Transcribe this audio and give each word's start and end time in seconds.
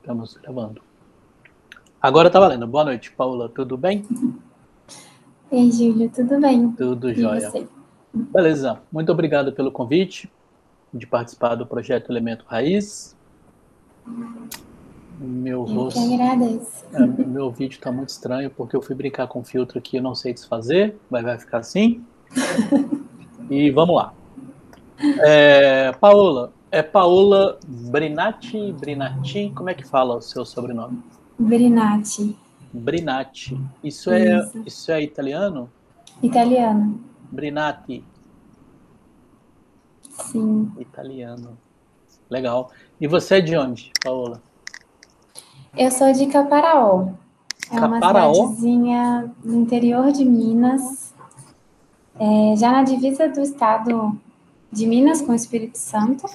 Estamos 0.00 0.34
gravando. 0.34 0.80
Agora 2.00 2.30
tá 2.30 2.40
valendo. 2.40 2.66
Boa 2.66 2.84
noite, 2.84 3.12
Paula. 3.12 3.48
Tudo 3.48 3.76
bem? 3.76 4.06
Ei, 5.52 5.70
Júlio, 5.70 6.10
tudo 6.10 6.40
bem? 6.40 6.72
Tudo 6.72 7.12
jóia. 7.12 7.52
Beleza. 8.12 8.80
Muito 8.90 9.12
obrigado 9.12 9.52
pelo 9.52 9.70
convite 9.70 10.30
de 10.92 11.06
participar 11.06 11.54
do 11.54 11.66
projeto 11.66 12.10
Elemento 12.10 12.44
Raiz. 12.48 13.14
Meu 15.18 15.60
Eu 15.60 15.64
que 15.66 15.72
rosto, 15.74 16.14
agradeço. 16.14 16.86
é, 16.94 17.06
meu 17.06 17.50
vídeo 17.50 17.74
está 17.76 17.92
muito 17.92 18.08
estranho 18.08 18.50
porque 18.50 18.74
eu 18.74 18.80
fui 18.80 18.94
brincar 18.94 19.26
com 19.26 19.44
filtro 19.44 19.78
aqui, 19.78 19.98
eu 19.98 20.02
não 20.02 20.14
sei 20.14 20.32
desfazer, 20.32 20.96
mas 21.10 21.22
vai 21.22 21.38
ficar 21.38 21.58
assim. 21.58 22.04
E 23.50 23.68
vamos 23.72 23.96
lá. 23.96 24.14
É, 25.24 25.90
Paola, 26.00 26.52
é 26.70 26.82
Paola 26.82 27.58
Brinatti, 27.66 28.72
Brinatti, 28.72 29.52
como 29.54 29.70
é 29.70 29.74
que 29.74 29.84
fala 29.84 30.16
o 30.16 30.22
seu 30.22 30.44
sobrenome? 30.44 31.02
Brinati, 31.38 32.36
Brinatti. 32.72 33.60
Isso 33.82 34.10
é, 34.10 34.38
Isso. 34.38 34.62
isso 34.66 34.92
é 34.92 35.02
italiano? 35.02 35.70
italiano. 36.22 37.00
Brinatti, 37.30 38.04
Sim. 40.10 40.70
italiano. 40.78 41.56
Legal. 42.28 42.70
E 43.00 43.06
você 43.08 43.36
é 43.36 43.40
de 43.40 43.56
onde, 43.56 43.90
Paola? 44.04 44.40
Eu 45.76 45.90
sou 45.90 46.12
de 46.12 46.26
Caparaó. 46.26 47.08
É 47.72 47.76
uma 47.80 48.00
Caparaó? 48.00 48.34
cidadezinha 48.34 49.32
no 49.44 49.56
interior 49.56 50.12
de 50.12 50.24
Minas, 50.24 51.14
é, 52.18 52.56
já 52.56 52.70
na 52.70 52.82
divisa 52.82 53.28
do 53.28 53.40
estado 53.40 54.16
de 54.70 54.86
Minas 54.86 55.22
com 55.22 55.32
o 55.32 55.34
Espírito 55.34 55.78
Santo. 55.78 56.26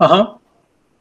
Aham. 0.00 0.36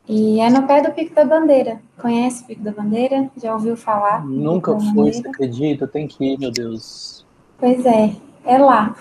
E 0.08 0.40
é 0.40 0.50
no 0.50 0.68
pé 0.68 0.82
do 0.82 0.92
Pico 0.92 1.16
da 1.16 1.24
Bandeira. 1.24 1.82
Conhece 1.98 2.44
o 2.44 2.48
Pico 2.48 2.62
da 2.62 2.72
Bandeira? 2.72 3.32
Já 3.42 3.54
ouviu 3.54 3.78
falar? 3.78 4.26
Nunca 4.26 4.78
fui, 4.78 5.14
você 5.14 5.28
acredita? 5.28 5.88
Tem 5.88 6.08
que 6.08 6.34
ir, 6.34 6.38
meu 6.38 6.52
Deus. 6.52 7.26
Pois 7.58 7.86
é, 7.86 8.14
é 8.44 8.58
lá, 8.58 8.94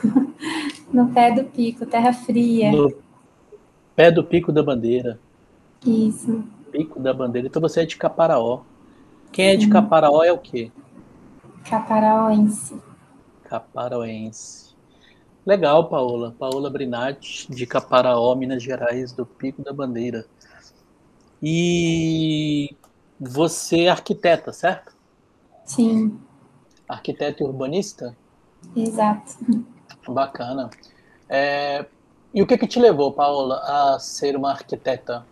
no 0.93 1.09
pé 1.09 1.33
do 1.33 1.45
pico, 1.45 1.84
terra 1.84 2.12
fria. 2.12 2.71
No 2.71 2.95
pé 3.97 4.11
do 4.11 4.23
Pico 4.23 4.53
da 4.53 4.62
Bandeira. 4.62 5.19
Isso. 5.84 6.45
Pico 6.71 7.01
da 7.01 7.12
Bandeira. 7.12 7.49
Então 7.49 7.61
você 7.61 7.81
é 7.81 7.87
de 7.87 7.97
Caparaó. 7.97 8.61
Quem 9.33 9.49
é 9.49 9.56
de 9.56 9.65
Sim. 9.65 9.71
Caparaó 9.71 10.23
é 10.23 10.33
o 10.33 10.39
quê? 10.39 10.71
Caparaóense. 11.65 12.77
Caparaoense. 13.45 14.72
Legal, 15.45 15.89
Paola. 15.89 16.35
Paola 16.39 16.71
Brinatti, 16.71 17.51
de 17.51 17.67
Caparaó, 17.67 18.35
Minas 18.35 18.62
Gerais, 18.62 19.12
do 19.12 19.27
Pico 19.27 19.62
da 19.62 19.73
Bandeira. 19.73 20.25
E 21.43 22.77
você 23.19 23.83
é 23.84 23.89
arquiteta, 23.89 24.53
certo? 24.53 24.93
Sim, 25.65 26.19
Arquiteta 26.89 27.43
e 27.43 27.47
urbanista? 27.47 28.17
exato. 28.77 29.33
Bacana. 30.09 30.71
É, 31.29 31.87
E 32.34 32.43
o 32.43 32.47
que 32.47 32.56
que 32.56 32.67
te 32.67 32.79
levou, 32.81 33.12
Paola, 33.12 33.61
a 33.95 33.99
ser 33.99 34.37
uma 34.37 34.51
arquiteta? 34.51 35.27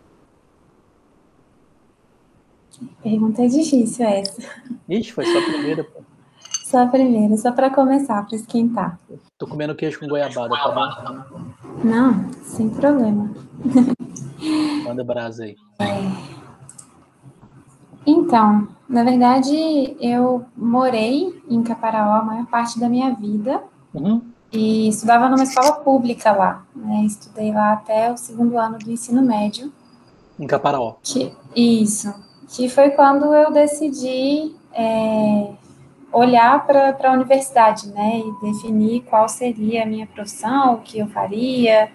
Pergunta 3.02 3.46
difícil 3.48 4.06
essa. 4.06 4.42
Ixi, 4.88 5.12
foi 5.12 5.24
só 5.26 5.38
a 5.38 5.42
primeira. 5.42 5.84
pô. 5.84 6.02
Só 6.70 6.84
a 6.84 6.86
primeira, 6.86 7.36
só 7.36 7.50
para 7.50 7.68
começar, 7.68 8.24
para 8.24 8.36
esquentar. 8.36 8.96
Tô 9.36 9.44
comendo 9.44 9.74
queijo 9.74 9.98
com 9.98 10.06
goiabada, 10.06 10.54
tá 10.54 10.70
bom? 10.70 11.40
Não, 11.82 12.30
sem 12.44 12.68
problema. 12.70 13.28
Manda 14.86 15.02
brasa 15.02 15.42
aí. 15.44 15.56
Então, 18.06 18.68
na 18.88 19.02
verdade, 19.02 19.96
eu 20.00 20.44
morei 20.56 21.42
em 21.48 21.60
Caparaó 21.62 22.20
a 22.20 22.24
maior 22.24 22.46
parte 22.46 22.78
da 22.78 22.88
minha 22.88 23.12
vida 23.14 23.62
Uhum. 23.92 24.22
e 24.52 24.88
estudava 24.88 25.28
numa 25.28 25.42
escola 25.42 25.72
pública 25.72 26.30
lá. 26.30 26.64
né? 26.74 27.02
Estudei 27.04 27.52
lá 27.52 27.72
até 27.72 28.12
o 28.12 28.16
segundo 28.16 28.56
ano 28.56 28.78
do 28.78 28.90
ensino 28.92 29.22
médio. 29.22 29.72
Em 30.38 30.46
Caparaó. 30.46 30.94
Que, 31.02 31.32
isso, 31.54 32.14
que 32.48 32.68
foi 32.68 32.90
quando 32.90 33.34
eu 33.34 33.52
decidi 33.52 34.54
é, 34.72 35.52
olhar 36.12 36.66
para 36.66 36.96
a 37.04 37.12
universidade, 37.12 37.88
né, 37.88 38.22
e 38.24 38.46
definir 38.46 39.02
qual 39.02 39.28
seria 39.28 39.82
a 39.82 39.86
minha 39.86 40.06
profissão, 40.06 40.74
o 40.74 40.78
que 40.78 40.98
eu 40.98 41.06
faria, 41.08 41.90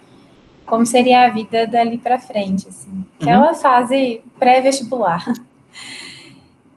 como 0.65 0.85
seria 0.85 1.25
a 1.25 1.29
vida 1.29 1.67
dali 1.67 1.97
para 1.97 2.19
frente, 2.19 2.67
assim, 2.67 3.05
aquela 3.19 3.53
fase 3.53 4.21
pré-vestibular. 4.39 5.23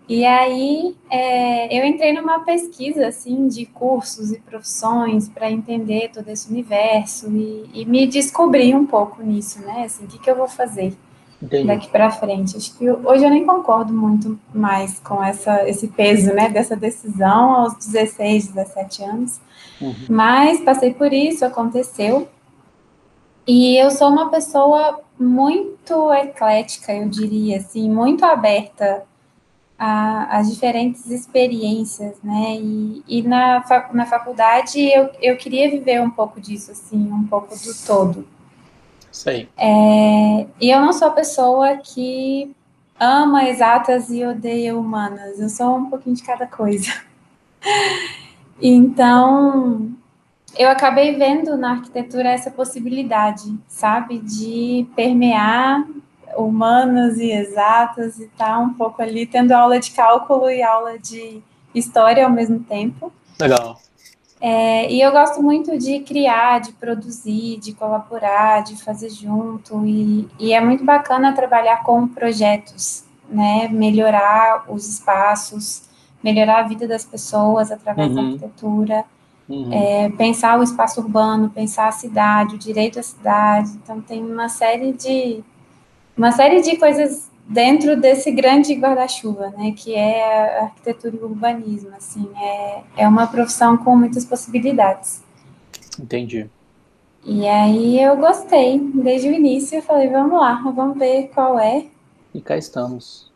E 0.09 0.25
aí 0.25 0.97
é, 1.11 1.79
eu 1.79 1.85
entrei 1.85 2.15
numa 2.15 2.41
pesquisa 2.41 3.09
assim 3.09 3.47
de 3.47 3.67
cursos 3.67 4.33
e 4.33 4.41
profissões 4.41 5.29
para 5.29 5.51
entender 5.51 6.11
todo 6.11 6.27
esse 6.31 6.51
universo 6.51 7.31
e, 7.31 7.69
e 7.75 7.85
me 7.85 8.07
descobri 8.07 8.75
um 8.75 8.87
pouco 8.87 9.23
nisso, 9.23 9.61
né? 9.61 9.83
Assim, 9.85 10.07
o 10.07 10.09
que, 10.09 10.19
que 10.19 10.31
eu 10.31 10.35
vou 10.35 10.49
fazer? 10.49 10.97
Entendi. 11.43 11.67
daqui 11.67 11.89
para 11.89 12.11
frente. 12.11 12.57
Acho 12.57 12.77
que 12.77 12.91
hoje 12.91 13.25
eu 13.25 13.31
nem 13.31 13.47
concordo 13.47 13.93
muito 13.93 14.39
mais 14.53 14.99
com 15.01 15.23
essa, 15.23 15.69
esse 15.69 15.87
peso, 15.89 16.33
né, 16.35 16.49
dessa 16.49 16.75
decisão 16.77 17.55
aos 17.55 17.75
16, 17.77 18.49
17 18.49 19.05
anos, 19.05 19.41
Uhum. 19.81 19.95
mas 20.09 20.61
passei 20.61 20.93
por 20.93 21.13
isso, 21.13 21.45
aconteceu. 21.45 22.29
E 23.47 23.77
eu 23.77 23.91
sou 23.91 24.09
uma 24.09 24.29
pessoa 24.31 25.01
muito 25.19 26.13
eclética, 26.13 26.93
eu 26.93 27.09
diria, 27.09 27.59
assim, 27.59 27.89
muito 27.91 28.25
aberta 28.25 29.05
às 29.79 30.51
diferentes 30.51 31.09
experiências, 31.09 32.17
né? 32.23 32.57
E, 32.61 33.03
e 33.07 33.23
na, 33.23 33.65
na 33.93 34.07
faculdade 34.07 34.81
eu, 34.81 35.09
eu 35.23 35.37
queria 35.37 35.71
viver 35.71 36.03
um 36.03 36.11
pouco 36.11 36.41
disso, 36.41 36.73
assim, 36.73 37.11
um 37.13 37.25
pouco 37.25 37.55
do 37.57 37.73
todo. 37.87 38.27
Isso 39.11 39.29
aí. 39.31 39.49
É, 39.57 40.47
e 40.61 40.71
eu 40.71 40.81
não 40.81 40.93
sou 40.93 41.09
a 41.09 41.13
pessoa 41.13 41.77
que 41.79 42.55
ama 42.99 43.49
exatas 43.49 44.11
e 44.11 44.25
odeia 44.25 44.77
humanas. 44.77 45.39
Eu 45.39 45.49
sou 45.49 45.77
um 45.77 45.91
pouquinho 45.91 46.17
de 46.17 46.23
cada 46.23 46.47
coisa. 46.47 46.93
Então, 48.61 49.93
eu 50.59 50.69
acabei 50.69 51.15
vendo 51.17 51.57
na 51.57 51.73
arquitetura 51.75 52.31
essa 52.31 52.51
possibilidade, 52.51 53.57
sabe, 53.69 54.19
de 54.19 54.85
permear 54.97 55.87
humanas 56.37 57.19
e 57.19 57.31
exatas 57.31 58.19
e 58.19 58.25
estar 58.25 58.59
um 58.59 58.75
pouco 58.75 59.01
ali 59.01 59.27
tendo 59.27 59.53
aula 59.53 59.79
de 59.79 59.93
cálculo 59.93 60.51
e 60.51 60.61
aula 60.61 60.99
de 60.99 61.41
história 61.75 62.25
ao 62.25 62.33
mesmo 62.33 62.61
tempo. 62.61 63.13
Legal. 63.41 63.81
É, 64.41 64.91
e 64.93 65.01
eu 65.01 65.11
gosto 65.11 65.43
muito 65.43 65.77
de 65.79 66.01
criar, 66.01 66.61
de 66.61 66.73
produzir, 66.73 67.59
de 67.59 67.73
colaborar, 67.73 68.63
de 68.63 68.77
fazer 68.83 69.11
junto, 69.11 69.85
e, 69.85 70.29
e 70.39 70.53
é 70.53 70.61
muito 70.61 70.85
bacana 70.85 71.33
trabalhar 71.35 71.83
com 71.83 72.07
projetos, 72.07 73.05
né? 73.29 73.69
Melhorar 73.69 74.65
os 74.69 74.89
espaços, 74.89 75.83
melhorar 76.23 76.61
a 76.61 76.69
vida 76.69 76.87
das 76.87 77.05
pessoas 77.05 77.71
através 77.73 78.15
da 78.15 78.21
Uhum. 78.21 78.27
arquitetura, 78.29 79.05
Uhum. 79.49 79.73
é, 79.73 80.11
pensar 80.11 80.59
o 80.59 80.63
espaço 80.63 81.01
urbano, 81.01 81.49
pensar 81.51 81.89
a 81.89 81.93
cidade, 81.93 82.55
o 82.55 82.59
direito 82.59 83.01
à 83.01 83.03
cidade. 83.03 83.71
Então 83.83 84.01
tem 84.01 84.23
uma 84.23 84.49
série 84.49 84.93
de 84.93 85.43
uma 86.17 86.33
série 86.33 86.61
de 86.61 86.77
coisas 86.77 87.31
dentro 87.49 87.99
desse 87.99 88.31
grande 88.31 88.75
guarda-chuva, 88.75 89.49
né, 89.57 89.73
que 89.75 89.95
é 89.95 90.59
a 90.61 90.63
arquitetura 90.65 91.17
e 91.17 91.19
o 91.19 91.25
urbanismo, 91.25 91.91
assim, 91.97 92.29
é, 92.37 92.83
é 92.99 93.09
uma 93.09 93.27
profissão 93.27 93.77
com 93.79 93.97
muitas 93.97 94.25
possibilidades. 94.27 95.23
Entendi. 95.99 96.49
E 97.25 97.47
aí 97.49 98.01
eu 98.01 98.17
gostei, 98.17 98.79
desde 98.79 99.29
o 99.29 99.33
início 99.33 99.79
eu 99.79 99.83
falei, 99.83 100.09
vamos 100.09 100.39
lá, 100.39 100.63
vamos 100.75 100.99
ver 100.99 101.31
qual 101.35 101.59
é. 101.59 101.87
E 102.35 102.41
cá 102.41 102.57
estamos. 102.57 103.33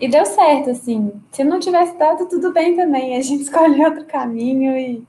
E 0.00 0.08
deu 0.08 0.24
certo, 0.26 0.70
assim, 0.70 1.12
se 1.30 1.44
não 1.44 1.60
tivesse 1.60 1.96
dado, 1.96 2.26
tudo 2.26 2.52
bem 2.52 2.74
também, 2.74 3.16
a 3.16 3.20
gente 3.20 3.42
escolhe 3.44 3.84
outro 3.84 4.04
caminho 4.06 4.76
e, 4.76 5.04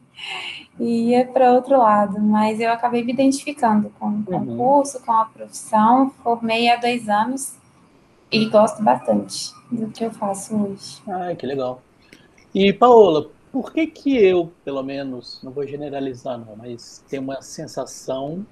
e 0.80 1.10
ia 1.10 1.26
para 1.26 1.54
outro 1.54 1.78
lado, 1.78 2.20
mas 2.22 2.60
eu 2.60 2.72
acabei 2.72 3.04
me 3.04 3.14
identificando 3.14 3.92
com, 4.00 4.08
Uhum. 4.08 4.54
o 4.54 4.58
curso, 4.58 5.02
com 5.06 5.12
a 5.12 5.26
profissão, 5.26 6.12
formei 6.24 6.70
há 6.70 6.76
dois 6.76 7.08
anos 7.10 7.56
e 8.36 8.50
gosto 8.50 8.84
bastante 8.84 9.54
do 9.72 9.88
que 9.90 10.04
eu 10.04 10.12
faço 10.12 10.56
hoje. 10.56 11.02
Ah, 11.08 11.34
que 11.36 11.46
legal. 11.46 11.82
E, 12.54 12.74
Paola, 12.74 13.30
por 13.52 13.72
que 13.72 13.88
que 13.88 14.18
eu, 14.18 14.52
pelo 14.64 14.84
menos, 14.84 15.40
não 15.44 15.52
vou 15.52 15.66
generalizar 15.66 16.38
não, 16.38 16.56
mas 16.56 17.04
tenho 17.10 17.24
uma 17.24 17.42
sensação 17.42 18.46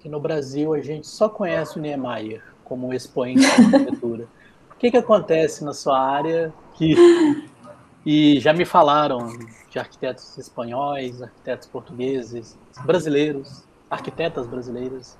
que 0.00 0.08
no 0.08 0.18
Brasil 0.18 0.72
a 0.72 0.80
gente 0.80 1.06
só 1.06 1.28
conhece 1.28 1.78
o 1.78 1.82
Niemeyer 1.82 2.42
como 2.64 2.94
expoente 2.94 3.42
da 3.42 3.76
arquitetura. 3.76 4.26
O 4.72 4.76
que 4.80 4.90
que 4.90 4.96
acontece 4.96 5.62
na 5.62 5.74
sua 5.74 6.00
área 6.00 6.52
que 6.74 6.94
e 8.04 8.40
já 8.40 8.52
me 8.52 8.64
falaram 8.64 9.26
de 9.68 9.78
arquitetos 9.78 10.38
espanhóis, 10.38 11.20
arquitetos 11.20 11.68
portugueses, 11.68 12.58
brasileiros, 12.84 13.64
arquitetas 13.90 14.46
brasileiras. 14.46 15.18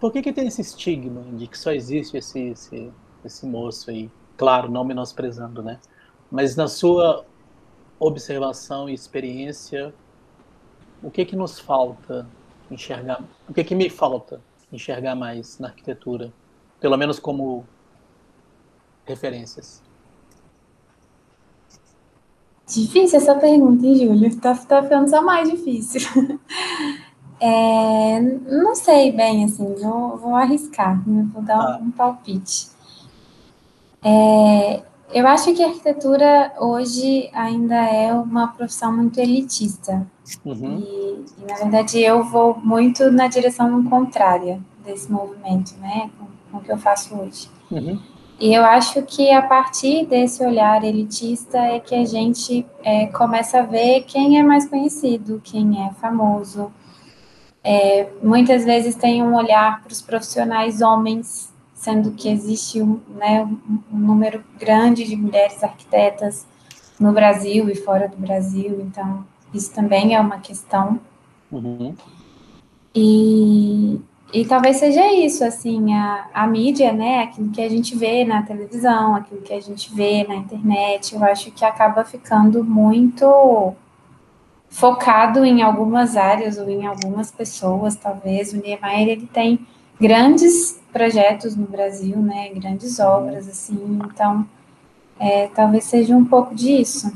Por 0.00 0.10
que 0.10 0.22
que 0.22 0.32
tem 0.32 0.48
esse 0.48 0.62
estigma 0.62 1.22
de 1.36 1.46
que 1.46 1.58
só 1.58 1.72
existe 1.72 2.16
esse, 2.16 2.40
esse 2.40 2.90
esse 3.24 3.46
moço 3.46 3.90
aí. 3.90 4.10
Claro, 4.36 4.70
não 4.70 4.84
menosprezando, 4.84 5.62
né? 5.62 5.78
Mas 6.30 6.56
na 6.56 6.68
sua 6.68 7.24
observação 7.98 8.88
e 8.88 8.94
experiência, 8.94 9.92
o 11.02 11.10
que 11.10 11.24
que 11.24 11.36
nos 11.36 11.58
falta 11.58 12.26
enxergar? 12.70 13.22
O 13.48 13.52
que 13.52 13.64
que 13.64 13.74
me 13.74 13.90
falta 13.90 14.40
enxergar 14.72 15.14
mais 15.14 15.58
na 15.58 15.68
arquitetura? 15.68 16.32
Pelo 16.78 16.96
menos 16.96 17.18
como 17.18 17.66
referências. 19.04 19.82
Difícil 22.66 23.18
essa 23.18 23.34
pergunta, 23.34 23.84
hein, 23.84 23.96
Júlio? 23.96 24.40
Tá, 24.40 24.54
tá 24.54 24.82
ficando 24.82 25.10
só 25.10 25.20
mais 25.20 25.50
difícil. 25.50 26.00
É, 27.40 28.20
não 28.20 28.74
sei 28.74 29.12
bem, 29.12 29.44
assim, 29.44 29.74
vou, 29.74 30.18
vou 30.18 30.34
arriscar, 30.34 31.02
né? 31.08 31.26
vou 31.32 31.42
dar 31.42 31.58
ah. 31.58 31.78
um 31.80 31.90
palpite. 31.90 32.68
É, 34.02 34.82
eu 35.12 35.26
acho 35.26 35.52
que 35.54 35.62
a 35.62 35.68
arquitetura 35.68 36.52
hoje 36.58 37.30
ainda 37.32 37.74
é 37.74 38.12
uma 38.12 38.48
profissão 38.48 38.94
muito 38.94 39.18
elitista. 39.18 40.06
Uhum. 40.44 40.78
E, 40.78 41.24
e, 41.42 41.46
na 41.46 41.54
verdade, 41.56 42.00
eu 42.00 42.22
vou 42.22 42.58
muito 42.62 43.10
na 43.10 43.26
direção 43.26 43.82
contrária 43.84 44.60
desse 44.84 45.10
movimento, 45.10 45.74
né, 45.80 46.10
com, 46.18 46.26
com 46.50 46.58
o 46.58 46.60
que 46.60 46.70
eu 46.70 46.78
faço 46.78 47.14
hoje. 47.16 47.50
Uhum. 47.70 47.98
E 48.40 48.54
eu 48.54 48.64
acho 48.64 49.02
que 49.02 49.30
a 49.30 49.42
partir 49.42 50.06
desse 50.06 50.42
olhar 50.42 50.82
elitista 50.82 51.58
é 51.58 51.78
que 51.78 51.94
a 51.94 52.06
gente 52.06 52.64
é, 52.82 53.06
começa 53.06 53.58
a 53.58 53.62
ver 53.62 54.04
quem 54.04 54.38
é 54.38 54.42
mais 54.42 54.66
conhecido, 54.66 55.42
quem 55.44 55.86
é 55.86 55.92
famoso. 56.00 56.72
É, 57.62 58.08
muitas 58.22 58.64
vezes 58.64 58.94
tem 58.94 59.22
um 59.22 59.34
olhar 59.34 59.82
para 59.82 59.92
os 59.92 60.00
profissionais 60.00 60.80
homens, 60.80 61.52
sendo 61.74 62.12
que 62.12 62.28
existe 62.28 62.82
um, 62.82 63.00
né, 63.16 63.48
um 63.92 63.98
número 63.98 64.42
grande 64.58 65.04
de 65.04 65.16
mulheres 65.16 65.62
arquitetas 65.62 66.46
no 66.98 67.12
Brasil 67.12 67.68
e 67.70 67.74
fora 67.74 68.08
do 68.08 68.16
Brasil, 68.16 68.80
então 68.82 69.24
isso 69.52 69.72
também 69.72 70.14
é 70.14 70.20
uma 70.20 70.38
questão. 70.38 71.00
Uhum. 71.50 71.94
E, 72.94 74.00
e 74.32 74.44
talvez 74.44 74.76
seja 74.76 75.12
isso, 75.12 75.44
assim, 75.44 75.94
a, 75.94 76.28
a 76.34 76.46
mídia, 76.46 76.92
né, 76.92 77.22
aquilo 77.22 77.50
que 77.50 77.62
a 77.62 77.68
gente 77.68 77.96
vê 77.96 78.24
na 78.24 78.42
televisão, 78.42 79.14
aquilo 79.14 79.40
que 79.42 79.52
a 79.52 79.60
gente 79.60 79.94
vê 79.94 80.26
na 80.26 80.36
internet, 80.36 81.14
eu 81.14 81.24
acho 81.24 81.50
que 81.50 81.64
acaba 81.64 82.04
ficando 82.04 82.62
muito 82.62 83.74
focado 84.70 85.44
em 85.44 85.60
algumas 85.60 86.16
áreas 86.16 86.56
ou 86.56 86.70
em 86.70 86.86
algumas 86.86 87.30
pessoas, 87.30 87.96
talvez. 87.96 88.52
O 88.52 88.56
Niemeyer, 88.56 89.08
ele 89.08 89.26
tem 89.26 89.66
grandes 90.00 90.80
projetos 90.90 91.54
no 91.54 91.66
Brasil, 91.66 92.16
né, 92.16 92.48
grandes 92.54 92.98
obras, 92.98 93.46
assim, 93.46 93.98
então, 94.10 94.46
é, 95.18 95.48
talvez 95.48 95.84
seja 95.84 96.16
um 96.16 96.24
pouco 96.24 96.54
disso. 96.54 97.12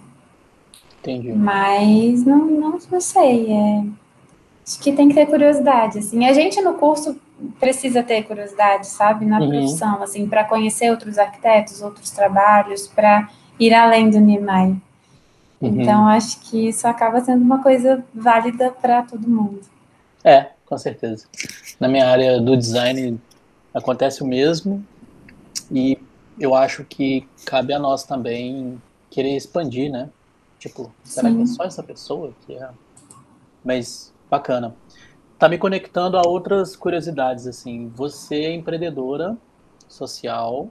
Entendi. 1.00 1.32
Mas 1.32 2.24
não, 2.24 2.44
não, 2.44 2.78
não 2.90 3.00
sei, 3.00 3.50
é 3.50 3.84
Acho 4.66 4.80
que 4.80 4.92
tem 4.92 5.08
que 5.08 5.14
ter 5.14 5.26
curiosidade, 5.26 5.98
assim. 5.98 6.26
A 6.26 6.32
gente 6.32 6.60
no 6.62 6.74
curso 6.74 7.20
precisa 7.60 8.02
ter 8.02 8.22
curiosidade, 8.22 8.86
sabe, 8.86 9.26
na 9.26 9.38
uhum. 9.38 9.48
profissão, 9.50 10.02
assim, 10.02 10.26
para 10.26 10.44
conhecer 10.44 10.90
outros 10.90 11.18
arquitetos, 11.18 11.82
outros 11.82 12.10
trabalhos, 12.10 12.88
para 12.88 13.28
ir 13.60 13.74
além 13.74 14.08
do 14.08 14.18
Niemeyer. 14.18 14.76
Uhum. 15.68 15.80
Então, 15.80 16.08
acho 16.08 16.40
que 16.40 16.68
isso 16.68 16.86
acaba 16.86 17.20
sendo 17.20 17.42
uma 17.42 17.62
coisa 17.62 18.04
válida 18.14 18.70
para 18.70 19.02
todo 19.02 19.28
mundo. 19.28 19.60
É, 20.22 20.50
com 20.64 20.78
certeza. 20.78 21.26
Na 21.78 21.88
minha 21.88 22.08
área 22.08 22.40
do 22.40 22.56
design 22.56 23.20
acontece 23.72 24.22
o 24.22 24.26
mesmo 24.26 24.84
e 25.70 25.98
eu 26.38 26.54
acho 26.54 26.84
que 26.84 27.28
cabe 27.44 27.72
a 27.72 27.78
nós 27.78 28.04
também 28.04 28.80
querer 29.10 29.36
expandir, 29.36 29.90
né? 29.90 30.08
Tipo, 30.58 30.90
será 31.02 31.28
Sim. 31.28 31.36
que 31.36 31.42
é 31.42 31.46
só 31.46 31.64
essa 31.64 31.82
pessoa 31.82 32.32
que 32.46 32.54
é? 32.54 32.68
Mas 33.62 34.14
Bacana. 34.34 34.74
Tá 35.38 35.48
me 35.48 35.58
conectando 35.58 36.16
a 36.16 36.22
outras 36.26 36.74
curiosidades, 36.74 37.46
assim. 37.46 37.88
Você 37.94 38.34
é 38.36 38.52
empreendedora 38.52 39.36
social, 39.88 40.70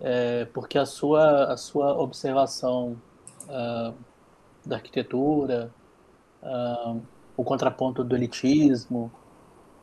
é, 0.00 0.46
porque 0.46 0.76
a 0.76 0.84
sua, 0.84 1.52
a 1.52 1.56
sua 1.56 1.96
observação 1.96 2.96
uh, 3.48 3.94
da 4.64 4.76
arquitetura, 4.76 5.70
uh, 6.42 7.00
o 7.36 7.44
contraponto 7.44 8.04
do 8.04 8.14
elitismo, 8.14 9.10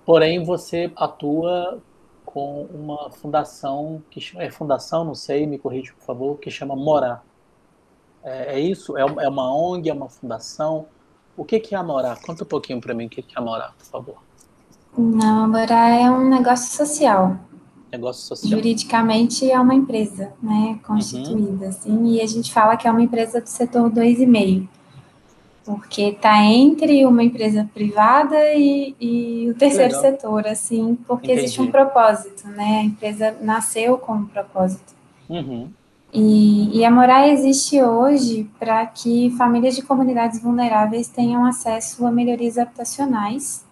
porém 0.06 0.44
você 0.44 0.92
atua 0.96 1.82
com 2.26 2.64
uma 2.64 3.10
fundação, 3.12 4.04
que 4.10 4.22
é 4.38 4.52
fundação, 4.52 5.06
não 5.06 5.16
sei, 5.16 5.48
me 5.48 5.58
corrija 5.58 5.94
por 5.94 6.04
favor, 6.04 6.38
que 6.38 6.52
chama 6.52 6.76
Morar. 6.76 7.24
É, 8.24 8.56
é 8.56 8.60
isso? 8.60 8.98
É, 8.98 9.02
é 9.02 9.30
uma 9.30 9.56
ONG, 9.56 9.90
é 9.90 9.94
uma 9.94 10.10
fundação? 10.10 10.88
O 11.38 11.46
que, 11.46 11.60
que 11.60 11.76
é 11.76 11.78
Amorá? 11.78 12.18
Conta 12.26 12.44
um 12.44 12.48
pouquinho 12.48 12.82
para 12.82 12.94
mim 12.94 13.06
o 13.06 13.10
que, 13.10 13.22
que 13.22 13.38
é 13.38 13.40
Amorá, 13.40 13.74
por 13.78 13.86
favor. 13.86 14.16
Não, 14.98 15.44
Amorá 15.44 15.90
é 15.90 16.10
um 16.10 16.28
negócio 16.28 16.76
social. 16.76 17.38
Negócio 17.98 18.28
social. 18.28 18.52
Juridicamente 18.52 19.50
é 19.50 19.60
uma 19.60 19.74
empresa, 19.74 20.32
né, 20.42 20.80
constituída, 20.86 21.66
uhum. 21.66 21.70
assim, 21.70 22.06
e 22.14 22.22
a 22.22 22.28
gente 22.28 22.52
fala 22.52 22.78
que 22.78 22.88
é 22.88 22.92
uma 22.92 23.02
empresa 23.02 23.42
do 23.42 23.48
setor 23.48 23.90
2,5, 23.90 24.68
porque 25.64 26.02
está 26.04 26.44
entre 26.44 27.06
uma 27.06 27.24
empresa 27.24 27.70
privada 27.74 28.54
e, 28.54 28.96
e 29.00 29.50
o 29.50 29.56
terceiro 29.56 29.96
Legal. 29.96 30.02
setor, 30.02 30.48
assim, 30.48 30.98
porque 31.08 31.28
Entendi. 31.28 31.46
existe 31.46 31.62
um 31.62 31.72
propósito, 31.72 32.48
né, 32.50 32.80
a 32.80 32.84
empresa 32.84 33.36
nasceu 33.42 33.98
com 33.98 34.14
um 34.14 34.26
propósito. 34.26 34.94
Uhum. 35.30 35.70
E, 36.14 36.78
e 36.78 36.86
a 36.86 36.92
Morar 36.92 37.28
existe 37.28 37.82
hoje 37.82 38.50
para 38.58 38.86
que 38.86 39.32
famílias 39.38 39.76
de 39.76 39.82
comunidades 39.82 40.42
vulneráveis 40.42 41.10
tenham 41.10 41.46
acesso 41.46 42.06
a 42.06 42.12
melhorias 42.12 42.58
habitacionais 42.58 43.65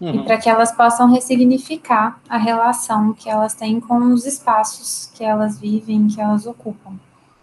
uhum. 0.00 0.14
e 0.14 0.24
para 0.24 0.38
que 0.38 0.48
elas 0.48 0.72
possam 0.72 1.12
ressignificar 1.12 2.20
a 2.28 2.36
relação 2.36 3.12
que 3.12 3.28
elas 3.28 3.54
têm 3.54 3.80
com 3.80 4.12
os 4.12 4.26
espaços 4.26 5.10
que 5.14 5.24
elas 5.24 5.58
vivem, 5.58 6.08
que 6.08 6.20
elas 6.20 6.46
ocupam, 6.46 6.94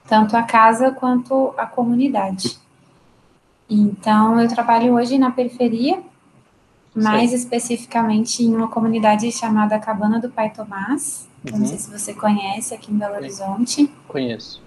tanto 0.08 0.36
a 0.36 0.44
casa 0.44 0.92
quanto 0.92 1.54
a 1.58 1.66
comunidade. 1.66 2.58
Então, 3.70 4.40
eu 4.40 4.48
trabalho 4.48 4.94
hoje 4.94 5.18
na 5.18 5.32
periferia, 5.32 6.02
mais 6.96 7.32
Sim. 7.32 7.38
especificamente 7.38 8.44
em 8.44 8.56
uma 8.56 8.68
comunidade 8.68 9.32
chamada 9.32 9.80
Cabana 9.80 10.20
do 10.20 10.30
Pai 10.30 10.52
Tomás, 10.52 11.28
Uhum. 11.52 11.60
Não 11.60 11.66
sei 11.66 11.78
se 11.78 11.92
você 11.92 12.14
conhece 12.14 12.74
aqui 12.74 12.92
em 12.92 12.98
Belo 12.98 13.16
Horizonte. 13.16 13.92
Conheço. 14.08 14.62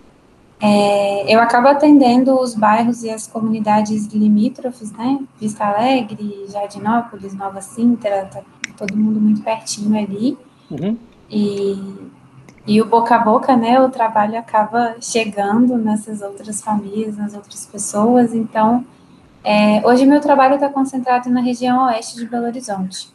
É, 0.61 1.35
eu 1.35 1.39
acabo 1.41 1.69
atendendo 1.69 2.41
os 2.41 2.55
bairros 2.55 3.03
e 3.03 3.11
as 3.11 3.27
comunidades 3.27 4.07
limítrofes, 4.07 4.91
né? 4.93 5.19
Vista 5.39 5.65
Alegre, 5.65 6.47
Jardinópolis, 6.49 7.35
Nova 7.35 7.61
Sintra, 7.61 8.25
tá 8.27 8.43
todo 8.77 8.97
mundo 8.97 9.21
muito 9.21 9.43
pertinho 9.43 9.99
ali. 9.99 10.39
Uhum. 10.71 10.97
E, 11.31 12.11
e 12.67 12.81
o 12.81 12.87
boca 12.87 13.17
a 13.17 13.19
boca, 13.19 13.57
né? 13.57 13.81
O 13.81 13.91
trabalho 13.91 14.39
acaba 14.39 14.97
chegando 15.01 15.77
nessas 15.77 16.23
outras 16.23 16.63
famílias, 16.63 17.17
nas 17.19 17.35
outras 17.35 17.67
pessoas. 17.67 18.35
Então, 18.35 18.85
é, 19.45 19.87
hoje 19.87 20.07
meu 20.07 20.21
trabalho 20.21 20.55
está 20.55 20.69
concentrado 20.69 21.29
na 21.31 21.41
região 21.41 21.85
oeste 21.85 22.17
de 22.17 22.27
Belo 22.27 22.47
Horizonte. 22.47 23.15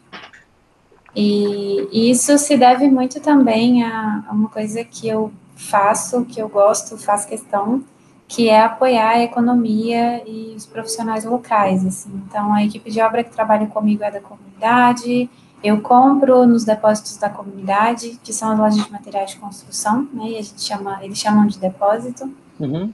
E, 1.16 2.10
isso 2.10 2.38
se 2.38 2.56
deve 2.56 2.90
muito 2.90 3.20
também 3.20 3.84
a, 3.84 4.24
a, 4.28 4.32
uma 4.32 4.48
coisa 4.48 4.84
que 4.84 5.08
eu 5.08 5.32
faço, 5.70 6.26
que 6.26 6.42
eu 6.42 6.50
gosto, 6.50 6.98
faço 6.98 7.28
questão, 7.28 7.84
que 8.28 8.50
é 8.50 8.62
apoiar 8.62 9.10
a 9.10 9.24
economia 9.24 10.24
e 10.26 10.54
os 10.56 10.66
profissionais 10.66 11.26
locais. 11.26 11.86
Assim. 11.86 12.10
Então, 12.28 12.54
a 12.54 12.64
equipe 12.64 12.90
de 12.90 13.02
obra 13.02 13.24
que 13.24 13.32
trabalha 13.32 13.68
comigo 13.68 14.04
é 14.04 14.12
da 14.12 14.22
comunidade, 14.22 15.30
eu 15.64 15.80
compro 15.82 16.46
nos 16.48 16.66
depósitos 16.66 17.18
da 17.18 17.30
comunidade, 17.30 18.20
que 18.24 18.34
são 18.34 18.52
as 18.52 18.58
lojas 18.58 18.84
de 18.84 18.92
materiais 18.92 19.32
de 19.32 19.38
construção, 19.38 20.08
né, 20.12 20.30
e 20.30 20.38
a 20.38 20.42
gente 20.42 20.62
chama, 20.62 21.00
eles 21.04 21.18
chamam 21.18 21.46
de 21.46 21.60
depósito. 21.60 22.32
Uhum. 22.60 22.92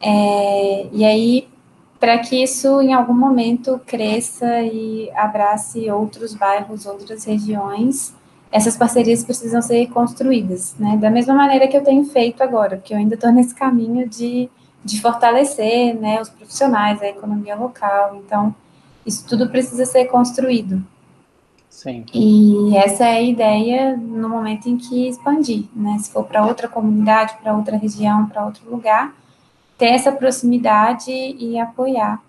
É, 0.00 0.86
e 0.92 1.04
aí, 1.04 1.48
para 1.98 2.18
que 2.18 2.40
isso 2.42 2.80
em 2.80 2.92
algum 2.92 3.14
momento 3.14 3.80
cresça 3.86 4.60
e 4.62 5.10
abrace 5.12 5.90
outros 5.90 6.34
bairros, 6.34 6.86
outras 6.86 7.24
regiões. 7.24 8.14
Essas 8.52 8.76
parcerias 8.76 9.24
precisam 9.24 9.62
ser 9.62 9.86
construídas, 9.86 10.74
né? 10.78 10.96
Da 10.98 11.10
mesma 11.10 11.34
maneira 11.34 11.66
que 11.66 11.76
eu 11.76 11.82
tenho 11.82 12.04
feito 12.04 12.42
agora, 12.42 12.76
porque 12.76 12.92
eu 12.92 12.98
ainda 12.98 13.14
estou 13.14 13.32
nesse 13.32 13.54
caminho 13.54 14.06
de, 14.06 14.48
de 14.84 15.00
fortalecer, 15.00 15.98
né, 15.98 16.20
os 16.20 16.28
profissionais, 16.28 17.00
a 17.00 17.08
economia 17.08 17.56
local. 17.56 18.16
Então, 18.16 18.54
isso 19.06 19.26
tudo 19.26 19.48
precisa 19.48 19.86
ser 19.86 20.04
construído. 20.04 20.84
Sim. 21.70 22.04
E 22.12 22.76
essa 22.76 23.04
é 23.04 23.16
a 23.16 23.22
ideia 23.22 23.96
no 23.96 24.28
momento 24.28 24.68
em 24.68 24.76
que 24.76 25.08
expandir, 25.08 25.64
né? 25.74 25.98
Se 25.98 26.12
for 26.12 26.24
para 26.24 26.44
outra 26.46 26.68
comunidade, 26.68 27.34
para 27.42 27.56
outra 27.56 27.76
região, 27.78 28.26
para 28.26 28.44
outro 28.44 28.70
lugar, 28.70 29.14
ter 29.78 29.86
essa 29.86 30.12
proximidade 30.12 31.10
e 31.10 31.58
apoiar 31.58 32.22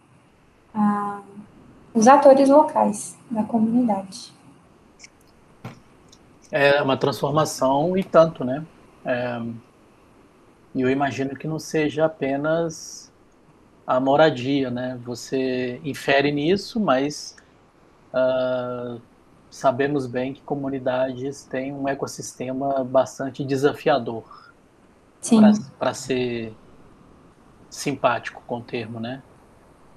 ah, 0.74 1.20
os 1.94 2.08
atores 2.08 2.50
locais 2.50 3.16
da 3.30 3.44
comunidade. 3.44 4.33
É 6.56 6.80
uma 6.84 6.96
transformação 6.96 7.98
e 7.98 8.04
tanto, 8.04 8.44
né? 8.44 8.64
É, 9.04 9.42
e 10.76 10.82
eu 10.82 10.88
imagino 10.88 11.36
que 11.36 11.48
não 11.48 11.58
seja 11.58 12.06
apenas 12.06 13.12
a 13.88 14.00
moradia, 14.00 14.70
né? 14.70 15.00
Você 15.04 15.82
infere 15.84 16.32
nisso, 16.32 16.80
mas 16.80 17.36
uh, 18.14 19.02
sabemos 19.50 20.06
bem 20.06 20.32
que 20.32 20.42
comunidades 20.42 21.44
têm 21.44 21.74
um 21.74 21.88
ecossistema 21.88 22.84
bastante 22.84 23.44
desafiador 23.44 24.24
para 25.80 25.96
ser 25.96 26.54
simpático 27.68 28.44
com 28.46 28.58
o 28.60 28.62
termo, 28.62 29.00
né? 29.00 29.24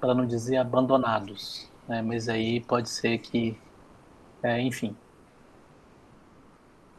Para 0.00 0.14
não 0.14 0.24
dizer 0.24 0.56
abandonados, 0.56 1.70
né? 1.86 2.00
Mas 2.00 2.30
aí 2.30 2.60
pode 2.60 2.88
ser 2.88 3.18
que, 3.18 3.58
é, 4.42 4.58
enfim. 4.58 4.96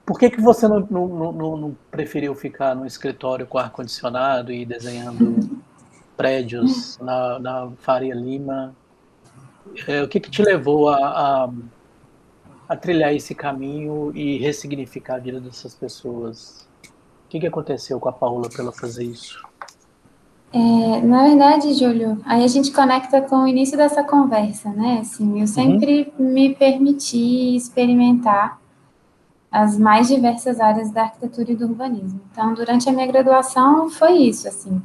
Por 0.07 0.17
que, 0.17 0.29
que 0.29 0.39
você 0.39 0.69
não, 0.69 0.79
não, 0.89 1.31
não, 1.33 1.57
não 1.57 1.77
preferiu 1.91 2.33
ficar 2.33 2.73
no 2.73 2.85
escritório 2.85 3.45
com 3.45 3.57
ar 3.57 3.71
condicionado 3.71 4.53
e 4.53 4.65
desenhando 4.65 5.59
prédios 6.15 6.97
na, 6.99 7.37
na 7.37 7.71
Faria 7.79 8.15
Lima? 8.15 8.73
É, 9.85 10.01
o 10.01 10.07
que, 10.07 10.21
que 10.21 10.31
te 10.31 10.41
levou 10.41 10.87
a, 10.87 10.95
a, 10.95 11.49
a, 12.69 12.75
trilhar 12.77 13.13
esse 13.13 13.35
caminho 13.35 14.13
e 14.15 14.37
ressignificar 14.37 15.15
a 15.15 15.19
vida 15.19 15.41
dessas 15.41 15.75
pessoas? 15.75 16.65
O 17.25 17.27
que, 17.27 17.41
que 17.41 17.47
aconteceu 17.47 17.99
com 17.99 18.07
a 18.07 18.13
Paula 18.13 18.47
para 18.47 18.63
ela 18.63 18.71
fazer 18.71 19.03
isso? 19.03 19.45
É, 20.53 21.01
na 21.01 21.23
verdade, 21.23 21.73
Júlio, 21.73 22.17
aí 22.23 22.45
a 22.45 22.47
gente 22.47 22.71
conecta 22.71 23.21
com 23.23 23.43
o 23.43 23.47
início 23.47 23.75
dessa 23.75 24.01
conversa, 24.05 24.69
né? 24.69 24.99
Assim, 25.01 25.41
eu 25.41 25.47
sempre 25.47 26.13
uhum. 26.17 26.31
me 26.31 26.55
permiti 26.55 27.57
experimentar 27.57 28.57
as 29.51 29.77
mais 29.77 30.07
diversas 30.07 30.59
áreas 30.59 30.91
da 30.91 31.03
arquitetura 31.03 31.51
e 31.51 31.55
do 31.55 31.65
urbanismo. 31.65 32.21
Então, 32.31 32.53
durante 32.53 32.89
a 32.89 32.91
minha 32.91 33.07
graduação, 33.07 33.89
foi 33.89 34.13
isso, 34.17 34.47
assim 34.47 34.81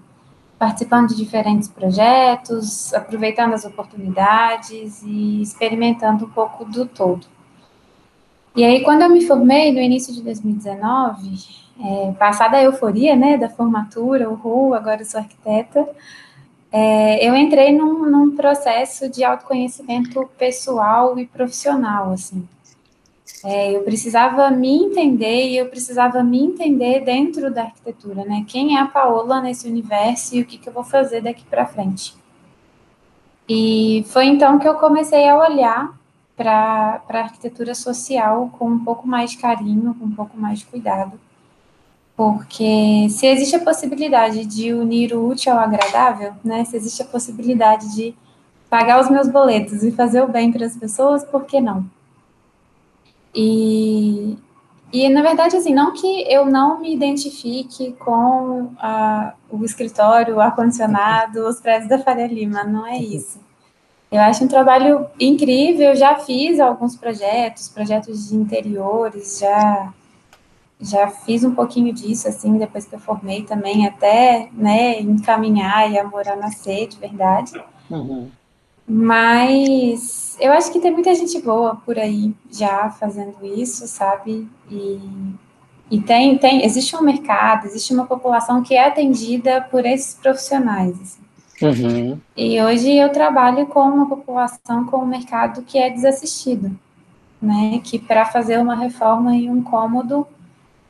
participando 0.63 1.09
de 1.09 1.17
diferentes 1.17 1.69
projetos, 1.69 2.95
aproveitando 2.95 3.53
as 3.53 3.65
oportunidades 3.65 5.03
e 5.03 5.43
experimentando 5.43 6.27
um 6.27 6.29
pouco 6.29 6.65
do 6.65 6.87
todo. 6.87 7.27
E 8.55 8.63
aí, 8.63 8.85
quando 8.85 9.03
eu 9.03 9.11
me 9.11 9.27
formei, 9.27 9.73
no 9.73 9.81
início 9.81 10.15
de 10.15 10.23
2019, 10.23 11.37
é, 11.85 12.13
passada 12.13 12.59
a 12.59 12.63
euforia, 12.63 13.17
né, 13.17 13.37
da 13.37 13.49
formatura, 13.49 14.31
uhul, 14.31 14.73
agora 14.73 15.03
eu 15.03 15.05
sou 15.05 15.19
arquiteta, 15.19 15.85
é, 16.71 17.29
eu 17.29 17.35
entrei 17.35 17.77
num, 17.77 18.09
num 18.09 18.37
processo 18.37 19.11
de 19.11 19.25
autoconhecimento 19.25 20.31
pessoal 20.39 21.19
e 21.19 21.27
profissional, 21.27 22.13
assim. 22.13 22.49
É, 23.45 23.75
eu 23.75 23.83
precisava 23.83 24.51
me 24.51 24.85
entender 24.85 25.49
e 25.49 25.57
eu 25.57 25.67
precisava 25.69 26.23
me 26.23 26.41
entender 26.41 27.01
dentro 27.01 27.53
da 27.53 27.63
arquitetura, 27.65 28.25
né? 28.25 28.45
Quem 28.47 28.77
é 28.77 28.81
a 28.81 28.87
Paola 28.87 29.41
nesse 29.41 29.69
universo 29.69 30.37
e 30.37 30.43
o 30.43 30.47
que, 30.47 30.59
que 30.59 30.69
eu 30.69 30.73
vou 30.73 30.85
fazer 30.85 31.23
daqui 31.23 31.45
para 31.45 31.67
frente. 31.67 32.15
E 33.49 34.05
foi 34.09 34.27
então 34.27 34.59
que 34.59 34.69
eu 34.69 34.75
comecei 34.75 35.29
a 35.29 35.37
olhar 35.37 35.99
para 36.37 37.03
a 37.09 37.19
arquitetura 37.19 37.75
social 37.75 38.51
com 38.59 38.67
um 38.69 38.85
pouco 38.85 39.07
mais 39.07 39.33
de 39.33 39.39
carinho, 39.39 39.95
com 39.95 40.07
um 40.07 40.15
pouco 40.15 40.37
mais 40.39 40.61
de 40.61 40.67
cuidado. 40.67 41.21
Porque 42.17 43.09
se 43.11 43.27
existe 43.27 43.57
a 43.57 43.61
possibilidade 43.61 44.47
de 44.47 44.73
unir 44.73 45.13
o 45.15 45.29
útil 45.29 45.53
ao 45.53 45.59
agradável, 45.59 46.35
né? 46.45 46.65
Se 46.65 46.77
existe 46.77 47.03
a 47.03 47.07
possibilidade 47.07 47.95
de 47.95 48.15
pagar 48.71 49.01
os 49.01 49.11
meus 49.11 49.29
boletos 49.29 49.83
e 49.83 49.91
fazer 49.91 50.23
o 50.23 50.29
bem 50.29 50.53
para 50.53 50.65
as 50.65 50.77
pessoas, 50.77 51.25
por 51.25 51.45
que 51.45 51.61
não? 51.61 51.85
E, 53.35 54.37
e, 54.93 55.09
na 55.09 55.23
verdade, 55.23 55.57
assim, 55.57 55.75
não 55.75 55.93
que 55.93 56.23
eu 56.31 56.45
não 56.45 56.81
me 56.81 56.95
identifique 56.95 57.93
com 57.93 58.73
a, 58.79 59.35
o 59.51 59.65
escritório, 59.65 60.37
o 60.37 60.41
ar-condicionado, 60.41 61.47
os 61.47 61.61
prédios 61.61 61.89
da 61.89 61.99
Faria 61.99 62.27
Lima, 62.27 62.65
não 62.65 62.87
é 62.87 62.99
isso. 62.99 63.41
Eu 64.11 64.21
acho 64.21 64.45
um 64.45 64.49
trabalho 64.49 65.07
incrível, 65.19 65.97
já 65.97 66.17
fiz 66.17 66.61
alguns 66.61 66.95
projetos, 66.95 67.69
projetos 67.71 68.29
de 68.29 68.37
interiores, 68.37 69.39
já 69.39 69.93
já 70.83 71.07
fiz 71.09 71.45
um 71.45 71.55
pouquinho 71.55 71.93
disso, 71.95 72.27
assim, 72.27 72.59
depois 72.59 72.85
que 72.85 72.95
eu 72.95 72.99
formei 72.99 73.45
também, 73.45 73.87
até, 73.87 74.49
né, 74.53 75.01
encaminhar 75.01 75.89
e 75.89 75.97
a 75.97 76.03
morar 76.03 76.37
na 76.37 76.51
C, 76.51 76.89
de 76.89 76.99
verdade. 76.99 77.53
Uhum. 77.89 78.29
Mas 78.95 80.37
eu 80.39 80.53
acho 80.53 80.71
que 80.71 80.79
tem 80.79 80.93
muita 80.93 81.15
gente 81.15 81.41
boa 81.41 81.77
por 81.77 81.99
aí 81.99 82.35
já 82.51 82.91
fazendo 82.91 83.37
isso, 83.43 83.87
sabe? 83.87 84.47
E, 84.71 85.01
e 85.91 85.99
tem, 86.03 86.37
tem, 86.37 86.63
existe 86.63 86.95
um 86.95 87.01
mercado, 87.01 87.65
existe 87.65 87.95
uma 87.95 88.05
população 88.05 88.63
que 88.63 88.75
é 88.75 88.87
atendida 88.87 89.63
por 89.63 89.87
esses 89.87 90.15
profissionais. 90.15 90.95
Assim. 91.01 91.23
Uhum. 91.63 92.21
E 92.37 92.61
hoje 92.61 92.93
eu 92.93 93.09
trabalho 93.09 93.67
com 93.67 93.81
uma 93.81 94.07
população, 94.07 94.85
com 94.85 94.99
um 94.99 95.07
mercado 95.07 95.63
que 95.63 95.79
é 95.79 95.89
desassistido, 95.89 96.71
né? 97.41 97.81
Que 97.83 97.99
para 97.99 98.27
fazer 98.27 98.59
uma 98.59 98.75
reforma 98.75 99.35
em 99.35 99.49
um 99.49 99.63
cômodo 99.63 100.27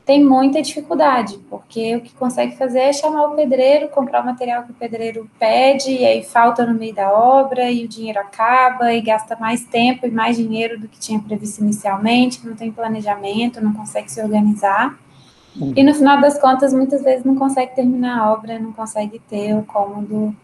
tem 0.05 0.23
muita 0.23 0.61
dificuldade, 0.61 1.39
porque 1.49 1.95
o 1.95 2.01
que 2.01 2.13
consegue 2.13 2.57
fazer 2.57 2.79
é 2.79 2.93
chamar 2.93 3.27
o 3.27 3.35
pedreiro, 3.35 3.87
comprar 3.87 4.21
o 4.21 4.25
material 4.25 4.63
que 4.63 4.71
o 4.71 4.75
pedreiro 4.75 5.29
pede, 5.39 5.91
e 5.91 6.05
aí 6.05 6.21
falta 6.23 6.65
no 6.65 6.73
meio 6.73 6.93
da 6.93 7.11
obra, 7.13 7.71
e 7.71 7.85
o 7.85 7.87
dinheiro 7.87 8.19
acaba, 8.19 8.93
e 8.93 9.01
gasta 9.01 9.37
mais 9.37 9.63
tempo 9.63 10.05
e 10.05 10.11
mais 10.11 10.35
dinheiro 10.35 10.77
do 10.77 10.89
que 10.89 10.99
tinha 10.99 11.19
previsto 11.19 11.61
inicialmente, 11.61 12.45
não 12.45 12.53
tem 12.53 12.69
planejamento, 12.69 13.61
não 13.61 13.73
consegue 13.73 14.11
se 14.11 14.21
organizar. 14.21 14.97
E 15.75 15.83
no 15.83 15.93
final 15.93 16.19
das 16.19 16.37
contas, 16.39 16.73
muitas 16.73 17.01
vezes 17.01 17.23
não 17.23 17.35
consegue 17.35 17.75
terminar 17.75 18.19
a 18.19 18.33
obra, 18.33 18.59
não 18.59 18.73
consegue 18.73 19.19
ter 19.19 19.55
o 19.55 19.63
cômodo 19.63 20.35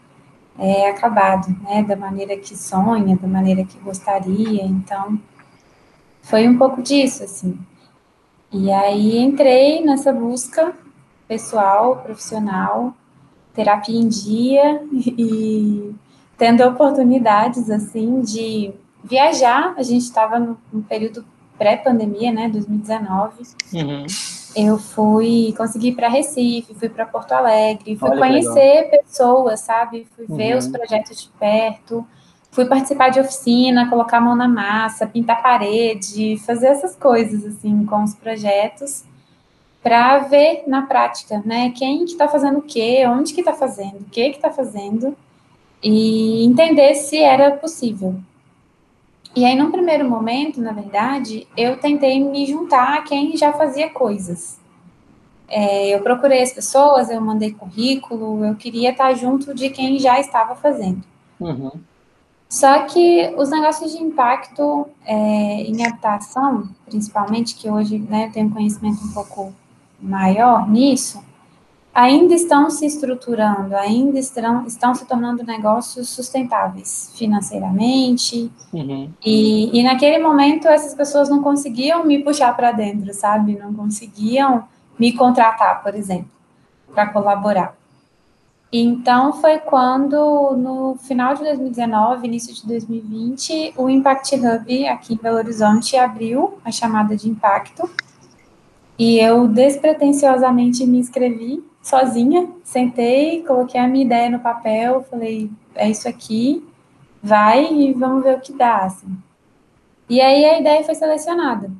é, 0.58 0.88
acabado, 0.88 1.48
né, 1.64 1.82
da 1.82 1.96
maneira 1.96 2.36
que 2.36 2.56
sonha, 2.56 3.16
da 3.16 3.28
maneira 3.28 3.64
que 3.64 3.78
gostaria. 3.78 4.62
Então, 4.62 5.18
foi 6.22 6.48
um 6.48 6.56
pouco 6.56 6.80
disso, 6.80 7.24
assim. 7.24 7.58
E 8.52 8.70
aí 8.72 9.18
entrei 9.18 9.82
nessa 9.82 10.12
busca 10.12 10.72
pessoal, 11.28 11.98
profissional, 11.98 12.92
terapia 13.54 13.98
em 13.98 14.08
dia 14.08 14.82
e 14.92 15.94
tendo 16.36 16.64
oportunidades 16.64 17.70
assim 17.70 18.20
de 18.20 18.72
viajar. 19.04 19.74
A 19.76 19.82
gente 19.82 20.02
estava 20.02 20.38
no, 20.38 20.58
no, 20.72 20.82
período 20.82 21.24
pré-pandemia, 21.56 22.32
né, 22.32 22.48
2019. 22.48 23.42
Uhum. 23.72 24.06
Eu 24.56 24.78
fui, 24.78 25.54
consegui 25.56 25.88
ir 25.88 25.94
para 25.94 26.08
Recife, 26.08 26.74
fui 26.74 26.88
para 26.88 27.06
Porto 27.06 27.32
Alegre, 27.32 27.96
fui 27.96 28.08
Olha 28.10 28.18
conhecer 28.18 28.90
pessoas, 28.90 29.60
sabe? 29.60 30.08
Fui 30.16 30.26
uhum. 30.28 30.36
ver 30.36 30.56
os 30.56 30.66
projetos 30.66 31.22
de 31.22 31.28
perto 31.38 32.04
fui 32.50 32.64
participar 32.66 33.10
de 33.10 33.20
oficina, 33.20 33.88
colocar 33.88 34.18
a 34.18 34.20
mão 34.20 34.34
na 34.34 34.48
massa, 34.48 35.06
pintar 35.06 35.42
parede, 35.42 36.36
fazer 36.38 36.68
essas 36.68 36.96
coisas 36.96 37.44
assim 37.44 37.84
com 37.86 38.02
os 38.02 38.14
projetos 38.14 39.04
para 39.82 40.18
ver 40.18 40.64
na 40.66 40.82
prática, 40.82 41.42
né, 41.44 41.70
quem 41.70 42.04
que 42.04 42.12
está 42.12 42.28
fazendo 42.28 42.58
o 42.58 42.62
quê, 42.62 43.06
onde 43.06 43.32
que 43.32 43.40
está 43.40 43.54
fazendo, 43.54 44.00
o 44.00 44.10
que 44.10 44.30
que 44.30 44.36
está 44.36 44.50
fazendo 44.50 45.16
e 45.82 46.44
entender 46.44 46.94
se 46.94 47.18
era 47.18 47.52
possível. 47.52 48.14
E 49.34 49.44
aí, 49.44 49.56
num 49.56 49.70
primeiro 49.70 50.08
momento, 50.08 50.60
na 50.60 50.72
verdade, 50.72 51.46
eu 51.56 51.78
tentei 51.78 52.18
me 52.22 52.44
juntar 52.46 52.98
a 52.98 53.02
quem 53.02 53.36
já 53.36 53.52
fazia 53.52 53.88
coisas. 53.88 54.58
É, 55.48 55.94
eu 55.94 56.00
procurei 56.00 56.42
as 56.42 56.52
pessoas, 56.52 57.10
eu 57.10 57.20
mandei 57.20 57.52
currículo, 57.52 58.44
eu 58.44 58.56
queria 58.56 58.90
estar 58.90 59.12
junto 59.14 59.54
de 59.54 59.70
quem 59.70 59.98
já 59.98 60.18
estava 60.20 60.54
fazendo. 60.56 61.02
Uhum. 61.38 61.70
Só 62.50 62.80
que 62.80 63.32
os 63.36 63.48
negócios 63.48 63.92
de 63.92 64.02
impacto 64.02 64.88
é, 65.06 65.14
em 65.62 65.86
habitação, 65.86 66.68
principalmente, 66.84 67.54
que 67.54 67.70
hoje 67.70 67.96
né, 67.96 68.26
eu 68.26 68.32
tenho 68.32 68.50
conhecimento 68.50 69.04
um 69.04 69.12
pouco 69.12 69.54
maior 70.00 70.68
nisso, 70.68 71.22
ainda 71.94 72.34
estão 72.34 72.68
se 72.68 72.84
estruturando, 72.84 73.76
ainda 73.76 74.18
estão, 74.18 74.66
estão 74.66 74.92
se 74.96 75.06
tornando 75.06 75.44
negócios 75.44 76.08
sustentáveis 76.08 77.12
financeiramente. 77.14 78.50
Uhum. 78.72 79.08
E, 79.24 79.78
e 79.78 79.84
naquele 79.84 80.18
momento 80.18 80.66
essas 80.66 80.92
pessoas 80.92 81.28
não 81.28 81.40
conseguiam 81.44 82.04
me 82.04 82.18
puxar 82.18 82.56
para 82.56 82.72
dentro, 82.72 83.14
sabe? 83.14 83.56
Não 83.56 83.72
conseguiam 83.72 84.64
me 84.98 85.12
contratar, 85.12 85.84
por 85.84 85.94
exemplo, 85.94 86.30
para 86.92 87.06
colaborar. 87.06 87.79
Então, 88.72 89.32
foi 89.32 89.58
quando, 89.58 90.54
no 90.56 90.96
final 90.96 91.34
de 91.34 91.42
2019, 91.42 92.26
início 92.26 92.54
de 92.54 92.64
2020, 92.68 93.74
o 93.76 93.90
Impact 93.90 94.36
Hub 94.36 94.88
aqui 94.88 95.14
em 95.14 95.16
Belo 95.16 95.38
Horizonte 95.38 95.96
abriu 95.96 96.58
a 96.64 96.70
chamada 96.70 97.16
de 97.16 97.28
impacto. 97.28 97.90
E 98.96 99.18
eu 99.18 99.48
despretensiosamente 99.48 100.86
me 100.86 100.98
inscrevi 100.98 101.64
sozinha, 101.82 102.48
sentei, 102.62 103.42
coloquei 103.42 103.80
a 103.80 103.88
minha 103.88 104.04
ideia 104.04 104.30
no 104.30 104.38
papel, 104.38 105.04
falei, 105.10 105.50
é 105.74 105.90
isso 105.90 106.08
aqui, 106.08 106.64
vai 107.22 107.72
e 107.72 107.92
vamos 107.92 108.22
ver 108.22 108.36
o 108.36 108.40
que 108.40 108.52
dá, 108.52 108.84
assim. 108.84 109.16
E 110.08 110.20
aí 110.20 110.44
a 110.44 110.60
ideia 110.60 110.84
foi 110.84 110.94
selecionada. 110.94 111.70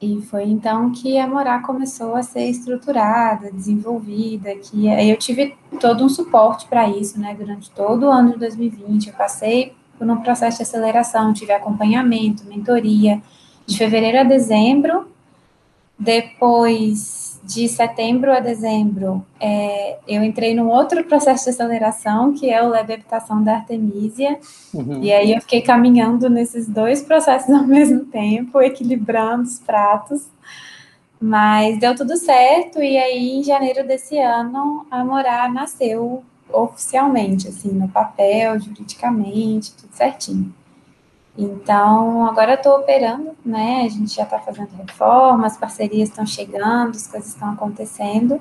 E 0.00 0.20
foi 0.20 0.44
então 0.44 0.92
que 0.92 1.18
a 1.18 1.26
Morar 1.26 1.62
começou 1.62 2.14
a 2.16 2.22
ser 2.22 2.50
estruturada, 2.50 3.50
desenvolvida, 3.50 4.54
que 4.56 4.88
aí 4.90 5.08
eu 5.08 5.16
tive 5.16 5.56
todo 5.80 6.04
um 6.04 6.08
suporte 6.08 6.66
para 6.66 6.86
isso, 6.86 7.18
né, 7.18 7.34
durante 7.34 7.70
todo 7.70 8.04
o 8.04 8.10
ano 8.10 8.32
de 8.32 8.38
2020, 8.38 9.06
eu 9.08 9.14
passei 9.14 9.72
por 9.98 10.06
um 10.06 10.18
processo 10.18 10.58
de 10.58 10.64
aceleração, 10.64 11.32
tive 11.32 11.52
acompanhamento, 11.52 12.44
mentoria, 12.44 13.22
de 13.66 13.78
fevereiro 13.78 14.20
a 14.20 14.22
dezembro, 14.22 15.08
depois 15.98 17.25
de 17.46 17.68
setembro 17.68 18.32
a 18.32 18.40
dezembro, 18.40 19.24
é, 19.40 19.98
eu 20.06 20.24
entrei 20.24 20.54
num 20.54 20.68
outro 20.68 21.04
processo 21.04 21.44
de 21.44 21.50
aceleração, 21.50 22.32
que 22.32 22.50
é 22.50 22.60
o 22.62 22.68
Lab 22.68 22.92
Habitação 22.92 23.42
da 23.42 23.54
Artemisia, 23.54 24.38
uhum. 24.74 25.00
e 25.00 25.12
aí 25.12 25.32
eu 25.32 25.40
fiquei 25.40 25.62
caminhando 25.62 26.28
nesses 26.28 26.68
dois 26.68 27.02
processos 27.02 27.48
ao 27.54 27.64
mesmo 27.64 28.04
tempo, 28.06 28.60
equilibrando 28.60 29.44
os 29.44 29.60
pratos, 29.60 30.26
mas 31.20 31.78
deu 31.78 31.94
tudo 31.94 32.16
certo, 32.16 32.82
e 32.82 32.98
aí 32.98 33.38
em 33.38 33.42
janeiro 33.44 33.86
desse 33.86 34.18
ano, 34.18 34.84
a 34.90 35.04
Morar 35.04 35.52
nasceu 35.52 36.24
oficialmente, 36.52 37.46
assim, 37.48 37.70
no 37.70 37.88
papel, 37.88 38.58
juridicamente, 38.58 39.72
tudo 39.72 39.92
certinho. 39.92 40.52
Então, 41.38 42.26
agora 42.26 42.52
eu 42.52 42.56
estou 42.56 42.76
operando, 42.78 43.32
né? 43.44 43.82
A 43.84 43.88
gente 43.88 44.14
já 44.14 44.22
está 44.22 44.38
fazendo 44.38 44.70
reforma, 44.74 45.46
as 45.46 45.56
parcerias 45.56 46.08
estão 46.08 46.24
chegando, 46.24 46.96
as 46.96 47.06
coisas 47.06 47.28
estão 47.28 47.50
acontecendo, 47.50 48.40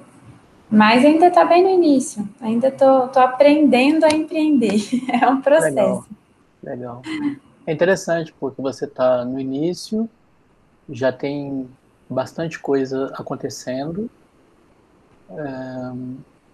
mas 0.70 1.04
ainda 1.04 1.28
está 1.28 1.44
bem 1.44 1.64
no 1.64 1.70
início. 1.70 2.28
Ainda 2.40 2.70
estou 2.70 3.10
aprendendo 3.16 4.06
a 4.06 4.10
empreender. 4.10 4.80
É 5.22 5.28
um 5.28 5.42
processo. 5.42 5.74
Legal. 5.74 6.06
Legal. 6.64 7.02
É 7.68 7.74
interessante, 7.74 8.34
porque 8.40 8.62
você 8.62 8.86
está 8.86 9.26
no 9.26 9.40
início, 9.40 10.10
já 10.90 11.12
tem 11.12 11.68
bastante 12.10 12.60
coisa 12.60 13.12
acontecendo, 13.16 14.10
é, 15.30 15.92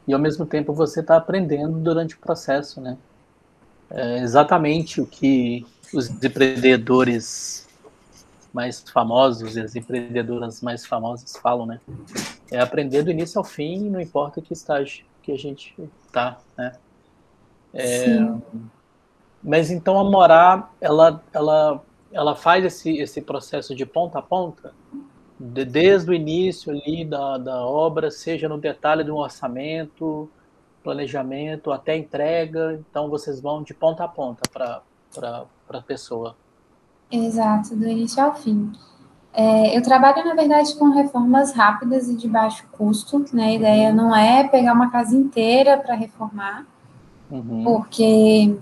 e 0.07 0.13
ao 0.13 0.19
mesmo 0.19 0.45
tempo 0.45 0.73
você 0.73 1.01
está 1.01 1.17
aprendendo 1.17 1.77
durante 1.79 2.15
o 2.15 2.19
processo, 2.19 2.79
né? 2.79 2.97
É 3.89 4.19
exatamente 4.19 5.01
o 5.01 5.05
que 5.05 5.65
os 5.93 6.09
empreendedores 6.09 7.67
mais 8.53 8.81
famosos 8.81 9.55
e 9.55 9.61
as 9.61 9.75
empreendedoras 9.75 10.61
mais 10.61 10.85
famosas 10.85 11.35
falam, 11.37 11.65
né? 11.65 11.79
É 12.51 12.59
aprender 12.59 13.03
do 13.03 13.11
início 13.11 13.39
ao 13.39 13.45
fim, 13.45 13.89
não 13.89 14.01
importa 14.01 14.41
que 14.41 14.53
estágio 14.53 15.05
que 15.21 15.31
a 15.31 15.37
gente 15.37 15.73
tá, 16.11 16.37
né? 16.57 16.73
É, 17.73 18.17
mas 19.41 19.71
então 19.71 19.97
a 19.97 20.03
morar, 20.03 20.73
ela, 20.81 21.23
ela, 21.31 21.81
ela 22.11 22.35
faz 22.35 22.65
esse, 22.65 22.97
esse 22.97 23.21
processo 23.21 23.73
de 23.73 23.85
ponta 23.85 24.19
a 24.19 24.21
ponta, 24.21 24.73
de, 25.39 25.63
desde 25.63 26.11
o 26.11 26.13
início 26.13 26.71
ali 26.71 27.05
da, 27.05 27.37
da 27.37 27.65
obra, 27.65 28.11
seja 28.11 28.49
no 28.49 28.57
detalhe 28.57 29.03
do 29.03 29.15
orçamento, 29.15 30.29
planejamento, 30.83 31.71
até 31.71 31.95
entrega. 31.95 32.73
Então 32.73 33.09
vocês 33.09 33.39
vão 33.39 33.63
de 33.63 33.73
ponta 33.73 34.03
a 34.03 34.07
ponta 34.07 34.41
para 34.51 34.81
para 35.13 35.45
a 35.69 35.81
pessoa. 35.81 36.35
Exato, 37.11 37.75
do 37.75 37.87
início 37.87 38.23
ao 38.23 38.33
fim. 38.33 38.71
É, 39.33 39.77
eu 39.77 39.81
trabalho, 39.81 40.25
na 40.25 40.33
verdade, 40.33 40.75
com 40.75 40.89
reformas 40.89 41.53
rápidas 41.53 42.09
e 42.09 42.15
de 42.15 42.27
baixo 42.27 42.65
custo. 42.71 43.23
Né? 43.33 43.45
A 43.45 43.53
ideia 43.53 43.93
não 43.93 44.15
é 44.15 44.47
pegar 44.47 44.73
uma 44.73 44.89
casa 44.91 45.15
inteira 45.15 45.77
para 45.77 45.95
reformar, 45.95 46.65
uhum. 47.29 47.63
porque 47.63 48.57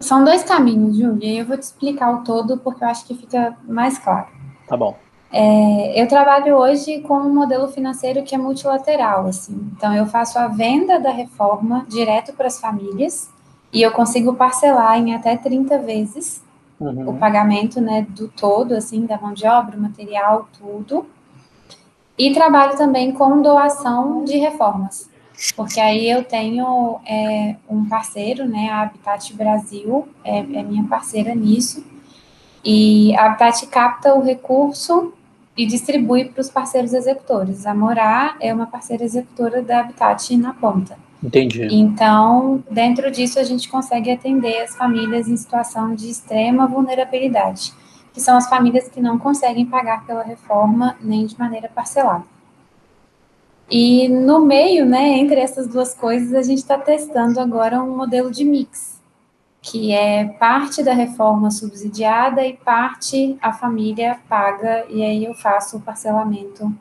são 0.00 0.24
dois 0.24 0.42
caminhos, 0.42 0.96
Júlia, 0.96 1.32
e 1.32 1.38
eu 1.38 1.46
vou 1.46 1.56
te 1.56 1.62
explicar 1.62 2.10
o 2.12 2.24
todo 2.24 2.58
porque 2.58 2.84
eu 2.84 2.88
acho 2.88 3.06
que 3.06 3.14
fica 3.14 3.56
mais 3.66 3.98
claro. 3.98 4.28
Tá 4.66 4.76
bom. 4.76 4.96
É, 5.32 6.00
eu 6.00 6.06
trabalho 6.06 6.56
hoje 6.56 7.00
com 7.00 7.14
um 7.14 7.32
modelo 7.32 7.66
financeiro 7.68 8.22
que 8.22 8.34
é 8.34 8.38
multilateral, 8.38 9.26
assim. 9.26 9.72
Então, 9.74 9.94
eu 9.94 10.04
faço 10.04 10.38
a 10.38 10.46
venda 10.46 11.00
da 11.00 11.10
reforma 11.10 11.86
direto 11.88 12.34
para 12.34 12.48
as 12.48 12.60
famílias, 12.60 13.31
e 13.72 13.80
eu 13.80 13.90
consigo 13.92 14.34
parcelar 14.34 14.98
em 14.98 15.14
até 15.14 15.36
30 15.36 15.78
vezes 15.78 16.42
uhum. 16.78 17.10
o 17.10 17.14
pagamento 17.14 17.80
né, 17.80 18.06
do 18.08 18.28
todo, 18.28 18.74
assim, 18.74 19.06
da 19.06 19.18
mão 19.18 19.32
de 19.32 19.46
obra, 19.46 19.76
material, 19.76 20.48
tudo. 20.58 21.06
E 22.18 22.32
trabalho 22.32 22.76
também 22.76 23.12
com 23.12 23.40
doação 23.40 24.24
de 24.24 24.36
reformas, 24.36 25.08
porque 25.56 25.80
aí 25.80 26.08
eu 26.08 26.22
tenho 26.22 27.00
é, 27.06 27.56
um 27.68 27.88
parceiro, 27.88 28.46
né, 28.46 28.68
a 28.68 28.82
Habitat 28.82 29.34
Brasil, 29.34 30.06
é, 30.22 30.38
é 30.38 30.62
minha 30.62 30.84
parceira 30.84 31.34
nisso, 31.34 31.84
e 32.62 33.16
a 33.16 33.26
Habitat 33.26 33.66
capta 33.66 34.14
o 34.14 34.22
recurso 34.22 35.14
e 35.56 35.66
distribui 35.66 36.26
para 36.26 36.40
os 36.40 36.50
parceiros 36.50 36.92
executores. 36.92 37.66
A 37.66 37.74
Morar 37.74 38.36
é 38.40 38.52
uma 38.52 38.66
parceira 38.66 39.04
executora 39.04 39.62
da 39.62 39.80
Habitat 39.80 40.36
na 40.36 40.52
ponta. 40.52 40.96
Entendi. 41.22 41.68
Então, 41.70 42.64
dentro 42.68 43.10
disso, 43.10 43.38
a 43.38 43.44
gente 43.44 43.68
consegue 43.68 44.10
atender 44.10 44.62
as 44.62 44.74
famílias 44.74 45.28
em 45.28 45.36
situação 45.36 45.94
de 45.94 46.10
extrema 46.10 46.66
vulnerabilidade, 46.66 47.72
que 48.12 48.20
são 48.20 48.36
as 48.36 48.48
famílias 48.48 48.88
que 48.88 49.00
não 49.00 49.18
conseguem 49.18 49.64
pagar 49.64 50.04
pela 50.04 50.24
reforma 50.24 50.96
nem 51.00 51.24
de 51.26 51.38
maneira 51.38 51.68
parcelada. 51.68 52.24
E 53.70 54.08
no 54.08 54.44
meio, 54.44 54.84
né, 54.84 55.18
entre 55.18 55.40
essas 55.40 55.66
duas 55.68 55.94
coisas, 55.94 56.34
a 56.34 56.42
gente 56.42 56.58
está 56.58 56.76
testando 56.76 57.40
agora 57.40 57.82
um 57.82 57.96
modelo 57.96 58.30
de 58.30 58.44
mix, 58.44 59.00
que 59.62 59.92
é 59.92 60.24
parte 60.24 60.82
da 60.82 60.92
reforma 60.92 61.50
subsidiada 61.50 62.44
e 62.44 62.54
parte 62.54 63.38
a 63.40 63.52
família 63.52 64.18
paga, 64.28 64.84
e 64.90 65.02
aí 65.02 65.24
eu 65.24 65.34
faço 65.34 65.76
o 65.76 65.80
parcelamento 65.80 66.74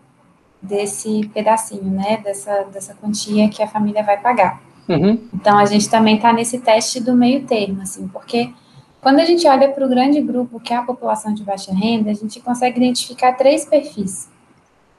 desse 0.61 1.27
pedacinho, 1.33 1.89
né, 1.91 2.17
dessa, 2.23 2.63
dessa 2.65 2.93
quantia 2.93 3.49
que 3.49 3.63
a 3.63 3.67
família 3.67 4.03
vai 4.03 4.17
pagar. 4.17 4.61
Uhum. 4.87 5.27
Então, 5.33 5.57
a 5.57 5.65
gente 5.65 5.89
também 5.89 6.15
está 6.17 6.31
nesse 6.31 6.59
teste 6.59 6.99
do 6.99 7.15
meio 7.15 7.45
termo, 7.45 7.81
assim, 7.81 8.07
porque 8.07 8.53
quando 9.01 9.19
a 9.19 9.25
gente 9.25 9.47
olha 9.47 9.69
para 9.69 9.85
o 9.85 9.89
grande 9.89 10.21
grupo 10.21 10.59
que 10.59 10.73
é 10.73 10.77
a 10.77 10.83
população 10.83 11.33
de 11.33 11.43
baixa 11.43 11.73
renda, 11.73 12.11
a 12.11 12.13
gente 12.13 12.39
consegue 12.39 12.77
identificar 12.77 13.33
três 13.33 13.65
perfis. 13.65 14.29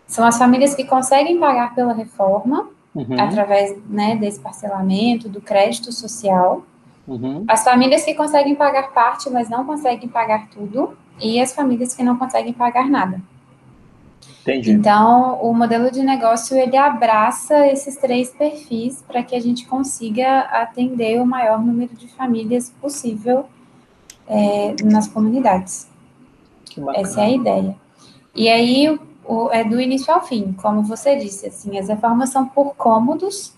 São 0.07 0.27
as 0.27 0.37
famílias 0.37 0.75
que 0.75 0.85
conseguem 0.85 1.39
pagar 1.39 1.75
pela 1.75 1.93
reforma, 1.93 2.69
uhum. 2.95 3.21
através 3.21 3.77
né, 3.89 4.17
desse 4.17 4.41
parcelamento, 4.41 5.29
do 5.29 5.41
crédito 5.41 5.93
social. 5.93 6.65
Uhum. 7.07 7.45
As 7.47 7.63
famílias 7.63 8.05
que 8.05 8.15
conseguem 8.15 8.55
pagar 8.55 8.93
parte, 8.93 9.31
mas 9.31 9.49
não 9.49 9.65
conseguem 9.65 10.09
pagar 10.09 10.49
tudo. 10.49 10.97
E 11.21 11.41
as 11.41 11.55
famílias 11.55 11.95
que 11.95 12.03
não 12.03 12.17
conseguem 12.17 12.53
pagar 12.53 12.89
nada. 12.89 13.21
Entendi. 14.43 14.73
Então, 14.73 15.41
o 15.41 15.55
modelo 15.55 15.91
de 15.91 16.03
negócio 16.03 16.57
ele 16.57 16.77
abraça 16.77 17.67
esses 17.69 17.97
três 17.97 18.31
perfis 18.31 19.03
para 19.07 19.23
que 19.23 19.37
a 19.37 19.41
gente 19.41 19.67
consiga 19.67 20.41
atender 20.41 21.21
o 21.21 21.27
maior 21.27 21.61
número 21.63 21.95
de 21.95 22.09
famílias 22.09 22.71
possível 22.81 23.47
é, 24.27 24.75
nas 24.83 25.07
comunidades. 25.07 25.89
Essa 26.95 27.21
é 27.21 27.25
a 27.25 27.31
ideia. 27.31 27.77
E 28.35 28.49
aí 28.49 28.99
o, 29.25 29.51
é 29.51 29.63
do 29.63 29.81
início 29.81 30.13
ao 30.13 30.25
fim, 30.27 30.53
como 30.53 30.83
você 30.83 31.17
disse, 31.17 31.47
assim, 31.47 31.79
as 31.79 31.89
reformas 31.89 32.31
são 32.31 32.47
por 32.47 32.75
cômodos, 32.75 33.55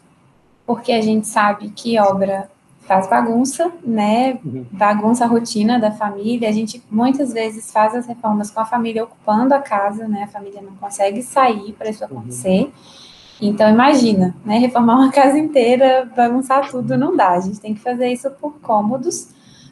porque 0.67 0.93
a 0.93 1.01
gente 1.01 1.27
sabe 1.27 1.71
que 1.71 1.99
obra 1.99 2.51
faz 2.87 3.09
bagunça, 3.09 3.73
né? 3.83 4.39
Uhum. 4.45 4.67
Bagunça 4.71 5.25
a 5.25 5.29
rotina 5.29 5.79
da 5.79 5.91
família. 5.91 6.49
A 6.49 6.53
gente 6.53 6.83
muitas 6.91 7.33
vezes 7.33 7.73
faz 7.73 7.95
as 7.95 8.07
reformas 8.07 8.51
com 8.51 8.61
a 8.61 8.65
família 8.65 9.05
ocupando 9.05 9.55
a 9.55 9.59
casa, 9.59 10.07
né? 10.07 10.25
A 10.25 10.29
família 10.29 10.61
não 10.61 10.75
consegue 10.77 11.23
sair 11.23 11.73
para 11.73 11.91
isso 11.91 12.05
uhum. 12.05 12.19
acontecer. 12.19 12.63
Uhum. 12.63 12.73
Então 13.41 13.69
imagina, 13.69 14.35
né? 14.45 14.59
Reformar 14.59 14.97
uma 14.97 15.11
casa 15.11 15.39
inteira, 15.39 16.11
bagunçar 16.15 16.71
tudo 16.71 16.97
não 16.97 17.17
dá. 17.17 17.31
A 17.31 17.41
gente 17.41 17.61
tem 17.61 17.75
que 17.75 17.81
fazer 17.81 18.09
isso 18.13 18.31
por 18.31 18.55
cômodos, 18.61 19.29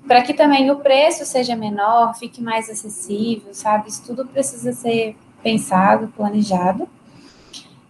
para 0.06 0.22
que 0.22 0.34
também 0.34 0.70
o 0.70 0.76
preço 0.76 1.24
seja 1.24 1.54
menor, 1.54 2.14
fique 2.14 2.42
mais 2.42 2.68
acessível, 2.68 3.52
sabe? 3.52 3.88
Isso 3.88 4.02
tudo 4.04 4.26
precisa 4.26 4.72
ser 4.72 5.16
pensado, 5.42 6.08
planejado. 6.16 6.88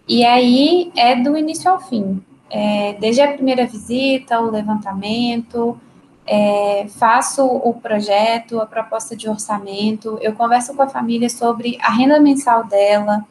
E 0.07 0.25
aí 0.25 0.91
é 0.97 1.15
do 1.17 1.37
início 1.37 1.71
ao 1.71 1.81
fim 1.81 2.23
é, 2.55 2.93
desde 3.01 3.23
a 3.23 3.33
primeira 3.33 3.67
visita, 3.67 4.38
o 4.38 4.51
levantamento, 4.51 5.81
é, 6.27 6.87
faço 6.99 7.45
o 7.47 7.73
projeto, 7.73 8.61
a 8.61 8.67
proposta 8.67 9.17
de 9.17 9.27
orçamento, 9.27 10.19
eu 10.21 10.35
converso 10.35 10.75
com 10.75 10.83
a 10.83 10.88
família 10.88 11.31
sobre 11.31 11.79
a 11.81 11.91
renda 11.91 12.21
mensal 12.21 12.65
dela, 12.65 13.25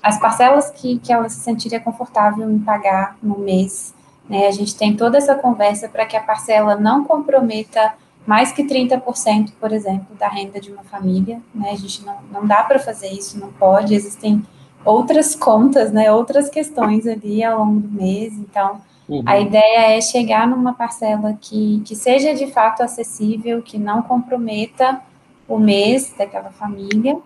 as 0.00 0.20
parcelas 0.20 0.70
que, 0.70 1.00
que 1.00 1.12
ela 1.12 1.28
se 1.28 1.40
sentiria 1.40 1.80
confortável 1.80 2.48
em 2.48 2.60
pagar 2.60 3.16
no 3.20 3.36
mês. 3.40 3.92
Né? 4.30 4.46
A 4.46 4.52
gente 4.52 4.76
tem 4.76 4.96
toda 4.96 5.18
essa 5.18 5.34
conversa 5.34 5.88
para 5.88 6.06
que 6.06 6.16
a 6.16 6.22
parcela 6.22 6.76
não 6.76 7.02
comprometa 7.02 7.94
mais 8.24 8.52
que 8.52 8.62
30%, 8.62 9.54
por 9.58 9.72
exemplo, 9.72 10.14
da 10.16 10.28
renda 10.28 10.60
de 10.60 10.70
uma 10.70 10.84
família. 10.84 11.42
Né? 11.52 11.70
A 11.70 11.76
gente 11.76 12.06
não, 12.06 12.18
não 12.30 12.46
dá 12.46 12.62
para 12.62 12.78
fazer 12.78 13.08
isso, 13.08 13.40
não 13.40 13.50
pode, 13.50 13.92
existem 13.92 14.44
outras 14.88 15.34
contas, 15.34 15.92
né, 15.92 16.10
outras 16.10 16.48
questões 16.48 17.06
ali 17.06 17.44
ao 17.44 17.58
longo 17.58 17.80
do 17.80 17.88
mês. 17.88 18.32
Então, 18.32 18.80
uhum. 19.08 19.22
a 19.26 19.38
ideia 19.38 19.96
é 19.96 20.00
chegar 20.00 20.46
numa 20.46 20.72
parcela 20.72 21.36
que, 21.38 21.82
que 21.84 21.94
seja 21.94 22.34
de 22.34 22.46
fato 22.46 22.82
acessível, 22.82 23.60
que 23.60 23.78
não 23.78 24.02
comprometa 24.02 25.00
o 25.46 25.58
mês 25.58 26.14
daquela 26.16 26.50
família. 26.50 27.18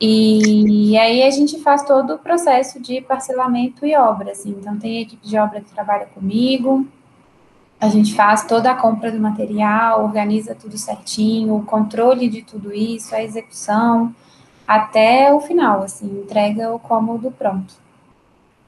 E 0.00 0.96
aí 0.98 1.22
a 1.22 1.30
gente 1.30 1.60
faz 1.60 1.82
todo 1.82 2.14
o 2.14 2.18
processo 2.18 2.80
de 2.80 3.00
parcelamento 3.00 3.86
e 3.86 3.96
obra, 3.96 4.32
assim. 4.32 4.50
Então 4.50 4.78
tem 4.78 5.00
equipe 5.00 5.26
de 5.26 5.36
obra 5.36 5.60
que 5.60 5.72
trabalha 5.72 6.06
comigo, 6.06 6.86
a 7.80 7.88
gente 7.88 8.14
faz 8.14 8.44
toda 8.46 8.70
a 8.70 8.76
compra 8.76 9.10
do 9.10 9.18
material, 9.18 10.04
organiza 10.04 10.54
tudo 10.54 10.78
certinho, 10.78 11.56
o 11.56 11.64
controle 11.64 12.28
de 12.28 12.42
tudo 12.42 12.72
isso, 12.72 13.12
a 13.12 13.22
execução, 13.22 14.14
até 14.74 15.32
o 15.32 15.40
final, 15.40 15.82
assim, 15.82 16.06
entrega 16.06 16.72
o 16.72 16.78
cômodo 16.78 17.30
pronto. 17.30 17.74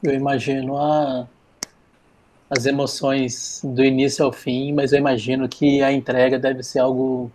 Eu 0.03 0.13
imagino 0.13 0.77
a, 0.77 1.27
as 2.51 2.67
emoções 2.67 3.63
do 3.65 3.83
início 3.83 4.23
ao 4.23 4.31
fim, 4.31 4.75
mas 4.75 4.93
eu 4.93 4.99
imagino 4.99 5.49
que 5.49 5.83
a 5.83 5.91
entrega 5.91 6.39
deve 6.39 6.63
ser 6.63 6.81
algo 6.81 7.31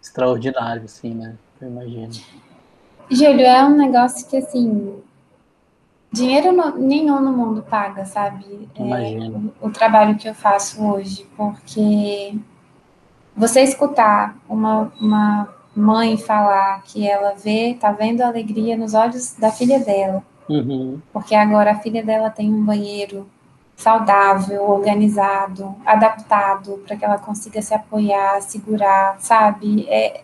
extraordinário, 0.00 0.84
assim, 0.84 1.12
né? 1.12 1.36
Eu 1.60 1.68
imagino. 1.68 2.12
Júlio, 3.10 3.44
é 3.44 3.62
um 3.62 3.76
negócio 3.76 4.26
que, 4.26 4.38
assim, 4.38 5.02
dinheiro 6.10 6.52
no, 6.52 6.78
nenhum 6.78 7.20
no 7.20 7.32
mundo 7.32 7.62
paga, 7.62 8.06
sabe? 8.06 8.68
É, 8.74 8.82
o, 8.82 9.68
o, 9.68 9.70
trabalho 9.70 10.16
que 10.16 10.26
eu 10.26 10.34
faço 10.34 10.82
hoje, 10.82 11.26
porque 11.36 12.34
você 13.36 13.60
escutar 13.60 14.38
uma, 14.48 14.90
uma 14.98 15.57
mãe 15.78 16.16
falar 16.16 16.82
que 16.82 17.08
ela 17.08 17.34
vê, 17.34 17.76
tá 17.78 17.92
vendo 17.92 18.20
a 18.22 18.26
alegria 18.26 18.76
nos 18.76 18.94
olhos 18.94 19.34
da 19.34 19.50
filha 19.52 19.78
dela, 19.78 20.22
uhum. 20.48 21.00
porque 21.12 21.34
agora 21.34 21.70
a 21.70 21.78
filha 21.78 22.02
dela 22.02 22.30
tem 22.30 22.52
um 22.52 22.64
banheiro 22.64 23.26
saudável, 23.76 24.68
organizado, 24.68 25.76
adaptado 25.86 26.82
para 26.84 26.96
que 26.96 27.04
ela 27.04 27.16
consiga 27.16 27.62
se 27.62 27.72
apoiar, 27.72 28.42
segurar, 28.42 29.16
sabe? 29.20 29.86
É, 29.88 30.22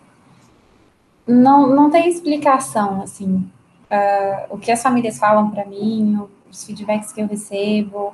não, 1.25 1.73
não 1.73 1.89
tem 1.89 2.09
explicação, 2.09 3.01
assim, 3.01 3.49
uh, 3.89 4.45
o 4.49 4.57
que 4.57 4.71
as 4.71 4.83
famílias 4.83 5.17
falam 5.17 5.49
para 5.49 5.65
mim, 5.65 6.21
os 6.51 6.65
feedbacks 6.65 7.13
que 7.13 7.21
eu 7.21 7.27
recebo, 7.27 8.13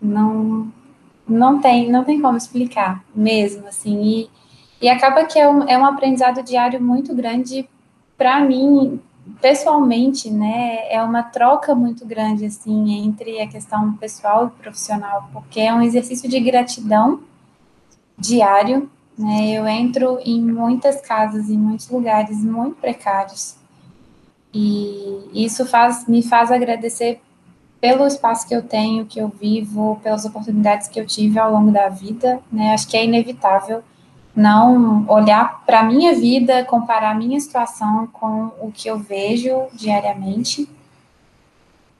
não, 0.00 0.72
não 1.28 1.60
tem, 1.60 1.90
não 1.90 2.04
tem 2.04 2.22
como 2.22 2.38
explicar 2.38 3.02
mesmo, 3.12 3.66
assim, 3.66 4.00
e, 4.00 4.30
e 4.80 4.88
acaba 4.88 5.24
que 5.24 5.38
é 5.38 5.48
um, 5.48 5.62
é 5.68 5.76
um 5.76 5.84
aprendizado 5.84 6.42
diário 6.42 6.80
muito 6.82 7.14
grande 7.14 7.68
para 8.16 8.40
mim, 8.40 9.00
pessoalmente, 9.40 10.30
né, 10.30 10.90
é 10.90 11.02
uma 11.02 11.22
troca 11.22 11.74
muito 11.74 12.04
grande, 12.06 12.46
assim, 12.46 13.04
entre 13.04 13.40
a 13.40 13.46
questão 13.46 13.92
pessoal 13.94 14.46
e 14.46 14.62
profissional, 14.62 15.28
porque 15.32 15.60
é 15.60 15.72
um 15.72 15.82
exercício 15.82 16.28
de 16.28 16.40
gratidão 16.40 17.20
diário, 18.18 18.90
né, 19.16 19.50
eu 19.50 19.66
entro 19.68 20.18
em 20.24 20.40
muitas 20.40 21.00
casas, 21.00 21.48
em 21.48 21.56
muitos 21.56 21.88
lugares 21.88 22.42
muito 22.42 22.76
precários, 22.76 23.56
e 24.52 25.28
isso 25.32 25.66
faz, 25.66 26.08
me 26.08 26.22
faz 26.22 26.50
agradecer 26.50 27.20
pelo 27.80 28.06
espaço 28.06 28.48
que 28.48 28.54
eu 28.54 28.62
tenho, 28.62 29.06
que 29.06 29.20
eu 29.20 29.28
vivo, 29.28 30.00
pelas 30.02 30.24
oportunidades 30.24 30.88
que 30.88 30.98
eu 30.98 31.06
tive 31.06 31.38
ao 31.38 31.52
longo 31.52 31.70
da 31.70 31.88
vida, 31.88 32.40
né? 32.50 32.72
Acho 32.72 32.88
que 32.88 32.96
é 32.96 33.04
inevitável 33.04 33.84
não 34.38 35.04
olhar 35.08 35.64
para 35.66 35.80
a 35.80 35.82
minha 35.82 36.14
vida, 36.14 36.64
comparar 36.64 37.10
a 37.10 37.14
minha 37.14 37.38
situação 37.40 38.06
com 38.12 38.52
o 38.60 38.72
que 38.72 38.88
eu 38.88 38.98
vejo 38.98 39.66
diariamente. 39.74 40.68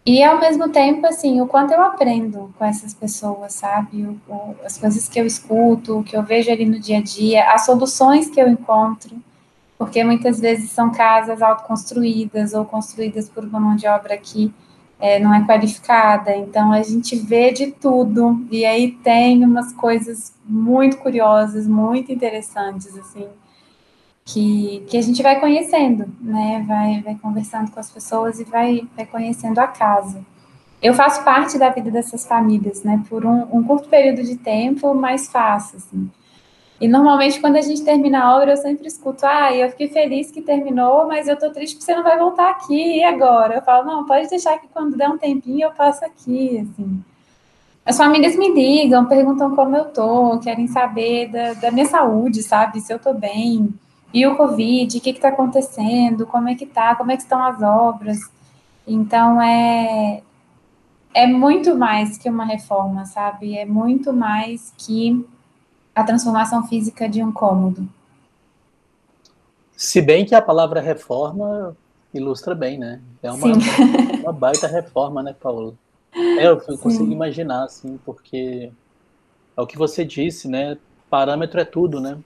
E 0.06 0.22
ao 0.22 0.40
mesmo 0.40 0.70
tempo, 0.70 1.06
assim, 1.06 1.40
o 1.40 1.46
quanto 1.46 1.72
eu 1.72 1.82
aprendo 1.82 2.54
com 2.58 2.64
essas 2.64 2.94
pessoas, 2.94 3.52
sabe? 3.52 4.04
O, 4.04 4.32
o, 4.32 4.56
as 4.64 4.78
coisas 4.78 5.08
que 5.08 5.20
eu 5.20 5.26
escuto, 5.26 5.98
o 5.98 6.04
que 6.04 6.16
eu 6.16 6.22
vejo 6.22 6.50
ali 6.50 6.64
no 6.64 6.78
dia 6.78 6.98
a 6.98 7.02
dia, 7.02 7.52
as 7.52 7.66
soluções 7.66 8.30
que 8.30 8.40
eu 8.40 8.48
encontro 8.48 9.20
porque 9.78 10.02
muitas 10.02 10.40
vezes 10.40 10.70
são 10.70 10.90
casas 10.90 11.40
autoconstruídas 11.40 12.52
ou 12.52 12.64
construídas 12.64 13.28
por 13.28 13.44
uma 13.44 13.60
mão 13.60 13.76
de 13.76 13.86
obra 13.86 14.18
que 14.18 14.52
é, 15.00 15.18
não 15.18 15.32
é 15.32 15.44
qualificada, 15.44 16.34
então 16.36 16.72
a 16.72 16.82
gente 16.82 17.14
vê 17.16 17.52
de 17.52 17.70
tudo, 17.70 18.44
e 18.50 18.64
aí 18.64 18.92
tem 18.92 19.44
umas 19.44 19.72
coisas 19.72 20.32
muito 20.44 20.96
curiosas, 20.98 21.68
muito 21.68 22.10
interessantes, 22.10 22.96
assim, 22.98 23.26
que, 24.24 24.84
que 24.88 24.96
a 24.96 25.02
gente 25.02 25.22
vai 25.22 25.38
conhecendo, 25.38 26.06
né, 26.20 26.64
vai, 26.66 27.00
vai 27.00 27.14
conversando 27.14 27.70
com 27.70 27.78
as 27.78 27.90
pessoas 27.90 28.40
e 28.40 28.44
vai, 28.44 28.82
vai 28.96 29.06
conhecendo 29.06 29.58
a 29.58 29.68
casa. 29.68 30.24
Eu 30.82 30.94
faço 30.94 31.24
parte 31.24 31.58
da 31.58 31.70
vida 31.70 31.90
dessas 31.90 32.26
famílias, 32.26 32.82
né, 32.82 33.02
por 33.08 33.24
um, 33.24 33.46
um 33.52 33.62
curto 33.62 33.88
período 33.88 34.22
de 34.22 34.36
tempo, 34.36 34.94
mas 34.94 35.28
faço, 35.28 35.76
assim, 35.76 36.10
e 36.80 36.86
normalmente, 36.86 37.40
quando 37.40 37.56
a 37.56 37.60
gente 37.60 37.82
termina 37.82 38.22
a 38.22 38.36
obra, 38.36 38.52
eu 38.52 38.56
sempre 38.56 38.86
escuto: 38.86 39.26
ah, 39.26 39.54
eu 39.54 39.68
fiquei 39.70 39.88
feliz 39.88 40.30
que 40.30 40.40
terminou, 40.40 41.08
mas 41.08 41.26
eu 41.26 41.36
tô 41.36 41.50
triste 41.50 41.74
porque 41.74 41.84
você 41.84 41.96
não 41.96 42.04
vai 42.04 42.16
voltar 42.16 42.50
aqui, 42.50 42.98
e 42.98 43.04
agora? 43.04 43.56
Eu 43.56 43.62
falo: 43.62 43.84
não, 43.84 44.06
pode 44.06 44.28
deixar 44.28 44.58
que 44.58 44.68
quando 44.68 44.96
der 44.96 45.08
um 45.08 45.18
tempinho 45.18 45.66
eu 45.66 45.72
passo 45.72 46.04
aqui, 46.04 46.58
assim. 46.60 47.02
As 47.84 47.96
famílias 47.96 48.36
me 48.36 48.52
ligam, 48.52 49.06
perguntam 49.06 49.56
como 49.56 49.74
eu 49.74 49.86
tô, 49.86 50.38
querem 50.40 50.68
saber 50.68 51.28
da, 51.32 51.54
da 51.54 51.70
minha 51.70 51.86
saúde, 51.86 52.42
sabe? 52.42 52.80
Se 52.80 52.92
eu 52.92 52.98
tô 52.98 53.14
bem. 53.14 53.74
E 54.12 54.26
o 54.26 54.36
Covid, 54.36 54.96
o 54.96 55.00
que 55.00 55.10
está 55.10 55.28
acontecendo, 55.28 56.26
como 56.26 56.48
é 56.48 56.54
que 56.54 56.66
tá, 56.66 56.94
como 56.94 57.10
é 57.10 57.16
que 57.16 57.22
estão 57.22 57.42
as 57.42 57.62
obras. 57.62 58.18
Então, 58.86 59.40
é, 59.42 60.22
é 61.14 61.26
muito 61.26 61.76
mais 61.76 62.16
que 62.18 62.28
uma 62.28 62.44
reforma, 62.44 63.04
sabe? 63.04 63.56
É 63.56 63.64
muito 63.66 64.12
mais 64.12 64.72
que 64.78 65.26
a 65.98 66.04
transformação 66.04 66.64
física 66.68 67.08
de 67.08 67.22
um 67.24 67.32
cômodo. 67.32 67.88
Se 69.76 70.00
bem 70.00 70.24
que 70.24 70.32
a 70.32 70.40
palavra 70.40 70.80
reforma 70.80 71.76
ilustra 72.14 72.54
bem, 72.54 72.78
né? 72.78 73.00
É 73.20 73.32
uma, 73.32 73.48
uma 74.22 74.32
baita 74.32 74.68
reforma, 74.68 75.24
né, 75.24 75.34
Paulo? 75.38 75.76
É, 76.14 76.46
eu 76.46 76.60
Sim. 76.60 76.76
consigo 76.76 77.10
imaginar, 77.10 77.64
assim, 77.64 77.98
porque 78.04 78.70
é 79.56 79.60
o 79.60 79.66
que 79.66 79.76
você 79.76 80.04
disse, 80.04 80.46
né? 80.46 80.78
Parâmetro 81.10 81.60
é 81.60 81.64
tudo, 81.64 82.00
né? 82.00 82.16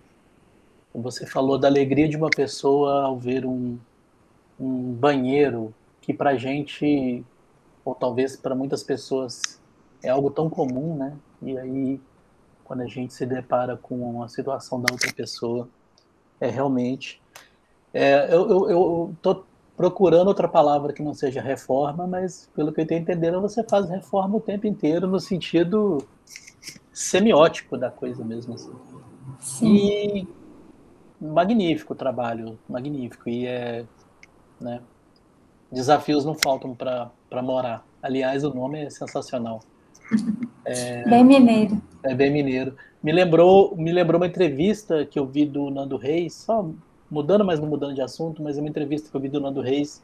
Você 0.94 1.26
falou 1.26 1.56
da 1.56 1.66
alegria 1.66 2.06
de 2.06 2.16
uma 2.16 2.28
pessoa 2.28 3.04
ao 3.04 3.18
ver 3.18 3.46
um, 3.46 3.78
um 4.60 4.92
banheiro 4.92 5.72
que 6.02 6.12
para 6.12 6.36
gente, 6.36 7.24
ou 7.82 7.94
talvez 7.94 8.36
para 8.36 8.54
muitas 8.54 8.82
pessoas, 8.82 9.58
é 10.02 10.10
algo 10.10 10.30
tão 10.30 10.50
comum, 10.50 10.94
né? 10.94 11.16
E 11.40 11.56
aí 11.56 12.00
quando 12.72 12.80
a 12.80 12.86
gente 12.86 13.12
se 13.12 13.26
depara 13.26 13.76
com 13.76 14.22
a 14.22 14.28
situação 14.28 14.80
da 14.80 14.90
outra 14.90 15.12
pessoa. 15.12 15.68
É 16.40 16.48
realmente. 16.48 17.20
É, 17.92 18.34
eu 18.34 19.12
estou 19.14 19.44
procurando 19.76 20.28
outra 20.28 20.48
palavra 20.48 20.94
que 20.94 21.02
não 21.02 21.12
seja 21.12 21.42
reforma, 21.42 22.06
mas 22.06 22.48
pelo 22.56 22.72
que 22.72 22.80
eu 22.80 22.84
estou 22.84 22.96
entendendo, 22.96 23.42
você 23.42 23.62
faz 23.62 23.90
reforma 23.90 24.38
o 24.38 24.40
tempo 24.40 24.66
inteiro 24.66 25.06
no 25.06 25.20
sentido 25.20 25.98
semiótico 26.90 27.76
da 27.76 27.90
coisa 27.90 28.24
mesmo. 28.24 28.54
Assim. 28.54 28.72
Sim. 29.38 29.76
E 29.76 30.28
magnífico 31.20 31.92
o 31.92 31.96
trabalho, 31.96 32.58
magnífico. 32.66 33.28
E 33.28 33.46
é. 33.46 33.84
Né, 34.58 34.80
desafios 35.70 36.24
não 36.24 36.34
faltam 36.34 36.74
para 36.74 37.42
morar. 37.42 37.84
Aliás, 38.02 38.44
o 38.44 38.54
nome 38.54 38.82
é 38.82 38.88
sensacional. 38.88 39.60
É, 40.64 41.08
bem 41.08 41.24
mineiro. 41.24 41.82
É 42.02 42.14
bem 42.14 42.30
mineiro. 42.30 42.76
Me 43.02 43.12
lembrou, 43.12 43.76
me 43.76 43.92
lembrou 43.92 44.20
uma 44.20 44.26
entrevista 44.26 45.04
que 45.04 45.18
eu 45.18 45.26
vi 45.26 45.44
do 45.44 45.70
Nando 45.70 45.96
Reis, 45.96 46.34
só 46.34 46.68
mudando, 47.10 47.44
mas 47.44 47.60
não 47.60 47.68
mudando 47.68 47.94
de 47.94 48.00
assunto, 48.00 48.42
mas 48.42 48.56
uma 48.58 48.68
entrevista 48.68 49.10
que 49.10 49.16
eu 49.16 49.20
vi 49.20 49.28
do 49.28 49.40
Nando 49.40 49.60
Reis, 49.60 50.02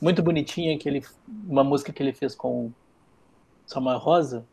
muito 0.00 0.22
bonitinha, 0.22 0.76
que 0.76 0.88
ele, 0.88 1.02
uma 1.46 1.62
música 1.62 1.92
que 1.92 2.02
ele 2.02 2.12
fez 2.12 2.34
com 2.34 2.72
Samuel 3.66 3.98
Rosa, 3.98 4.44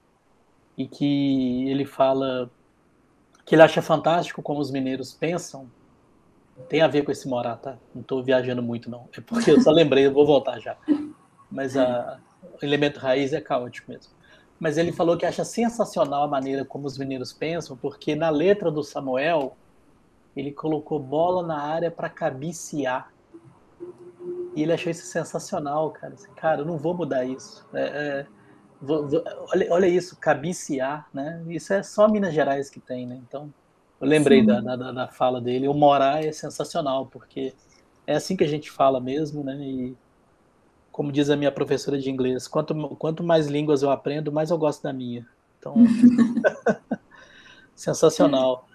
e 0.77 0.87
que 0.87 1.67
ele 1.69 1.85
fala 1.85 2.51
que 3.43 3.55
ele 3.55 3.63
acha 3.63 3.81
fantástico 3.81 4.43
como 4.43 4.59
os 4.59 4.69
mineiros 4.69 5.13
pensam. 5.13 5.67
Tem 6.69 6.81
a 6.81 6.87
ver 6.87 7.03
com 7.03 7.11
esse 7.11 7.27
morar, 7.27 7.55
tá? 7.57 7.77
Não 7.95 8.01
estou 8.01 8.23
viajando 8.23 8.61
muito, 8.61 8.89
não. 8.89 9.07
É 9.15 9.21
porque 9.21 9.51
eu 9.51 9.61
só 9.61 9.71
lembrei, 9.71 10.05
eu 10.05 10.13
vou 10.13 10.25
voltar 10.25 10.59
já. 10.59 10.75
Mas 11.49 11.77
a, 11.77 12.19
o 12.61 12.65
elemento 12.65 12.99
raiz 12.99 13.33
é 13.33 13.41
caótico 13.41 13.89
mesmo 13.89 14.16
mas 14.59 14.77
ele 14.77 14.91
falou 14.91 15.17
que 15.17 15.25
acha 15.25 15.43
sensacional 15.43 16.23
a 16.23 16.27
maneira 16.27 16.65
como 16.65 16.87
os 16.87 16.97
mineiros 16.97 17.31
pensam, 17.31 17.77
porque 17.77 18.15
na 18.15 18.29
letra 18.29 18.71
do 18.71 18.83
Samuel 18.83 19.55
ele 20.35 20.51
colocou 20.51 20.99
bola 20.99 21.45
na 21.45 21.59
área 21.59 21.91
para 21.91 22.09
cabecear. 22.09 23.11
E 24.55 24.63
ele 24.63 24.73
achou 24.73 24.91
isso 24.91 25.05
sensacional, 25.05 25.91
cara. 25.91 26.13
Assim, 26.13 26.31
cara, 26.35 26.61
eu 26.61 26.65
não 26.65 26.77
vou 26.77 26.93
mudar 26.93 27.25
isso. 27.25 27.67
É, 27.73 27.81
é, 27.81 28.25
vou, 28.81 29.07
vou, 29.07 29.23
olha, 29.51 29.67
olha, 29.71 29.87
isso, 29.87 30.17
cabecear, 30.17 31.07
né? 31.13 31.43
Isso 31.47 31.73
é 31.73 31.83
só 31.83 32.07
Minas 32.07 32.33
Gerais 32.33 32.69
que 32.69 32.79
tem, 32.79 33.05
né? 33.05 33.19
Então, 33.27 33.53
eu 33.99 34.07
lembrei 34.07 34.45
da, 34.45 34.59
da, 34.59 34.91
da, 34.91 35.07
fala 35.07 35.41
dele. 35.41 35.67
O 35.67 35.73
morar 35.73 36.23
é 36.23 36.31
sensacional, 36.31 37.07
porque 37.07 37.53
é 38.05 38.15
assim 38.15 38.35
que 38.35 38.43
a 38.43 38.47
gente 38.47 38.71
fala 38.71 38.99
mesmo, 38.99 39.43
né? 39.43 39.55
E 39.55 39.95
como 40.97 41.11
diz 41.11 41.29
a 41.29 41.35
minha 41.35 41.51
professora 41.51 41.99
de 41.99 42.09
inglês, 42.09 42.47
quanto, 42.47 42.73
quanto 42.95 43.23
mais 43.23 43.45
línguas 43.45 43.83
eu 43.83 43.91
aprendo, 43.91 44.31
mais 44.31 44.49
eu 44.49 44.57
gosto 44.57 44.81
da 44.81 44.91
minha. 44.91 45.23
Então, 45.59 45.75
sensacional. 47.75 48.67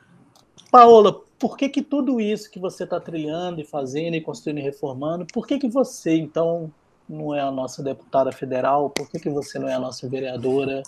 Paola, 0.70 1.20
por 1.36 1.56
que, 1.56 1.68
que 1.68 1.82
tudo 1.82 2.20
isso 2.20 2.48
que 2.48 2.60
você 2.60 2.84
está 2.84 3.00
trilhando 3.00 3.60
e 3.60 3.64
fazendo 3.64 4.14
e 4.14 4.20
construindo 4.20 4.58
e 4.58 4.62
reformando, 4.62 5.26
por 5.32 5.48
que, 5.48 5.58
que 5.58 5.68
você, 5.68 6.14
então, 6.16 6.72
não 7.08 7.34
é 7.34 7.40
a 7.40 7.50
nossa 7.50 7.82
deputada 7.82 8.30
federal? 8.30 8.88
Por 8.88 9.10
que, 9.10 9.18
que 9.18 9.28
você 9.28 9.58
não 9.58 9.66
é 9.66 9.74
a 9.74 9.80
nossa 9.80 10.08
vereadora? 10.08 10.84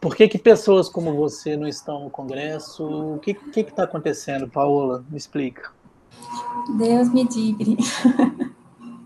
Por 0.00 0.16
que, 0.16 0.26
que 0.26 0.38
pessoas 0.38 0.88
como 0.88 1.14
você 1.14 1.54
não 1.54 1.68
estão 1.68 2.04
no 2.04 2.08
Congresso? 2.08 3.16
O 3.16 3.18
que 3.18 3.36
está 3.54 3.82
acontecendo, 3.82 4.48
Paola? 4.48 5.04
Me 5.10 5.18
explica. 5.18 5.70
Deus 6.78 7.12
me 7.12 7.24
livre. 7.24 7.76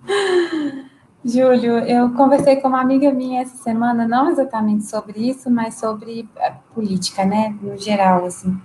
Júlio, 1.23 1.79
eu 1.81 2.15
conversei 2.15 2.57
com 2.57 2.69
uma 2.69 2.81
amiga 2.81 3.13
minha 3.13 3.43
essa 3.43 3.57
semana, 3.59 4.09
não 4.09 4.31
exatamente 4.31 4.87
sobre 4.87 5.21
isso, 5.29 5.51
mas 5.51 5.75
sobre 5.75 6.27
política, 6.75 7.27
né, 7.27 7.55
no 7.61 7.77
geral, 7.77 8.25
assim. 8.25 8.59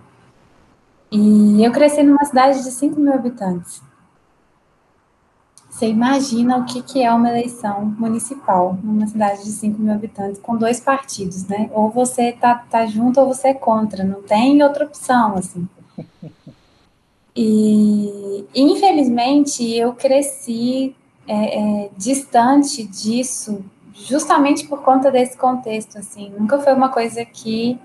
E 1.11 1.63
eu 1.63 1.71
cresci 1.71 2.01
numa 2.01 2.23
cidade 2.23 2.63
de 2.63 2.71
5 2.71 2.99
mil 2.99 3.13
habitantes. 3.13 3.81
Você 5.69 5.87
imagina 5.89 6.57
o 6.57 6.63
que, 6.63 6.81
que 6.81 7.03
é 7.03 7.11
uma 7.13 7.27
eleição 7.27 7.83
municipal 7.97 8.77
numa 8.81 9.05
cidade 9.05 9.43
de 9.43 9.51
5 9.51 9.81
mil 9.81 9.93
habitantes 9.93 10.39
com 10.39 10.55
dois 10.55 10.79
partidos, 10.79 11.45
né? 11.47 11.69
Ou 11.73 11.89
você 11.89 12.31
tá, 12.31 12.55
tá 12.69 12.85
junto 12.85 13.19
ou 13.19 13.27
você 13.27 13.49
é 13.49 13.53
contra, 13.53 14.01
não 14.01 14.21
tem 14.21 14.63
outra 14.63 14.85
opção, 14.85 15.35
assim. 15.35 15.67
E, 17.35 18.45
infelizmente, 18.55 19.69
eu 19.75 19.91
cresci 19.91 20.95
é, 21.27 21.59
é, 21.85 21.89
distante 21.97 22.83
disso, 22.83 23.63
justamente 23.93 24.67
por 24.67 24.81
conta 24.81 25.11
desse 25.11 25.37
contexto, 25.37 25.97
assim. 25.97 26.31
Nunca 26.37 26.59
foi 26.59 26.73
uma 26.73 26.89
coisa 26.89 27.23
que 27.25 27.79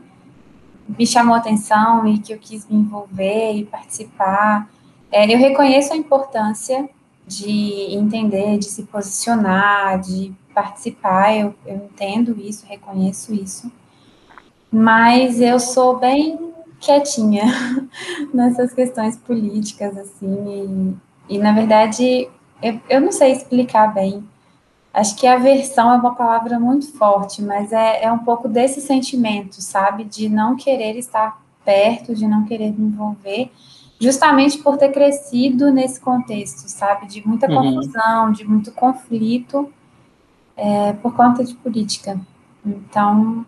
me 0.98 1.06
chamou 1.06 1.34
atenção 1.34 2.06
e 2.06 2.18
que 2.18 2.32
eu 2.32 2.38
quis 2.38 2.66
me 2.68 2.76
envolver 2.76 3.52
e 3.52 3.64
participar. 3.64 4.68
É, 5.10 5.24
eu 5.32 5.38
reconheço 5.38 5.92
a 5.92 5.96
importância 5.96 6.88
de 7.26 7.94
entender, 7.94 8.58
de 8.58 8.64
se 8.64 8.82
posicionar, 8.84 10.00
de 10.00 10.32
participar, 10.52 11.36
eu, 11.36 11.54
eu 11.64 11.76
entendo 11.76 12.36
isso, 12.40 12.66
reconheço 12.66 13.32
isso, 13.32 13.70
mas 14.70 15.40
eu 15.40 15.60
sou 15.60 15.96
bem 15.98 16.52
quietinha 16.80 17.44
nessas 18.34 18.72
questões 18.72 19.16
políticas, 19.16 19.96
assim, 19.96 20.96
e, 21.28 21.36
e 21.36 21.38
na 21.38 21.52
verdade, 21.52 22.28
eu, 22.62 22.80
eu 22.88 23.00
não 23.00 23.12
sei 23.12 23.32
explicar 23.32 23.92
bem. 23.92 24.24
Acho 24.92 25.16
que 25.16 25.26
aversão 25.26 25.92
é 25.92 25.96
uma 25.96 26.14
palavra 26.14 26.58
muito 26.58 26.92
forte, 26.92 27.40
mas 27.42 27.72
é, 27.72 28.04
é 28.04 28.12
um 28.12 28.18
pouco 28.18 28.48
desse 28.48 28.80
sentimento, 28.80 29.62
sabe? 29.62 30.04
De 30.04 30.28
não 30.28 30.56
querer 30.56 30.96
estar 30.96 31.40
perto, 31.64 32.14
de 32.14 32.26
não 32.26 32.44
querer 32.44 32.72
me 32.72 32.86
envolver, 32.88 33.52
justamente 34.00 34.58
por 34.58 34.76
ter 34.76 34.90
crescido 34.90 35.70
nesse 35.70 36.00
contexto, 36.00 36.68
sabe? 36.68 37.06
De 37.06 37.26
muita 37.26 37.48
uhum. 37.48 37.74
confusão, 37.74 38.32
de 38.32 38.44
muito 38.44 38.72
conflito 38.72 39.72
é, 40.56 40.92
por 40.94 41.14
conta 41.14 41.44
de 41.44 41.54
política. 41.54 42.20
Então, 42.66 43.46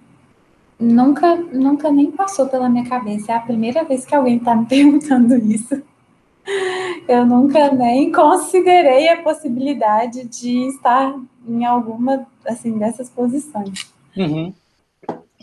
nunca, 0.79 1.37
nunca 1.37 1.91
nem 1.91 2.11
passou 2.11 2.47
pela 2.47 2.69
minha 2.69 2.89
cabeça. 2.89 3.33
É 3.33 3.37
a 3.37 3.41
primeira 3.41 3.85
vez 3.85 4.05
que 4.05 4.15
alguém 4.15 4.37
está 4.37 4.55
me 4.55 4.65
perguntando 4.67 5.35
isso. 5.35 5.83
Eu 7.09 7.25
nunca 7.27 7.71
nem 7.73 8.11
considerei 8.11 9.09
a 9.09 9.23
possibilidade 9.23 10.25
de 10.25 10.69
estar 10.69 11.15
em 11.47 11.65
alguma 11.65 12.27
assim 12.47 12.79
dessas 12.79 13.09
posições. 13.09 13.93
Uhum. 14.17 14.53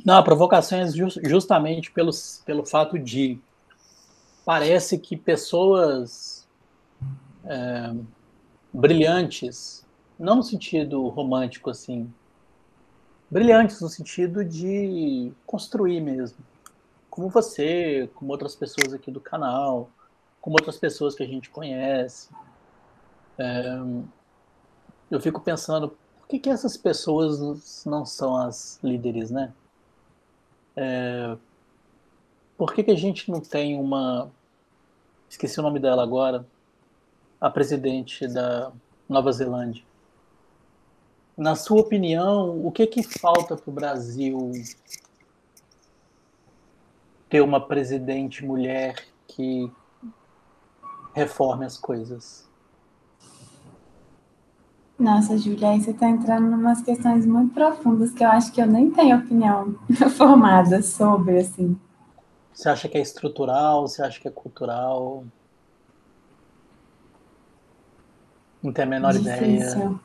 Não, 0.06 0.18
a 0.18 0.24
provocação 0.24 0.80
é 0.80 0.88
just, 0.88 1.20
justamente 1.26 1.92
pelo, 1.92 2.12
pelo 2.46 2.66
fato 2.66 2.98
de 2.98 3.40
parece 4.46 4.98
que 4.98 5.16
pessoas 5.16 6.48
é, 7.46 7.94
brilhantes, 8.74 9.86
não 10.18 10.38
no 10.38 10.44
sentido 10.44 11.08
romântico 11.08 11.70
assim, 11.70 12.12
brilhantes 13.30 13.82
no 13.82 13.90
sentido 13.90 14.44
de 14.44 15.32
construir 15.46 16.02
mesmo, 16.02 16.38
como 17.10 17.30
você, 17.30 18.10
como 18.16 18.32
outras 18.32 18.56
pessoas 18.56 18.94
aqui 18.94 19.12
do 19.12 19.20
canal, 19.20 19.90
como 20.50 20.58
outras 20.58 20.78
pessoas 20.78 21.14
que 21.14 21.22
a 21.22 21.28
gente 21.28 21.48
conhece. 21.52 22.28
É, 23.38 23.80
eu 25.12 25.22
fico 25.22 25.40
pensando, 25.40 25.90
por 26.18 26.28
que, 26.28 26.40
que 26.40 26.50
essas 26.50 26.76
pessoas 26.76 27.86
não 27.86 28.04
são 28.04 28.36
as 28.36 28.80
líderes, 28.84 29.30
né? 29.30 29.54
É, 30.76 31.38
por 32.58 32.74
que, 32.74 32.84
que 32.84 32.90
a 32.90 32.98
gente 32.98 33.30
não 33.30 33.40
tem 33.40 33.80
uma. 33.80 34.32
Esqueci 35.30 35.60
o 35.60 35.64
nome 35.64 35.80
dela 35.80 36.02
agora. 36.02 36.44
A 37.40 37.50
presidente 37.50 38.28
da 38.28 38.72
Nova 39.08 39.32
Zelândia. 39.32 39.84
Na 41.38 41.56
sua 41.56 41.80
opinião, 41.80 42.66
o 42.66 42.72
que, 42.72 42.88
que 42.88 43.04
falta 43.04 43.56
para 43.56 43.70
o 43.70 43.74
Brasil 43.74 44.52
ter 47.30 47.40
uma 47.42 47.66
presidente 47.66 48.44
mulher 48.44 49.06
que 49.28 49.72
reforme 51.14 51.66
as 51.66 51.78
coisas? 51.78 52.48
Nossa, 54.98 55.38
Júlia, 55.38 55.70
aí 55.70 55.82
você 55.82 55.92
está 55.92 56.10
entrando 56.10 56.52
em 56.52 56.54
umas 56.54 56.82
questões 56.82 57.26
muito 57.26 57.54
profundas 57.54 58.12
que 58.12 58.24
eu 58.24 58.28
acho 58.30 58.52
que 58.52 58.62
eu 58.62 58.68
nem 58.68 58.92
tenho 58.92 59.18
opinião 59.18 59.76
formada 60.18 60.82
sobre, 60.82 61.38
assim. 61.40 61.80
Você 62.54 62.68
acha 62.68 62.90
que 62.90 62.98
é 62.98 63.02
estrutural? 63.02 63.88
Você 63.88 64.02
acha 64.02 64.20
que 64.20 64.28
é 64.28 64.32
cultural? 64.32 65.24
Não 68.62 68.74
tem 68.74 68.84
a 68.84 68.88
menor 68.88 69.14
Difícil. 69.14 69.36
ideia. 69.48 70.00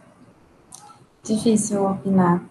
Difícil 1.25 1.85
opinar. 1.85 2.45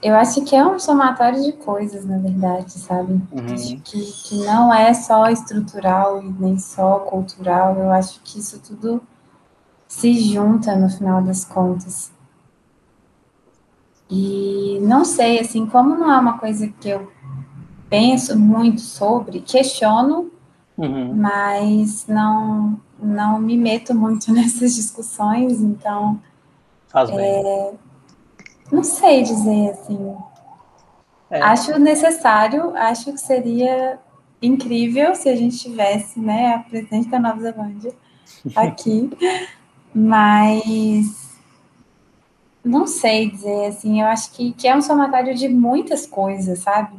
Eu 0.00 0.14
acho 0.14 0.44
que 0.44 0.54
é 0.54 0.64
um 0.64 0.78
somatório 0.78 1.42
de 1.42 1.52
coisas, 1.52 2.04
na 2.04 2.18
verdade, 2.18 2.72
sabe? 2.72 3.14
Uhum. 3.32 3.80
Que, 3.82 4.00
que 4.00 4.44
não 4.44 4.72
é 4.72 4.94
só 4.94 5.28
estrutural 5.28 6.22
e 6.22 6.30
nem 6.38 6.56
só 6.58 7.00
cultural. 7.00 7.76
Eu 7.76 7.90
acho 7.90 8.20
que 8.22 8.38
isso 8.38 8.60
tudo 8.60 9.02
se 9.88 10.12
junta 10.32 10.76
no 10.76 10.88
final 10.88 11.20
das 11.22 11.44
contas. 11.44 12.12
E 14.08 14.78
não 14.82 15.04
sei, 15.04 15.40
assim, 15.40 15.66
como 15.66 15.96
não 15.96 16.12
é 16.12 16.18
uma 16.18 16.38
coisa 16.38 16.68
que 16.68 16.88
eu 16.88 17.10
penso 17.90 18.38
muito 18.38 18.80
sobre, 18.80 19.40
questiono, 19.40 20.30
uhum. 20.76 21.14
mas 21.14 22.06
não, 22.06 22.80
não 23.02 23.40
me 23.40 23.56
meto 23.56 23.94
muito 23.94 24.30
nessas 24.32 24.76
discussões, 24.76 25.60
então. 25.60 26.20
Faz 26.86 27.10
bem. 27.10 27.18
É, 27.18 27.74
não 28.70 28.82
sei 28.82 29.22
dizer 29.22 29.70
assim. 29.70 30.16
É. 31.30 31.42
Acho 31.42 31.78
necessário, 31.78 32.74
acho 32.76 33.12
que 33.12 33.18
seria 33.18 33.98
incrível 34.40 35.14
se 35.14 35.28
a 35.28 35.36
gente 35.36 35.58
tivesse, 35.58 36.18
né, 36.18 36.54
a 36.54 36.58
presidente 36.60 37.08
da 37.08 37.18
Nova 37.18 37.40
Zelândia 37.40 37.92
aqui, 38.56 39.10
mas 39.94 41.28
não 42.64 42.86
sei 42.86 43.30
dizer 43.30 43.66
assim, 43.66 44.00
eu 44.00 44.06
acho 44.06 44.32
que, 44.32 44.52
que 44.52 44.66
é 44.68 44.76
um 44.76 44.82
somatório 44.82 45.34
de 45.34 45.48
muitas 45.48 46.06
coisas, 46.06 46.60
sabe? 46.60 46.96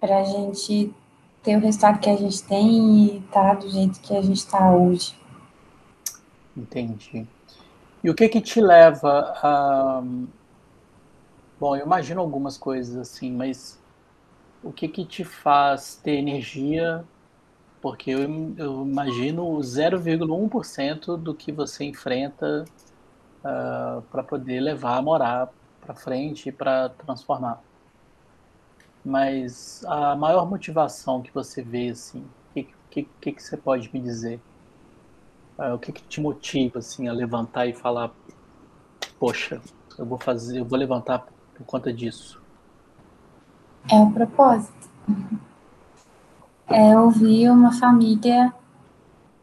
Para 0.00 0.18
a 0.18 0.24
gente 0.24 0.92
ter 1.42 1.56
o 1.56 1.60
resultado 1.60 1.98
que 1.98 2.10
a 2.10 2.16
gente 2.16 2.42
tem 2.44 3.06
e 3.06 3.18
estar 3.18 3.48
tá 3.48 3.54
do 3.54 3.68
jeito 3.68 4.00
que 4.00 4.16
a 4.16 4.22
gente 4.22 4.38
está 4.38 4.70
hoje. 4.72 5.14
Entendi. 6.56 7.26
E 8.04 8.10
o 8.10 8.14
que 8.14 8.28
que 8.28 8.40
te 8.40 8.60
leva 8.60 9.32
a. 9.42 10.02
Bom, 11.60 11.76
eu 11.76 11.86
imagino 11.86 12.20
algumas 12.20 12.58
coisas 12.58 12.96
assim, 12.96 13.30
mas 13.32 13.80
o 14.62 14.72
que 14.72 14.88
que 14.88 15.04
te 15.04 15.24
faz 15.24 15.96
ter 16.02 16.16
energia? 16.16 17.04
Porque 17.80 18.10
eu, 18.10 18.20
eu 18.56 18.82
imagino 18.82 19.44
0,1% 19.60 21.16
do 21.16 21.34
que 21.34 21.52
você 21.52 21.84
enfrenta 21.84 22.64
uh, 22.64 22.68
ah, 23.44 24.02
para 24.10 24.22
poder 24.24 24.60
levar 24.60 24.98
a 24.98 25.02
morar 25.02 25.48
para 25.80 25.94
frente 25.94 26.48
e 26.48 26.52
para 26.52 26.88
transformar. 26.90 27.60
Mas 29.04 29.84
a 29.84 30.16
maior 30.16 30.48
motivação 30.48 31.22
que 31.22 31.32
você 31.32 31.62
vê, 31.62 31.90
assim, 31.90 32.20
o 32.20 32.54
que, 32.54 32.68
que, 32.90 33.02
que, 33.20 33.32
que 33.32 33.42
você 33.42 33.56
pode 33.56 33.90
me 33.92 34.00
dizer? 34.00 34.40
Uh, 35.58 35.74
o 35.74 35.78
que, 35.78 35.92
que 35.92 36.02
te 36.02 36.20
motiva 36.20 36.78
assim 36.78 37.08
a 37.08 37.12
levantar 37.12 37.66
e 37.66 37.72
falar, 37.72 38.10
poxa, 39.18 39.60
eu 39.98 40.06
vou 40.06 40.18
fazer, 40.18 40.60
eu 40.60 40.64
vou 40.64 40.78
levantar 40.78 41.26
por 41.54 41.64
conta 41.66 41.92
disso? 41.92 42.40
É 43.90 43.96
o 43.96 44.10
propósito. 44.10 44.90
É 46.68 46.98
ouvir 46.98 47.50
uma 47.50 47.72
família 47.72 48.52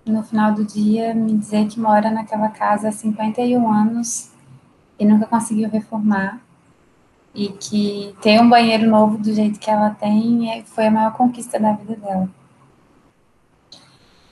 no 0.06 0.24
final 0.24 0.54
do 0.54 0.65
dia 0.65 1.13
me 1.13 1.38
dizer 1.38 1.67
que 1.67 1.80
mora 1.80 2.10
naquela 2.10 2.50
casa 2.50 2.89
há 2.89 2.91
51 2.91 3.72
anos 3.72 4.32
e 4.98 5.06
nunca 5.06 5.28
conseguiu 5.28 5.69
reformar 5.69 6.41
e 7.34 7.50
que 7.50 8.15
ter 8.22 8.41
um 8.41 8.50
banheiro 8.50 8.89
novo 8.89 9.17
do 9.17 9.34
jeito 9.34 9.60
que 9.60 9.69
ela 9.69 9.91
tem 9.91 10.52
é, 10.52 10.63
foi 10.63 10.88
a 10.88 10.91
maior 10.91 11.13
conquista 11.13 11.60
da 11.60 11.74
vida 11.74 11.95
dela. 11.95 12.30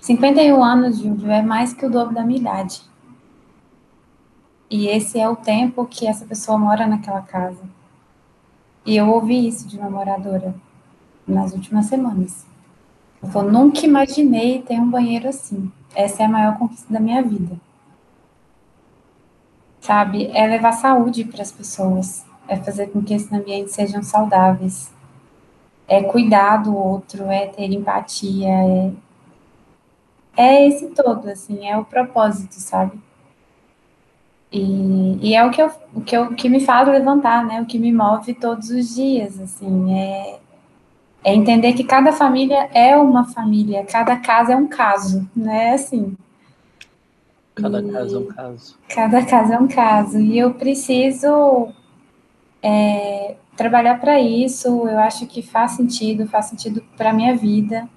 51 0.08 0.64
anos, 0.64 1.00
Júlio, 1.00 1.30
é 1.30 1.42
mais 1.42 1.74
que 1.74 1.86
o 1.86 1.90
dobro 1.90 2.16
da 2.16 2.24
minha 2.24 2.40
idade. 2.40 2.82
E 4.70 4.88
esse 4.88 5.20
é 5.20 5.28
o 5.28 5.36
tempo 5.36 5.86
que 5.86 6.08
essa 6.08 6.26
pessoa 6.26 6.58
mora 6.58 6.88
naquela 6.88 7.22
casa. 7.22 7.62
E 8.86 8.96
eu 8.96 9.10
ouvi 9.10 9.46
isso 9.46 9.68
de 9.68 9.78
uma 9.78 9.90
moradora 9.90 10.56
nas 11.28 11.52
últimas 11.52 11.88
semanas. 11.88 12.48
Eu 13.22 13.44
nunca 13.52 13.86
imaginei 13.86 14.62
ter 14.62 14.80
um 14.80 14.90
banheiro 14.90 15.28
assim. 15.28 15.70
Essa 15.94 16.24
é 16.24 16.26
a 16.26 16.30
maior 16.30 16.58
conquista 16.58 16.94
da 16.94 17.02
minha 17.02 17.22
vida. 17.22 17.60
Sabe? 19.82 20.28
É 20.34 20.48
levar 20.48 20.72
saúde 20.72 21.26
para 21.26 21.42
as 21.42 21.52
pessoas. 21.52 22.26
É 22.48 22.56
fazer 22.56 22.92
com 22.92 23.04
que 23.04 23.14
esses 23.14 23.32
ambientes 23.34 23.74
sejam 23.74 24.02
saudáveis. 24.02 24.90
É 25.86 26.02
cuidar 26.02 26.64
do 26.64 26.74
outro, 26.74 27.26
é 27.26 27.48
ter 27.48 27.70
empatia, 27.74 28.48
é, 28.48 28.92
é 30.38 30.68
esse 30.68 30.88
todo, 30.90 31.28
assim, 31.28 31.68
é 31.68 31.76
o 31.76 31.84
propósito, 31.84 32.54
sabe? 32.54 32.98
E, 34.52 35.18
e 35.22 35.36
é 35.36 35.44
o 35.44 35.50
que, 35.50 35.62
eu, 35.62 35.72
o, 35.94 36.02
que 36.02 36.16
eu, 36.16 36.34
que 36.36 36.48
me 36.48 36.60
faz 36.60 36.88
levantar, 36.88 37.44
né? 37.44 37.60
O 37.60 37.66
que 37.66 37.80
me 37.80 37.92
move 37.92 38.34
todos 38.36 38.70
os 38.70 38.96
dias, 38.96 39.40
assim, 39.40 39.94
é, 39.94 40.40
é 41.24 41.34
entender 41.34 41.74
que 41.74 41.84
cada 41.84 42.14
família 42.14 42.70
é 42.72 42.96
uma 42.96 43.26
família, 43.26 43.84
cada 43.84 44.16
casa 44.16 44.54
é 44.54 44.56
um 44.56 44.68
caso, 44.68 45.28
né? 45.36 45.74
Assim. 45.74 46.16
Cada 47.56 47.82
e, 47.82 47.92
caso 47.92 48.16
é 48.16 48.20
um 48.20 48.26
caso. 48.28 48.80
Cada 48.88 49.26
caso 49.26 49.54
é 49.54 49.60
um 49.60 49.68
caso. 49.68 50.20
E 50.20 50.38
eu 50.38 50.54
preciso 50.54 51.70
é, 52.62 53.36
trabalhar 53.56 54.00
para 54.00 54.22
isso. 54.22 54.68
Eu 54.88 55.00
acho 55.00 55.26
que 55.26 55.42
faz 55.42 55.72
sentido, 55.72 56.28
faz 56.28 56.46
sentido 56.46 56.84
para 56.96 57.12
minha 57.12 57.36
vida. 57.36 57.90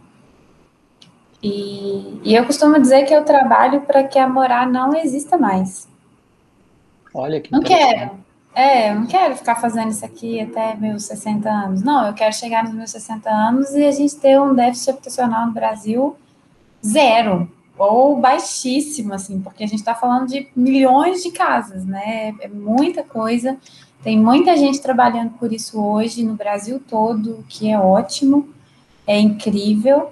E, 1.42 2.20
e 2.22 2.35
eu 2.35 2.44
costumo 2.44 2.79
dizer 2.79 3.05
que 3.05 3.14
eu 3.14 3.24
trabalho 3.24 3.81
para 3.83 4.05
que 4.05 4.18
a 4.18 4.29
morar 4.29 4.66
não 4.66 4.94
exista 4.94 5.38
mais. 5.38 5.88
Olha 7.14 7.40
que 7.40 7.50
Não 7.50 7.62
quero. 7.62 8.11
É, 8.55 8.90
eu 8.90 8.96
não 8.96 9.07
quero 9.07 9.37
ficar 9.37 9.57
fazendo 9.57 9.90
isso 9.90 10.05
aqui 10.05 10.40
até 10.40 10.74
meus 10.74 11.05
60 11.05 11.48
anos. 11.48 11.83
Não, 11.83 12.07
eu 12.07 12.12
quero 12.12 12.35
chegar 12.35 12.64
nos 12.64 12.74
meus 12.74 12.90
60 12.90 13.31
anos 13.31 13.70
e 13.70 13.85
a 13.85 13.92
gente 13.92 14.16
ter 14.16 14.40
um 14.40 14.55
déficit 14.55 14.90
habitacional 14.90 15.46
no 15.46 15.53
Brasil 15.53 16.16
zero 16.85 17.50
ou 17.79 18.16
baixíssimo, 18.16 19.14
assim, 19.14 19.40
porque 19.40 19.64
a 19.64 19.66
gente 19.66 19.79
está 19.79 19.94
falando 19.94 20.29
de 20.29 20.48
milhões 20.55 21.22
de 21.22 21.31
casas, 21.31 21.85
né? 21.87 22.35
É 22.40 22.48
muita 22.48 23.03
coisa. 23.03 23.57
Tem 24.03 24.18
muita 24.18 24.57
gente 24.57 24.81
trabalhando 24.81 25.31
por 25.38 25.53
isso 25.53 25.83
hoje 25.83 26.22
no 26.22 26.35
Brasil 26.35 26.83
todo, 26.87 27.44
que 27.48 27.70
é 27.70 27.79
ótimo, 27.79 28.48
é 29.07 29.18
incrível. 29.18 30.11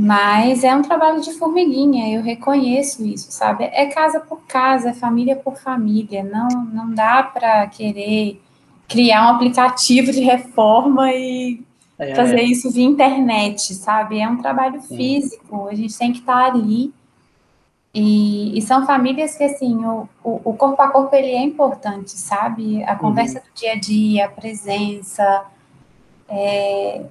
Mas 0.00 0.62
é 0.62 0.72
um 0.76 0.82
trabalho 0.82 1.20
de 1.20 1.32
formiguinha, 1.32 2.16
eu 2.16 2.22
reconheço 2.22 3.04
isso, 3.04 3.32
sabe? 3.32 3.64
É 3.64 3.86
casa 3.86 4.20
por 4.20 4.40
casa, 4.46 4.90
é 4.90 4.94
família 4.94 5.34
por 5.34 5.58
família. 5.58 6.22
Não, 6.22 6.48
não 6.72 6.94
dá 6.94 7.20
para 7.24 7.66
querer 7.66 8.40
criar 8.86 9.26
um 9.26 9.34
aplicativo 9.34 10.12
de 10.12 10.20
reforma 10.20 11.12
e 11.12 11.60
é. 11.98 12.14
fazer 12.14 12.42
isso 12.42 12.70
via 12.70 12.84
internet, 12.84 13.74
sabe? 13.74 14.20
É 14.20 14.28
um 14.28 14.36
trabalho 14.36 14.80
Sim. 14.82 14.96
físico, 14.96 15.66
a 15.66 15.74
gente 15.74 15.98
tem 15.98 16.12
que 16.12 16.20
estar 16.20 16.52
ali. 16.52 16.94
E, 17.92 18.56
e, 18.56 18.62
são 18.62 18.86
famílias 18.86 19.34
que, 19.34 19.42
assim, 19.42 19.84
o, 19.84 20.08
o, 20.22 20.40
o, 20.44 20.54
corpo 20.54 20.80
a 20.80 20.90
corpo, 20.90 21.16
ele 21.16 21.32
é 21.32 21.42
importante, 21.42 22.12
sabe? 22.12 22.84
A 22.84 22.94
conversa 22.94 23.38
uhum. 23.38 23.44
do 23.44 23.58
dia 23.58 23.72
a 23.72 23.76
dia, 23.76 24.26
a 24.26 24.28
presença, 24.28 25.44
é, 26.28 27.02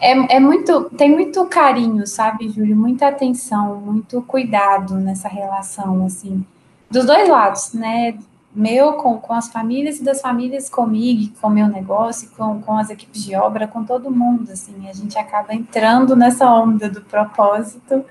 é, 0.00 0.36
é 0.36 0.40
muito, 0.40 0.90
tem 0.96 1.10
muito 1.10 1.44
carinho, 1.46 2.06
sabe, 2.06 2.48
Júlio? 2.48 2.76
Muita 2.76 3.08
atenção, 3.08 3.80
muito 3.80 4.20
cuidado 4.22 4.94
nessa 4.96 5.28
relação, 5.28 6.04
assim, 6.04 6.44
dos 6.90 7.06
dois 7.06 7.28
lados, 7.28 7.72
né? 7.72 8.18
Meu 8.54 8.94
com, 8.94 9.18
com 9.18 9.32
as 9.32 9.48
famílias 9.48 9.98
e 9.98 10.04
das 10.04 10.20
famílias 10.20 10.68
comigo, 10.68 11.32
com 11.40 11.48
o 11.48 11.50
meu 11.50 11.66
negócio, 11.68 12.30
com, 12.36 12.60
com 12.60 12.76
as 12.76 12.90
equipes 12.90 13.24
de 13.24 13.34
obra, 13.34 13.66
com 13.66 13.82
todo 13.82 14.10
mundo, 14.10 14.52
assim, 14.52 14.88
a 14.88 14.92
gente 14.92 15.18
acaba 15.18 15.54
entrando 15.54 16.14
nessa 16.14 16.52
onda 16.52 16.90
do 16.90 17.00
propósito 17.00 18.04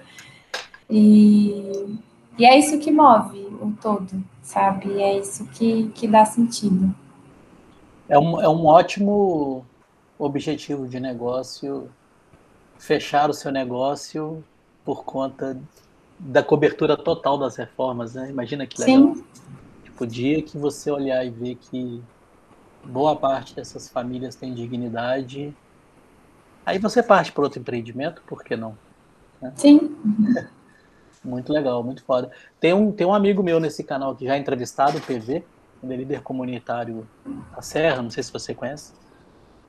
e, 0.89 1.99
e 2.39 2.45
é 2.45 2.57
isso 2.57 2.79
que 2.79 2.91
move 2.91 3.39
o 3.61 3.71
todo, 3.79 4.23
sabe? 4.41 4.99
É 5.01 5.19
isso 5.19 5.45
que, 5.53 5.91
que 5.93 6.07
dá 6.07 6.25
sentido. 6.25 6.93
É 8.09 8.17
um, 8.17 8.41
é 8.41 8.49
um 8.49 8.65
ótimo 8.65 9.63
objetivo 10.25 10.88
de 10.88 10.99
negócio 10.99 11.89
fechar 12.77 13.29
o 13.29 13.34
seu 13.34 13.51
negócio 13.51 14.43
por 14.84 15.03
conta 15.03 15.60
da 16.17 16.43
cobertura 16.43 16.97
total 16.97 17.38
das 17.38 17.55
reformas, 17.55 18.15
né? 18.15 18.29
Imagina 18.29 18.65
que 18.65 18.79
legal. 18.81 19.15
Sim. 19.15 19.23
Tipo, 19.84 20.03
o 20.03 20.07
dia 20.07 20.41
que 20.41 20.57
você 20.57 20.89
olhar 20.89 21.25
e 21.25 21.29
ver 21.29 21.55
que 21.55 22.01
boa 22.84 23.15
parte 23.15 23.55
dessas 23.55 23.89
famílias 23.89 24.36
tem 24.36 24.53
dignidade, 24.53 25.55
aí 26.65 26.79
você 26.79 27.03
parte 27.03 27.31
para 27.31 27.43
outro 27.43 27.60
empreendimento, 27.60 28.21
por 28.25 28.43
que 28.43 28.55
não? 28.55 28.77
Né? 29.41 29.53
Sim. 29.55 29.95
muito 31.23 31.53
legal, 31.53 31.84
muito 31.84 32.03
foda. 32.03 32.31
Tem 32.60 32.73
um, 32.73 32.91
tem 32.91 33.05
um 33.05 33.13
amigo 33.13 33.43
meu 33.43 33.60
nesse 33.60 33.84
canal 33.84 34.15
que 34.15 34.25
já 34.25 34.36
é 34.36 34.39
entrevistado, 34.39 34.97
o 34.97 35.01
PV, 35.01 35.43
ele 35.84 35.93
é 35.93 35.97
líder 35.97 36.21
comunitário 36.21 37.07
da 37.55 37.62
Serra, 37.62 38.01
não 38.01 38.10
sei 38.10 38.23
se 38.23 38.31
você 38.31 38.53
conhece. 38.53 38.93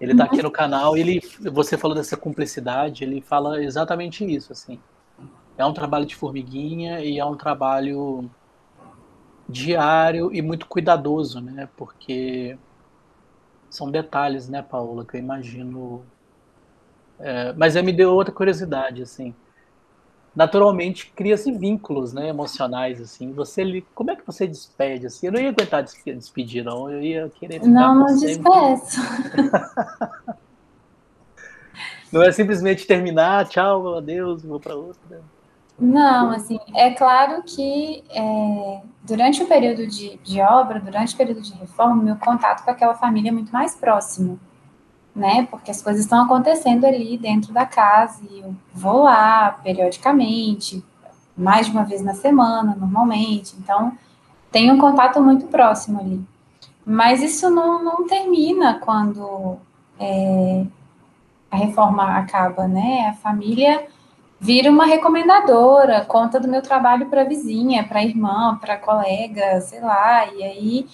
Ele 0.02 0.12
está 0.12 0.24
aqui 0.24 0.42
no 0.42 0.50
canal 0.50 0.96
e 0.96 1.00
ele, 1.00 1.22
você 1.52 1.78
falou 1.78 1.96
dessa 1.96 2.16
cumplicidade, 2.16 3.04
ele 3.04 3.20
fala 3.20 3.62
exatamente 3.62 4.24
isso, 4.24 4.52
assim. 4.52 4.80
É 5.56 5.64
um 5.64 5.72
trabalho 5.72 6.04
de 6.04 6.16
formiguinha 6.16 7.00
e 7.00 7.20
é 7.20 7.24
um 7.24 7.36
trabalho 7.36 8.28
diário 9.48 10.34
e 10.34 10.42
muito 10.42 10.66
cuidadoso, 10.66 11.40
né? 11.40 11.68
Porque 11.76 12.58
são 13.70 13.92
detalhes, 13.92 14.48
né, 14.48 14.60
Paula, 14.60 15.04
que 15.04 15.16
eu 15.16 15.20
imagino. 15.20 16.02
É, 17.20 17.52
mas 17.52 17.76
me 17.76 17.92
deu 17.92 18.12
outra 18.12 18.34
curiosidade, 18.34 19.02
assim 19.02 19.32
naturalmente 20.34 21.12
cria-se 21.14 21.52
vínculos, 21.52 22.12
né, 22.12 22.28
emocionais 22.28 23.00
assim. 23.00 23.32
Você 23.32 23.84
como 23.94 24.10
é 24.10 24.16
que 24.16 24.26
você 24.26 24.46
despede 24.46 25.06
assim? 25.06 25.26
Eu 25.26 25.32
não 25.32 25.40
ia 25.40 25.50
aguentar 25.50 25.82
despedir 25.82 26.64
não, 26.64 26.90
eu 26.90 27.02
ia 27.02 27.30
querer 27.38 27.54
ficar 27.54 27.68
Não, 27.68 27.94
não 27.94 28.16
despeço. 28.16 29.00
não 32.10 32.22
é 32.22 32.32
simplesmente 32.32 32.86
terminar, 32.86 33.48
tchau, 33.48 33.96
adeus, 33.96 34.42
vou 34.42 34.58
para 34.58 34.74
outra. 34.74 35.20
Não, 35.78 36.30
assim, 36.30 36.58
é 36.74 36.90
claro 36.90 37.42
que 37.42 38.04
é, 38.10 38.82
durante 39.02 39.42
o 39.42 39.46
período 39.46 39.86
de, 39.86 40.16
de 40.18 40.40
obra, 40.40 40.78
durante 40.78 41.14
o 41.14 41.16
período 41.16 41.40
de 41.40 41.52
reforma, 41.54 42.02
meu 42.02 42.16
contato 42.16 42.64
com 42.64 42.70
aquela 42.70 42.94
família 42.94 43.30
é 43.30 43.32
muito 43.32 43.52
mais 43.52 43.74
próximo 43.74 44.38
né? 45.14 45.46
Porque 45.50 45.70
as 45.70 45.82
coisas 45.82 46.02
estão 46.02 46.24
acontecendo 46.24 46.84
ali 46.84 47.18
dentro 47.18 47.52
da 47.52 47.66
casa 47.66 48.20
e 48.30 48.40
eu 48.40 48.54
vou 48.74 49.04
lá 49.04 49.58
periodicamente, 49.62 50.84
mais 51.36 51.66
de 51.66 51.72
uma 51.72 51.84
vez 51.84 52.02
na 52.02 52.14
semana, 52.14 52.76
normalmente. 52.78 53.54
Então, 53.58 53.92
tem 54.50 54.70
um 54.70 54.78
contato 54.78 55.20
muito 55.20 55.46
próximo 55.46 56.00
ali. 56.00 56.24
Mas 56.84 57.22
isso 57.22 57.48
não, 57.50 57.82
não 57.82 58.06
termina 58.06 58.80
quando 58.80 59.56
é, 59.98 60.64
a 61.50 61.56
reforma 61.56 62.16
acaba, 62.16 62.66
né? 62.66 63.08
A 63.10 63.14
família 63.14 63.86
vira 64.40 64.70
uma 64.70 64.86
recomendadora, 64.86 66.04
conta 66.04 66.40
do 66.40 66.48
meu 66.48 66.60
trabalho 66.60 67.06
para 67.06 67.22
vizinha, 67.22 67.84
para 67.84 68.02
irmã, 68.02 68.58
para 68.60 68.76
colega, 68.76 69.60
sei 69.60 69.80
lá, 69.80 70.26
e 70.26 70.42
aí 70.42 70.86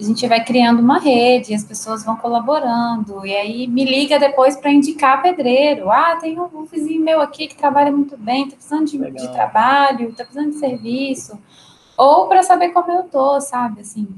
a 0.00 0.02
gente 0.02 0.26
vai 0.26 0.42
criando 0.42 0.80
uma 0.80 0.98
rede, 0.98 1.52
as 1.52 1.62
pessoas 1.62 2.02
vão 2.02 2.16
colaborando, 2.16 3.26
e 3.26 3.36
aí 3.36 3.66
me 3.66 3.84
liga 3.84 4.18
depois 4.18 4.56
para 4.56 4.72
indicar 4.72 5.20
pedreiro. 5.20 5.90
Ah, 5.90 6.16
tem 6.16 6.40
um, 6.40 6.64
vizinho 6.64 7.02
meu 7.02 7.20
aqui 7.20 7.46
que 7.46 7.54
trabalha 7.54 7.92
muito 7.92 8.16
bem, 8.16 8.44
está 8.44 8.56
precisando 8.56 8.86
de, 8.86 8.98
de 9.10 9.32
trabalho, 9.32 10.08
está 10.08 10.24
precisando 10.24 10.52
de 10.52 10.58
serviço, 10.58 11.38
ou 11.98 12.28
para 12.28 12.42
saber 12.42 12.70
como 12.70 12.90
eu 12.90 13.02
tô, 13.04 13.38
sabe, 13.42 13.82
assim. 13.82 14.08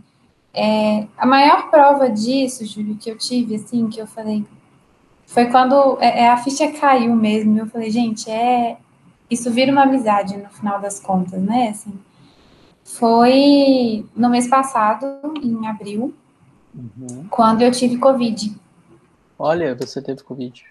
É, 0.55 1.07
a 1.19 1.27
maior 1.27 1.69
prova 1.69 2.09
disso, 2.09 2.65
Júlio, 2.65 2.97
que 2.97 3.11
eu 3.11 3.19
tive, 3.19 3.57
assim, 3.57 3.89
que 3.89 4.01
eu 4.01 4.07
falei, 4.07 4.45
foi 5.27 5.47
quando 5.47 5.99
é, 6.01 6.21
é, 6.21 6.29
a 6.29 6.37
ficha 6.37 6.71
caiu 6.71 7.17
mesmo, 7.17 7.59
eu 7.59 7.67
falei, 7.67 7.91
gente, 7.91 8.31
é, 8.31 8.77
isso 9.29 9.51
vira 9.51 9.73
uma 9.73 9.83
amizade 9.83 10.37
no 10.37 10.49
final 10.51 10.79
das 10.79 11.01
contas, 11.01 11.43
né, 11.43 11.71
assim, 11.71 11.93
foi 12.93 14.05
no 14.15 14.29
mês 14.29 14.49
passado, 14.49 15.07
em 15.43 15.67
abril, 15.67 16.15
uhum. 16.75 17.27
quando 17.31 17.63
eu 17.63 17.71
tive 17.71 17.97
Covid. 17.97 18.55
Olha, 19.39 19.75
você 19.75 20.03
teve 20.03 20.23
Covid. 20.23 20.65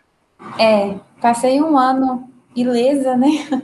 É, 0.60 0.96
passei 1.20 1.62
um 1.62 1.78
ano 1.78 2.30
ilesa, 2.56 3.18
né? 3.18 3.62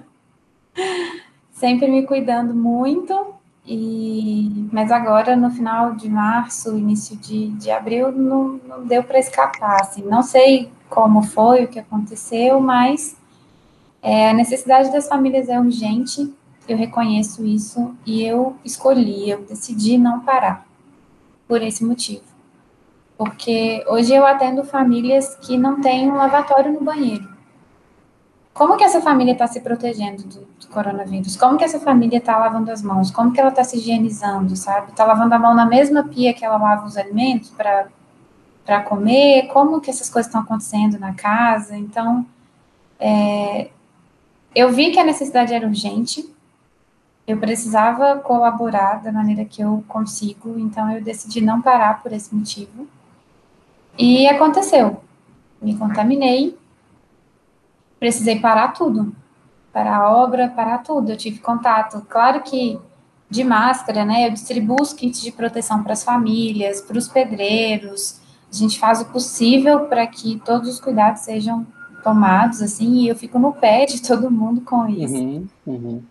Sempre 1.51 1.87
me 1.89 2.05
cuidando 2.05 2.53
muito, 2.53 3.33
e 3.65 4.67
mas 4.71 4.91
agora 4.91 5.35
no 5.35 5.51
final 5.51 5.95
de 5.95 6.09
março, 6.09 6.77
início 6.77 7.15
de, 7.17 7.49
de 7.49 7.69
abril, 7.69 8.11
não, 8.11 8.59
não 8.67 8.85
deu 8.85 9.03
para 9.03 9.19
escapar. 9.19 9.81
Assim, 9.81 10.01
não 10.01 10.23
sei 10.23 10.71
como 10.89 11.21
foi, 11.21 11.63
o 11.63 11.67
que 11.67 11.79
aconteceu, 11.79 12.59
mas 12.59 13.15
É, 14.01 14.29
a 14.29 14.33
necessidade 14.33 14.91
das 14.91 15.07
famílias 15.07 15.49
é 15.49 15.59
urgente, 15.59 16.33
eu 16.67 16.77
reconheço 16.77 17.45
isso 17.45 17.95
e 18.05 18.23
eu 18.23 18.55
escolhi, 18.63 19.29
eu 19.29 19.41
decidi 19.43 19.97
não 19.97 20.19
parar 20.19 20.65
por 21.47 21.61
esse 21.61 21.83
motivo. 21.83 22.23
Porque 23.17 23.83
hoje 23.87 24.13
eu 24.13 24.25
atendo 24.25 24.63
famílias 24.63 25.35
que 25.35 25.57
não 25.57 25.81
têm 25.81 26.11
um 26.11 26.15
lavatório 26.15 26.71
no 26.71 26.81
banheiro. 26.81 27.27
Como 28.53 28.75
que 28.75 28.83
essa 28.83 28.99
família 29.01 29.33
está 29.33 29.47
se 29.47 29.59
protegendo 29.61 30.23
do, 30.23 30.39
do, 30.39 30.67
coronavírus? 30.69 31.35
Como 31.35 31.57
que 31.57 31.63
essa 31.63 31.79
família 31.79 32.17
está 32.17 32.37
lavando 32.37 32.71
as 32.71 32.81
mãos? 32.81 33.11
Como 33.11 33.31
que 33.31 33.39
ela 33.39 33.49
está 33.49 33.63
se 33.63 33.77
higienizando, 33.77 34.55
sabe? 34.55 34.91
Está 34.91 35.05
lavando 35.05 35.33
a 35.35 35.39
mão 35.39 35.53
na 35.53 35.65
mesma 35.65 36.03
pia 36.03 36.33
que 36.33 36.43
ela 36.43 36.57
lava 36.57 36.85
os 36.85 36.97
alimentos 36.97 37.51
para 37.51 38.81
comer? 38.81 39.47
Como 39.47 39.79
que 39.79 39.91
essas 39.91 40.09
coisas 40.09 40.27
estão 40.27 40.41
acontecendo 40.41 40.99
na 40.99 41.13
casa? 41.13 41.77
Então, 41.77 42.25
é, 42.99 43.69
eu 44.55 44.71
vi 44.71 44.91
que 44.91 44.99
a 44.99 45.03
necessidade 45.03 45.53
era 45.53 45.67
urgente, 45.67 46.27
eu 47.27 47.37
precisava 47.37 48.19
colaborar 48.19 49.03
da 49.03 49.11
maneira 49.11 49.43
que 49.43 49.61
eu 49.61 49.83
consigo, 49.87 50.57
então 50.57 50.89
eu 50.89 51.03
decidi 51.03 51.41
não 51.41 51.61
parar 51.61 52.01
por 52.01 52.13
esse 52.13 52.33
motivo. 52.33 52.87
E 53.97 54.25
aconteceu. 54.27 55.01
Me 55.61 55.75
contaminei, 55.75 56.57
precisei 57.99 58.39
parar 58.39 58.69
tudo. 58.69 59.13
Parar 59.73 59.97
a 59.97 60.09
obra, 60.09 60.47
parar 60.47 60.77
tudo. 60.79 61.11
Eu 61.11 61.17
tive 61.17 61.39
contato. 61.39 62.01
Claro 62.07 62.41
que 62.41 62.79
de 63.29 63.43
máscara, 63.43 64.05
né? 64.05 64.27
Eu 64.27 64.31
distribuo 64.31 64.81
os 64.81 64.93
kits 64.93 65.21
de 65.21 65.31
proteção 65.31 65.83
para 65.83 65.93
as 65.93 66.03
famílias, 66.03 66.79
para 66.79 66.97
os 66.97 67.09
pedreiros. 67.09 68.21
A 68.49 68.55
gente 68.55 68.79
faz 68.79 69.01
o 69.01 69.05
possível 69.05 69.81
para 69.87 70.07
que 70.07 70.41
todos 70.45 70.69
os 70.69 70.79
cuidados 70.79 71.23
sejam 71.23 71.67
tomados, 72.03 72.61
assim, 72.61 72.99
e 72.99 73.09
eu 73.09 73.15
fico 73.15 73.37
no 73.37 73.51
pé 73.51 73.85
de 73.85 74.01
todo 74.01 74.31
mundo 74.31 74.61
com 74.61 74.87
isso. 74.87 75.13
Uhum, 75.13 75.47
uhum. 75.65 76.01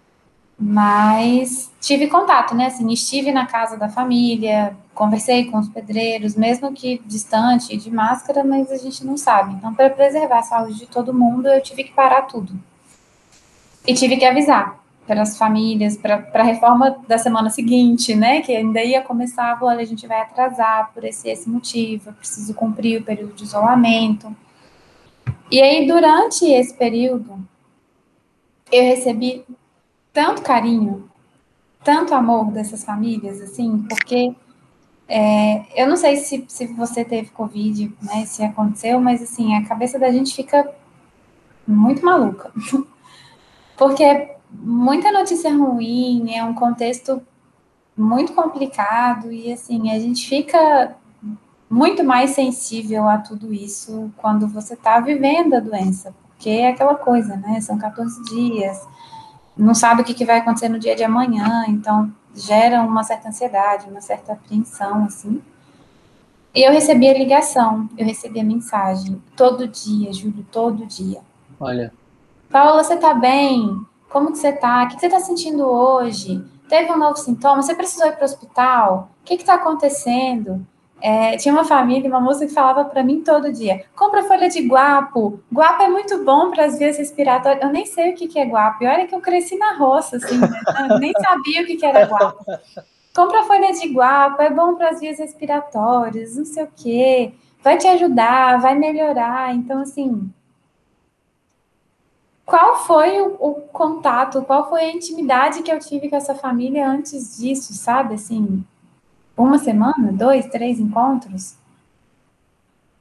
Mas 0.59 1.71
tive 1.81 2.07
contato, 2.07 2.55
né? 2.55 2.67
Assim, 2.67 2.91
estive 2.91 3.31
na 3.31 3.47
casa 3.47 3.77
da 3.77 3.91
família, 3.91 4.75
conversei 4.95 5.51
com 5.51 5.59
os 5.59 5.69
pedreiros, 5.69 6.35
mesmo 6.35 6.73
que 6.73 7.03
distante, 7.05 7.77
de 7.77 7.91
máscara, 7.91 8.43
mas 8.43 8.73
a 8.73 8.77
gente 8.79 9.05
não 9.05 9.19
sabe. 9.19 9.55
Então, 9.55 9.75
para 9.75 9.91
preservar 9.91 10.39
a 10.39 10.43
saúde 10.43 10.79
de 10.79 10.87
todo 10.87 11.13
mundo, 11.13 11.47
eu 11.47 11.63
tive 11.63 11.85
que 11.85 11.93
parar 11.93 12.23
tudo. 12.23 12.59
E 13.87 13.93
tive 13.93 14.17
que 14.17 14.25
avisar 14.25 14.81
para 15.07 15.23
as 15.23 15.39
famílias, 15.39 15.97
para 15.97 16.27
a 16.33 16.43
reforma 16.43 16.97
da 17.07 17.19
semana 17.19 17.51
seguinte, 17.51 18.15
né? 18.15 18.41
Que 18.41 18.57
ainda 18.57 18.83
ia 18.83 19.03
começar, 19.03 19.59
olha, 19.63 19.81
a 19.81 19.85
gente 19.85 20.07
vai 20.07 20.23
atrasar 20.23 20.91
por 20.93 21.05
esse, 21.05 21.29
esse 21.29 21.49
motivo, 21.49 22.09
eu 22.11 22.15
preciso 22.15 22.55
cumprir 22.55 23.01
o 23.01 23.05
período 23.05 23.35
de 23.35 23.45
isolamento. 23.45 24.35
E 25.51 25.61
aí, 25.61 25.87
durante 25.87 26.47
esse 26.47 26.75
período, 26.75 27.39
eu 28.73 28.83
recebi 28.83 29.45
tanto 30.17 30.41
carinho, 30.41 31.11
tanto 31.85 32.15
amor 32.15 32.51
dessas 32.51 32.83
famílias, 32.83 33.39
assim, 33.39 33.85
porque 33.87 34.35
é, 35.07 35.67
eu 35.75 35.87
não 35.87 35.95
sei 35.95 36.17
se, 36.17 36.43
se 36.49 36.69
você 36.69 37.05
teve 37.05 37.29
Covid, 37.29 37.95
né, 38.01 38.25
se 38.25 38.43
aconteceu, 38.43 38.99
mas 38.99 39.23
assim, 39.23 39.55
a 39.55 39.67
cabeça 39.67 39.99
da 39.99 40.11
gente 40.11 40.35
fica 40.35 40.73
muito 41.69 42.03
maluca. 42.03 42.51
Porque 43.77 44.03
é 44.03 44.39
muita 44.51 45.13
notícia 45.13 45.55
ruim, 45.55 46.35
é 46.35 46.43
um 46.43 46.55
contexto 46.55 47.21
muito 47.95 48.33
complicado 48.33 49.31
e 49.31 49.53
assim, 49.53 49.91
a 49.91 49.99
gente 49.99 50.27
fica 50.27 50.97
muito 51.69 52.03
mais 52.03 52.31
sensível 52.31 53.07
a 53.07 53.19
tudo 53.19 53.53
isso 53.53 54.11
quando 54.17 54.49
você 54.49 54.73
está 54.73 54.99
vivendo 54.99 55.53
a 55.53 55.61
doença, 55.61 56.15
porque 56.31 56.49
é 56.49 56.71
aquela 56.71 56.95
coisa, 56.95 57.37
né? 57.37 57.61
São 57.61 57.77
14 57.77 58.23
dias, 58.31 58.81
não 59.57 59.75
sabe 59.75 60.03
o 60.03 60.05
que, 60.05 60.15
que 60.15 60.25
vai 60.25 60.39
acontecer 60.39 60.69
no 60.69 60.79
dia 60.79 60.95
de 60.95 61.03
amanhã, 61.03 61.65
então 61.69 62.13
gera 62.35 62.83
uma 62.83 63.03
certa 63.03 63.29
ansiedade, 63.29 63.89
uma 63.89 64.01
certa 64.01 64.33
apreensão, 64.33 65.05
assim. 65.05 65.43
E 66.55 66.63
eu 66.63 66.73
recebi 66.73 67.09
a 67.09 67.15
ligação, 67.15 67.89
eu 67.97 68.05
recebi 68.07 68.41
a 68.41 68.45
mensagem, 68.45 69.23
todo 69.37 69.69
dia, 69.69 70.13
Júlio, 70.13 70.45
todo 70.51 70.87
dia. 70.87 71.21
Olha. 71.59 71.93
Paula, 72.51 72.83
você 72.83 72.97
tá 72.97 73.13
bem? 73.15 73.81
Como 74.09 74.33
que 74.33 74.39
você 74.39 74.53
tá? 74.53 74.85
O 74.85 74.89
que 74.89 75.01
você 75.01 75.09
tá 75.09 75.21
sentindo 75.21 75.67
hoje? 75.67 76.43
Teve 76.69 76.93
um 76.93 76.99
novo 76.99 77.17
sintoma? 77.17 77.63
Você 77.63 77.75
precisou 77.75 78.07
ir 78.07 78.13
para 78.13 78.23
o 78.23 78.25
hospital? 78.25 79.11
O 79.23 79.25
que 79.25 79.37
que 79.37 79.45
tá 79.45 79.55
acontecendo? 79.55 80.67
É, 81.03 81.37
tinha 81.37 81.53
uma 81.53 81.65
família, 81.65 82.09
uma 82.09 82.21
moça 82.21 82.47
que 82.47 82.53
falava 82.53 82.85
para 82.85 83.03
mim 83.03 83.21
todo 83.21 83.53
dia: 83.53 83.85
compra 83.95 84.25
folha 84.25 84.49
de 84.49 84.67
guapo. 84.67 85.41
Guapo 85.53 85.83
é 85.83 85.89
muito 85.89 86.25
bom 86.25 86.51
para 86.51 86.65
as 86.65 86.79
vias 86.79 86.97
respiratórias. 86.97 87.63
Eu 87.63 87.71
nem 87.71 87.85
sei 87.85 88.13
o 88.13 88.15
que, 88.15 88.29
que 88.29 88.39
é 88.39 88.47
guapo. 88.47 88.83
E 88.83 88.87
olha 88.87 89.07
que 89.07 89.15
eu 89.15 89.21
cresci 89.21 89.57
na 89.57 89.77
roça, 89.77 90.17
assim, 90.17 90.39
né? 90.39 90.49
nem 90.99 91.13
sabia 91.13 91.63
o 91.63 91.67
que, 91.67 91.77
que 91.77 91.87
era 91.87 92.07
guapo. 92.07 92.45
Compra 93.15 93.45
folha 93.45 93.73
de 93.73 93.89
guapo, 93.89 94.43
é 94.43 94.51
bom 94.51 94.75
para 94.75 94.91
as 94.91 95.01
vias 95.01 95.19
respiratórias, 95.19 96.37
não 96.37 96.45
sei 96.45 96.65
o 96.65 96.69
quê. 96.75 97.33
Vai 97.63 97.79
te 97.79 97.87
ajudar, 97.89 98.61
vai 98.61 98.75
melhorar. 98.75 99.55
Então, 99.55 99.81
assim, 99.81 100.31
qual 102.45 102.77
foi 102.77 103.21
o, 103.21 103.37
o, 103.41 103.55
contato, 103.73 104.43
qual 104.43 104.69
foi 104.69 104.83
a 104.83 104.93
intimidade 104.93 105.63
que 105.63 105.73
eu 105.73 105.79
tive 105.81 106.09
com 106.09 106.17
essa 106.17 106.35
família 106.35 106.89
antes 106.89 107.37
disso, 107.39 107.75
sabe? 107.75 108.15
Assim, 108.15 108.65
uma 109.37 109.59
semana, 109.59 110.13
dois, 110.13 110.47
três 110.47 110.81
encontros. 110.81 111.57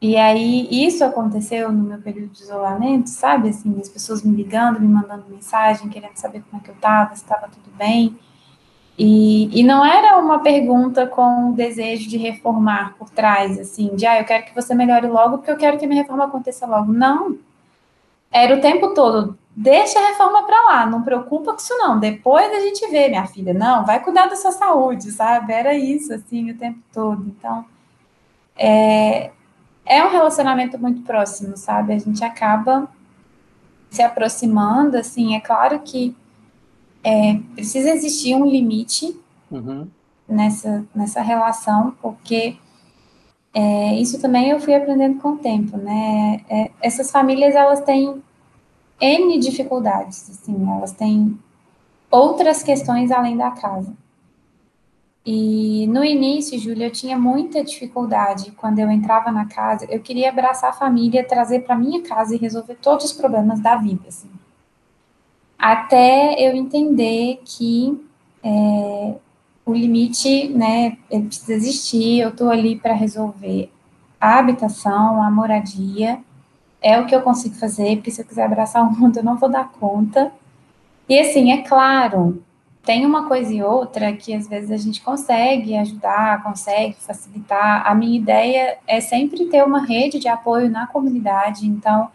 E 0.02 0.18
aí, 0.18 0.68
isso 0.70 1.04
aconteceu 1.04 1.72
no 1.72 1.84
meu 1.84 2.00
período 2.00 2.32
de 2.34 2.44
isolamento, 2.44 3.10
sabe? 3.10 3.50
Assim, 3.50 3.80
as 3.80 3.90
pessoas 3.90 4.22
me 4.22 4.36
ligando, 4.36 4.80
me 4.80 4.88
mandando 4.88 5.26
mensagem, 5.30 5.90
querendo 5.90 6.16
saber 6.18 6.44
como 6.50 6.62
é 6.62 6.64
que 6.64 6.70
eu 6.70 6.76
estava, 6.76 7.16
se 7.16 7.24
estava 7.24 7.48
tudo 7.48 7.76
bem. 7.78 8.18
E, 8.98 9.60
e 9.60 9.64
não 9.64 9.86
era 9.86 10.18
uma 10.18 10.40
pergunta 10.40 11.06
com 11.08 11.50
o 11.52 11.54
desejo 11.54 12.08
de 12.10 12.18
reformar 12.18 12.96
por 12.98 13.10
trás, 13.10 13.60
assim, 13.60 13.96
de, 13.96 14.06
ah, 14.06 14.20
eu 14.20 14.26
quero 14.26 14.46
que 14.46 14.56
você 14.56 14.74
melhore 14.74 15.08
logo 15.08 15.38
porque 15.38 15.52
eu 15.52 15.58
quero 15.58 15.78
que 15.78 15.88
minha 15.88 16.02
reforma 16.02 16.26
aconteça 16.26 16.66
logo. 16.66 16.94
Não. 16.94 17.38
Era 18.32 18.56
o 18.56 18.62
tempo 18.62 18.94
todo, 18.94 19.38
deixa 19.56 19.98
a 19.98 20.08
reforma 20.08 20.44
para 20.44 20.62
lá, 20.66 20.86
não 20.86 21.02
preocupa 21.02 21.54
com 21.54 21.58
isso 21.58 21.78
não, 21.78 21.98
depois 21.98 22.52
a 22.52 22.60
gente 22.60 22.86
vê, 22.88 23.08
minha 23.08 23.26
filha, 23.26 23.54
não, 23.54 23.86
vai 23.86 24.04
cuidar 24.04 24.28
da 24.28 24.36
sua 24.36 24.52
saúde, 24.52 25.12
sabe? 25.12 25.54
Era 25.54 25.74
isso, 25.74 26.14
assim, 26.14 26.52
o 26.52 26.58
tempo 26.58 26.80
todo. 26.92 27.26
Então, 27.28 27.64
é, 28.58 29.32
é 29.86 30.04
um 30.04 30.10
relacionamento 30.10 30.78
muito 30.78 31.02
próximo, 31.04 31.56
sabe? 31.56 31.94
A 31.94 31.98
gente 31.98 32.24
acaba 32.24 32.90
se 33.90 34.02
aproximando, 34.02 34.98
assim, 34.98 35.36
é 35.36 35.40
claro 35.40 35.80
que 35.80 36.14
é, 37.02 37.40
precisa 37.54 37.92
existir 37.92 38.36
um 38.36 38.46
limite 38.46 39.18
uhum. 39.50 39.88
nessa, 40.28 40.86
nessa 40.94 41.22
relação, 41.22 41.96
porque 42.02 42.58
é, 43.54 43.94
isso 43.94 44.20
também 44.20 44.50
eu 44.50 44.60
fui 44.60 44.74
aprendendo 44.76 45.22
com 45.22 45.30
o 45.30 45.38
tempo, 45.38 45.78
né? 45.78 46.42
É, 46.50 46.72
essas 46.82 47.10
famílias, 47.10 47.56
elas 47.56 47.80
têm 47.82 48.22
N 49.00 49.40
dificuldades, 49.40 50.30
assim, 50.30 50.70
elas 50.70 50.92
têm 50.92 51.38
outras 52.10 52.64
questões 52.64 53.12
além 53.12 53.36
da 53.36 53.52
casa. 53.52 53.94
E 55.26 55.88
no 55.88 56.04
início, 56.04 56.58
Júlia, 56.60 56.88
eu 56.88 56.92
tinha 56.92 57.18
muita 57.18 57.64
dificuldade 57.64 58.52
quando 58.52 58.78
eu 58.78 58.92
entrava 58.92 59.32
na 59.32 59.46
casa. 59.46 59.86
Eu 59.90 60.00
queria 60.00 60.30
abraçar 60.30 60.70
a 60.70 60.74
família, 60.74 61.28
trazer 61.28 61.62
para 61.62 61.76
minha 61.76 62.02
casa 62.04 62.36
e 62.36 62.38
resolver 62.38 62.76
todos 62.76 63.06
os 63.06 63.14
problemas 63.14 63.60
da 63.60 63.76
vida, 63.76 64.08
assim. 64.08 64.30
Até 65.58 66.36
eu 66.40 66.56
entender 66.56 67.42
que 67.44 68.00
é, 68.44 69.16
o 69.66 69.74
limite, 69.74 70.48
né, 70.50 70.96
ele 71.10 71.26
precisa 71.26 71.54
existir. 71.54 72.20
Eu 72.20 72.30
estou 72.30 72.52
ali 72.52 72.76
para 72.76 72.94
resolver 72.94 73.72
a 74.22 74.38
habitação, 74.38 75.24
a 75.24 75.32
moradia 75.32 76.20
é 76.86 77.00
o 77.00 77.08
que 77.08 77.16
eu 77.16 77.24
consigo 77.24 77.56
fazer, 77.56 77.96
porque 77.96 78.12
se 78.12 78.22
eu 78.22 78.26
quiser 78.26 78.44
abraçar 78.46 78.88
o 78.88 78.92
mundo, 78.92 79.18
eu 79.18 79.24
não 79.24 79.38
vou 79.38 79.50
dar 79.50 79.72
conta. 79.72 80.32
E 81.10 81.20
assim, 81.20 81.52
é 81.52 81.64
claro, 81.64 82.44
tem 82.84 83.04
uma 83.08 83.28
coisa 83.28 83.52
e 83.52 83.64
outra 83.64 84.14
que 84.14 84.36
às 84.36 84.48
vezes 84.48 84.70
a 84.70 84.78
gente 84.78 85.02
consegue 85.02 85.76
ajudar, 85.76 86.44
consegue 86.44 86.96
facilitar. 87.00 87.88
A 87.88 87.96
minha 87.96 88.16
ideia 88.16 88.78
é 88.86 89.02
sempre 89.02 89.48
ter 89.48 89.64
uma 89.64 89.84
rede 89.84 90.20
de 90.20 90.28
apoio 90.28 90.70
na 90.70 90.86
comunidade, 90.86 91.66
então 91.66 92.10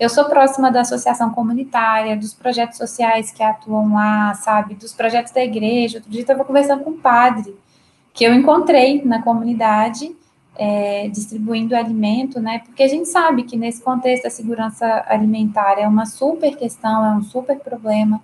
eu 0.00 0.08
sou 0.08 0.24
próxima 0.24 0.68
da 0.68 0.80
associação 0.80 1.30
comunitária, 1.30 2.16
dos 2.16 2.34
projetos 2.34 2.76
sociais 2.76 3.30
que 3.30 3.44
atuam 3.44 3.94
lá, 3.94 4.34
sabe, 4.34 4.74
dos 4.74 4.92
projetos 4.92 5.32
da 5.32 5.44
igreja. 5.44 5.98
Outro 5.98 6.10
dia 6.10 6.22
eu 6.22 6.24
estava 6.24 6.44
conversando 6.44 6.82
com 6.82 6.90
um 6.90 6.98
padre 6.98 7.56
que 8.12 8.24
eu 8.24 8.34
encontrei 8.34 9.00
na 9.04 9.22
comunidade 9.22 10.12
é, 10.58 11.08
distribuindo 11.08 11.76
alimento, 11.76 12.40
né? 12.40 12.58
Porque 12.58 12.82
a 12.82 12.88
gente 12.88 13.08
sabe 13.08 13.44
que 13.44 13.56
nesse 13.56 13.80
contexto 13.80 14.26
a 14.26 14.30
segurança 14.30 15.04
alimentar 15.06 15.78
é 15.78 15.86
uma 15.86 16.04
super 16.04 16.56
questão, 16.56 17.04
é 17.04 17.10
um 17.16 17.22
super 17.22 17.58
problema. 17.60 18.20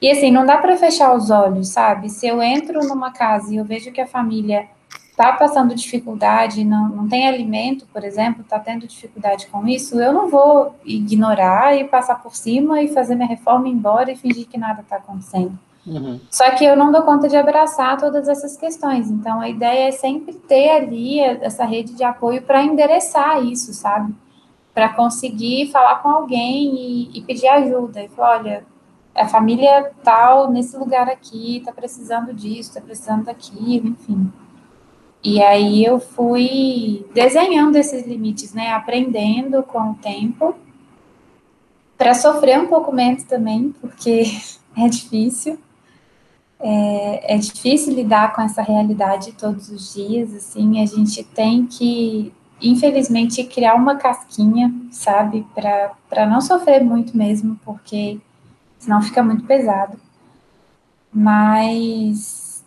E 0.00 0.10
assim, 0.10 0.30
não 0.30 0.44
dá 0.44 0.58
para 0.58 0.76
fechar 0.76 1.14
os 1.14 1.30
olhos, 1.30 1.68
sabe? 1.68 2.10
Se 2.10 2.26
eu 2.26 2.42
entro 2.42 2.80
numa 2.86 3.12
casa 3.12 3.52
e 3.52 3.56
eu 3.56 3.64
vejo 3.64 3.90
que 3.90 4.00
a 4.00 4.06
família 4.06 4.68
está 5.10 5.32
passando 5.32 5.74
dificuldade, 5.74 6.64
não, 6.64 6.88
não 6.88 7.08
tem 7.08 7.28
alimento, 7.28 7.86
por 7.92 8.02
exemplo, 8.02 8.42
está 8.42 8.58
tendo 8.58 8.86
dificuldade 8.86 9.46
com 9.46 9.66
isso, 9.68 10.00
eu 10.00 10.12
não 10.12 10.28
vou 10.28 10.74
ignorar 10.84 11.76
e 11.76 11.84
passar 11.84 12.16
por 12.16 12.34
cima 12.34 12.82
e 12.82 12.88
fazer 12.88 13.14
minha 13.14 13.28
reforma 13.28 13.68
embora 13.68 14.10
e 14.10 14.16
fingir 14.16 14.46
que 14.48 14.58
nada 14.58 14.80
está 14.80 14.96
acontecendo. 14.96 15.56
Uhum. 15.86 16.20
Só 16.30 16.50
que 16.52 16.64
eu 16.64 16.76
não 16.76 16.92
dou 16.92 17.02
conta 17.02 17.28
de 17.28 17.36
abraçar 17.36 17.98
todas 17.98 18.28
essas 18.28 18.56
questões. 18.56 19.10
Então, 19.10 19.40
a 19.40 19.48
ideia 19.48 19.88
é 19.88 19.90
sempre 19.90 20.34
ter 20.34 20.70
ali 20.70 21.20
essa 21.20 21.64
rede 21.64 21.94
de 21.94 22.04
apoio 22.04 22.42
para 22.42 22.62
endereçar 22.62 23.44
isso, 23.44 23.74
sabe? 23.74 24.14
Para 24.72 24.90
conseguir 24.90 25.70
falar 25.70 25.96
com 25.96 26.08
alguém 26.08 26.74
e, 26.74 27.18
e 27.18 27.22
pedir 27.22 27.48
ajuda. 27.48 28.02
E 28.02 28.08
falar, 28.08 28.38
olha, 28.38 28.64
a 29.14 29.26
família 29.26 29.90
tal 30.02 30.50
nesse 30.50 30.76
lugar 30.76 31.08
aqui 31.08 31.58
está 31.58 31.72
precisando 31.72 32.32
disso, 32.32 32.70
está 32.70 32.80
precisando 32.80 33.24
daquilo, 33.24 33.88
enfim. 33.88 34.32
E 35.24 35.40
aí 35.42 35.84
eu 35.84 36.00
fui 36.00 37.06
desenhando 37.12 37.76
esses 37.76 38.06
limites, 38.06 38.54
né? 38.54 38.72
Aprendendo 38.72 39.62
com 39.62 39.90
o 39.90 39.94
tempo, 39.94 40.54
para 41.96 42.14
sofrer 42.14 42.58
um 42.58 42.66
pouco 42.66 42.92
menos 42.92 43.22
também, 43.24 43.72
porque 43.80 44.24
é 44.76 44.88
difícil. 44.88 45.58
É, 46.64 47.34
é, 47.34 47.38
difícil 47.38 47.92
lidar 47.92 48.32
com 48.32 48.40
essa 48.40 48.62
realidade 48.62 49.32
todos 49.32 49.68
os 49.68 49.94
dias, 49.94 50.32
assim, 50.32 50.80
a 50.80 50.86
gente 50.86 51.24
tem 51.24 51.66
que, 51.66 52.32
infelizmente, 52.62 53.42
criar 53.42 53.74
uma 53.74 53.96
casquinha, 53.96 54.72
sabe, 54.92 55.44
para 55.54 56.24
não 56.26 56.40
sofrer 56.40 56.84
muito 56.84 57.16
mesmo, 57.16 57.58
porque 57.64 58.20
senão 58.78 59.02
fica 59.02 59.24
muito 59.24 59.44
pesado. 59.44 59.98
Mas 61.12 62.64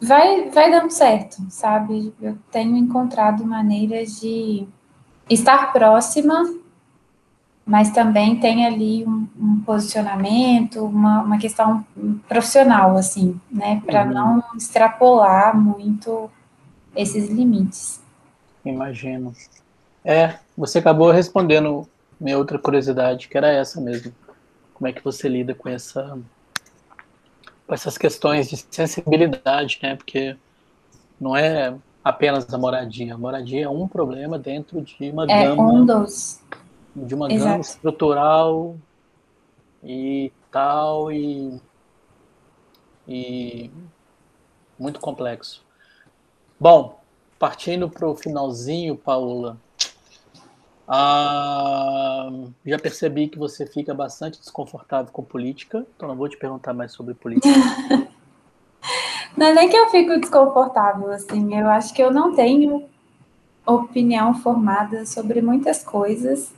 vai, 0.00 0.50
vai 0.50 0.70
dando 0.70 0.90
certo, 0.90 1.42
sabe? 1.48 2.12
Eu 2.20 2.38
tenho 2.52 2.76
encontrado 2.76 3.46
maneiras 3.46 4.20
de 4.20 4.66
estar 5.28 5.72
próxima, 5.72 6.54
mas 7.68 7.90
também 7.90 8.40
tem 8.40 8.64
ali 8.64 9.04
um, 9.06 9.28
um 9.38 9.60
posicionamento, 9.60 10.82
uma, 10.86 11.20
uma 11.20 11.36
questão 11.36 11.84
profissional, 12.26 12.96
assim, 12.96 13.38
né? 13.50 13.82
Para 13.84 14.04
uhum. 14.04 14.10
não 14.10 14.44
extrapolar 14.56 15.54
muito 15.54 16.30
esses 16.96 17.28
limites. 17.28 18.00
Imagino. 18.64 19.34
É, 20.02 20.36
você 20.56 20.78
acabou 20.78 21.10
respondendo 21.10 21.86
minha 22.18 22.38
outra 22.38 22.58
curiosidade, 22.58 23.28
que 23.28 23.36
era 23.36 23.52
essa 23.52 23.78
mesmo. 23.82 24.14
Como 24.72 24.88
é 24.88 24.92
que 24.92 25.04
você 25.04 25.28
lida 25.28 25.54
com 25.54 25.68
essa 25.68 26.18
com 27.66 27.74
essas 27.74 27.98
questões 27.98 28.48
de 28.48 28.64
sensibilidade, 28.70 29.78
né? 29.82 29.94
Porque 29.94 30.34
não 31.20 31.36
é 31.36 31.74
apenas 32.02 32.50
a 32.50 32.56
moradia. 32.56 33.12
A 33.12 33.18
moradia 33.18 33.66
é 33.66 33.68
um 33.68 33.86
problema 33.86 34.38
dentro 34.38 34.80
de 34.80 35.10
uma 35.10 35.24
é 35.24 35.44
gama. 35.44 35.70
Um 35.70 35.84
dos. 35.84 36.40
De 37.06 37.14
uma 37.14 37.32
Exato. 37.32 37.50
gama 37.50 37.60
estrutural 37.60 38.76
e 39.82 40.32
tal, 40.50 41.12
e, 41.12 41.60
e 43.06 43.70
muito 44.78 45.00
complexo. 45.00 45.64
Bom, 46.58 47.00
partindo 47.38 47.88
para 47.88 48.08
o 48.08 48.16
finalzinho, 48.16 48.96
Paula, 48.96 49.56
ah, 50.88 52.30
já 52.64 52.78
percebi 52.78 53.28
que 53.28 53.38
você 53.38 53.66
fica 53.66 53.92
bastante 53.92 54.40
desconfortável 54.40 55.12
com 55.12 55.22
política, 55.22 55.86
então 55.94 56.08
não 56.08 56.16
vou 56.16 56.28
te 56.28 56.36
perguntar 56.36 56.72
mais 56.72 56.92
sobre 56.92 57.14
política. 57.14 57.48
não 59.36 59.46
é 59.46 59.54
nem 59.54 59.68
que 59.68 59.76
eu 59.76 59.88
fico 59.90 60.18
desconfortável, 60.18 61.12
assim, 61.12 61.54
eu 61.54 61.68
acho 61.68 61.92
que 61.92 62.02
eu 62.02 62.10
não 62.10 62.34
tenho 62.34 62.88
opinião 63.66 64.34
formada 64.34 65.04
sobre 65.04 65.42
muitas 65.42 65.84
coisas. 65.84 66.52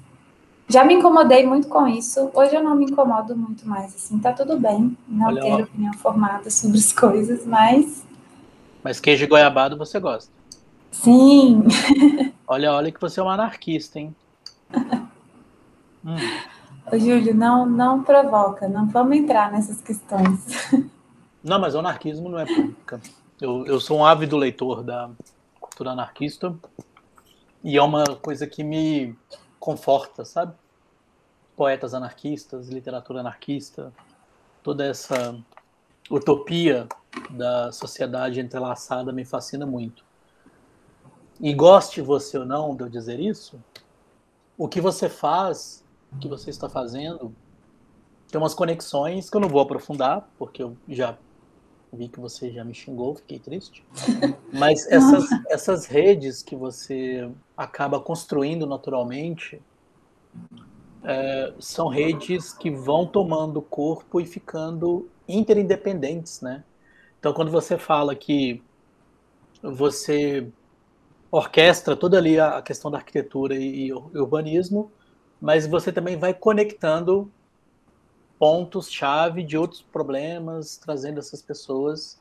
Já 0.71 0.85
me 0.85 0.95
incomodei 0.95 1.45
muito 1.45 1.67
com 1.67 1.89
isso, 1.89 2.31
hoje 2.33 2.55
eu 2.55 2.63
não 2.63 2.77
me 2.77 2.85
incomodo 2.85 3.37
muito 3.37 3.67
mais, 3.67 3.93
assim, 3.93 4.21
tá 4.21 4.33
tudo 4.33 4.57
bem 4.57 4.97
não 5.09 5.27
Olha, 5.27 5.43
ter 5.43 5.53
ó. 5.53 5.61
opinião 5.63 5.93
formada 5.95 6.49
sobre 6.49 6.79
as 6.79 6.93
coisas, 6.93 7.45
mas... 7.45 8.07
Mas 8.81 9.01
queijo 9.01 9.27
goiabado 9.27 9.77
você 9.77 9.99
gosta? 9.99 10.33
Sim. 10.93 11.65
Olha, 12.47 12.73
olha 12.73 12.91
que 12.91 13.01
você 13.01 13.21
é 13.21 13.23
um 13.23 13.29
anarquista, 13.29 14.01
hein? 14.01 14.15
hum. 16.05 16.17
Ô, 16.93 16.99
Júlio, 16.99 17.33
não, 17.33 17.65
não 17.65 18.03
provoca, 18.03 18.69
não 18.69 18.89
vamos 18.89 19.17
entrar 19.17 19.53
nessas 19.53 19.81
questões. 19.81 20.69
Não, 21.45 21.61
mas 21.61 21.77
o 21.77 21.79
anarquismo 21.79 22.29
não 22.29 22.41
é 22.41 22.47
pública. 22.47 23.01
Eu, 23.41 23.65
eu 23.67 23.79
sou 23.79 23.99
um 23.99 24.05
ávido 24.05 24.37
leitor 24.37 24.83
da 24.83 25.11
cultura 25.61 25.93
anarquista 25.93 26.53
e 27.63 27.77
é 27.77 27.83
uma 27.83 28.05
coisa 28.17 28.49
que 28.49 28.65
me 28.65 29.17
conforta, 29.61 30.25
sabe? 30.25 30.55
Poetas 31.61 31.93
anarquistas, 31.93 32.71
literatura 32.71 33.21
anarquista, 33.21 33.93
toda 34.63 34.83
essa 34.83 35.39
utopia 36.11 36.89
da 37.29 37.71
sociedade 37.71 38.41
entrelaçada 38.41 39.13
me 39.13 39.27
fascina 39.27 39.67
muito. 39.67 40.03
E 41.39 41.53
goste 41.53 42.01
você 42.01 42.39
ou 42.39 42.47
não 42.47 42.75
de 42.75 42.85
eu 42.85 42.89
dizer 42.89 43.21
isso, 43.21 43.63
o 44.57 44.69
que 44.69 44.81
você 44.81 45.11
faz, 45.11 45.85
o 46.11 46.19
que 46.19 46.29
você 46.29 46.49
está 46.49 46.67
fazendo, 46.67 47.31
tem 48.31 48.41
umas 48.41 48.55
conexões 48.55 49.29
que 49.29 49.37
eu 49.37 49.41
não 49.43 49.49
vou 49.51 49.61
aprofundar, 49.61 50.31
porque 50.39 50.63
eu 50.63 50.75
já 50.89 51.19
vi 51.93 52.09
que 52.09 52.19
você 52.19 52.51
já 52.51 52.65
me 52.65 52.73
xingou, 52.73 53.17
fiquei 53.17 53.39
triste. 53.39 53.85
Mas 54.51 54.87
essas, 54.87 55.29
essas 55.51 55.85
redes 55.85 56.43
que 56.43 56.57
você 56.57 57.31
acaba 57.55 58.01
construindo 58.01 58.65
naturalmente 58.65 59.61
é, 61.05 61.53
são 61.59 61.89
redes 61.89 62.53
que 62.53 62.71
vão 62.71 63.07
tomando 63.07 63.63
corpo 63.63 64.21
e 64.21 64.27
ficando 64.27 65.09
interindependentes, 65.29 66.41
né? 66.41 66.65
Então, 67.19 67.33
quando 67.33 67.51
você 67.51 67.79
fala 67.79 68.15
que 68.15 68.63
você 69.63 70.47
orquestra 71.31 71.95
toda 71.95 72.19
ali 72.19 72.41
a 72.41 72.61
questão 72.61 72.91
da 72.91 72.99
arquitetura 72.99 73.55
e, 73.55 73.93
urbanismo, 73.93 74.91
mas 75.41 75.67
você 75.67 75.93
também 75.93 76.17
vai 76.17 76.35
conectando 76.35 77.31
pontos-chave 78.39 79.43
de 79.43 79.57
outros 79.57 79.83
problemas, 79.83 80.77
trazendo 80.79 81.19
essas 81.19 81.43
pessoas, 81.43 82.21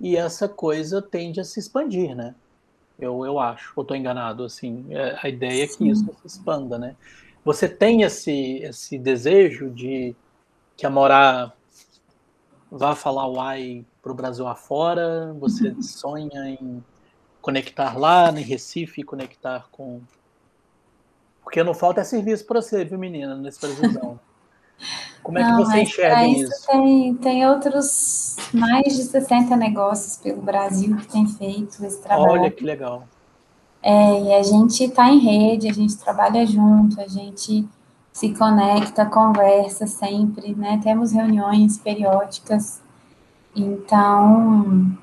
e 0.00 0.16
essa 0.16 0.48
coisa 0.48 1.00
tende 1.00 1.40
a 1.40 1.44
se 1.44 1.60
expandir, 1.60 2.14
né? 2.14 2.34
Eu, 2.98 3.24
eu 3.24 3.38
acho, 3.38 3.72
ou 3.76 3.82
estou 3.82 3.96
enganado, 3.96 4.44
assim, 4.44 4.86
é, 4.90 5.16
a 5.20 5.28
ideia 5.28 5.64
é 5.64 5.66
que 5.66 5.88
isso 5.88 6.04
se 6.04 6.26
expanda, 6.26 6.78
né? 6.78 6.96
Você 7.44 7.68
tem 7.68 8.02
esse, 8.02 8.58
esse 8.62 8.98
desejo 8.98 9.70
de 9.70 10.16
que 10.76 10.86
a 10.86 10.90
Morá 10.90 11.52
vá 12.70 12.94
falar 12.96 13.28
uai 13.28 13.84
para 14.02 14.12
o 14.12 14.14
Brasil 14.14 14.46
afora? 14.46 15.34
Você 15.38 15.68
uhum. 15.68 15.82
sonha 15.82 16.48
em 16.48 16.82
conectar 17.40 17.98
lá 17.98 18.30
em 18.30 18.42
Recife, 18.42 19.02
conectar 19.02 19.68
com. 19.70 20.00
Porque 21.42 21.62
não 21.62 21.74
falta 21.74 22.00
é 22.00 22.04
serviço 22.04 22.46
para 22.46 22.62
você, 22.62 22.84
viu, 22.84 22.98
menina, 22.98 23.36
nesse 23.36 23.60
Brasilzão. 23.60 24.18
Como 25.22 25.38
é 25.38 25.42
não, 25.42 25.56
que 25.56 25.64
você 25.64 25.80
enxerga 25.82 26.26
isso? 26.26 26.52
isso? 26.52 26.66
Tem, 26.66 27.14
tem 27.16 27.46
outros 27.46 28.36
mais 28.52 28.96
de 28.96 29.02
60 29.04 29.56
negócios 29.56 30.16
pelo 30.16 30.42
Brasil 30.42 30.96
que 30.96 31.06
têm 31.06 31.26
feito 31.26 31.84
esse 31.84 32.02
trabalho. 32.02 32.32
Olha 32.32 32.50
que 32.50 32.64
legal. 32.64 33.06
É, 33.86 34.22
e 34.22 34.34
a 34.34 34.42
gente 34.42 34.82
está 34.84 35.10
em 35.10 35.18
rede, 35.18 35.68
a 35.68 35.72
gente 35.72 35.98
trabalha 35.98 36.46
junto, 36.46 36.98
a 36.98 37.06
gente 37.06 37.68
se 38.10 38.32
conecta, 38.32 39.04
conversa 39.04 39.86
sempre, 39.86 40.54
né? 40.54 40.80
Temos 40.82 41.12
reuniões 41.12 41.76
periódicas. 41.76 42.80
Então, 43.54 44.96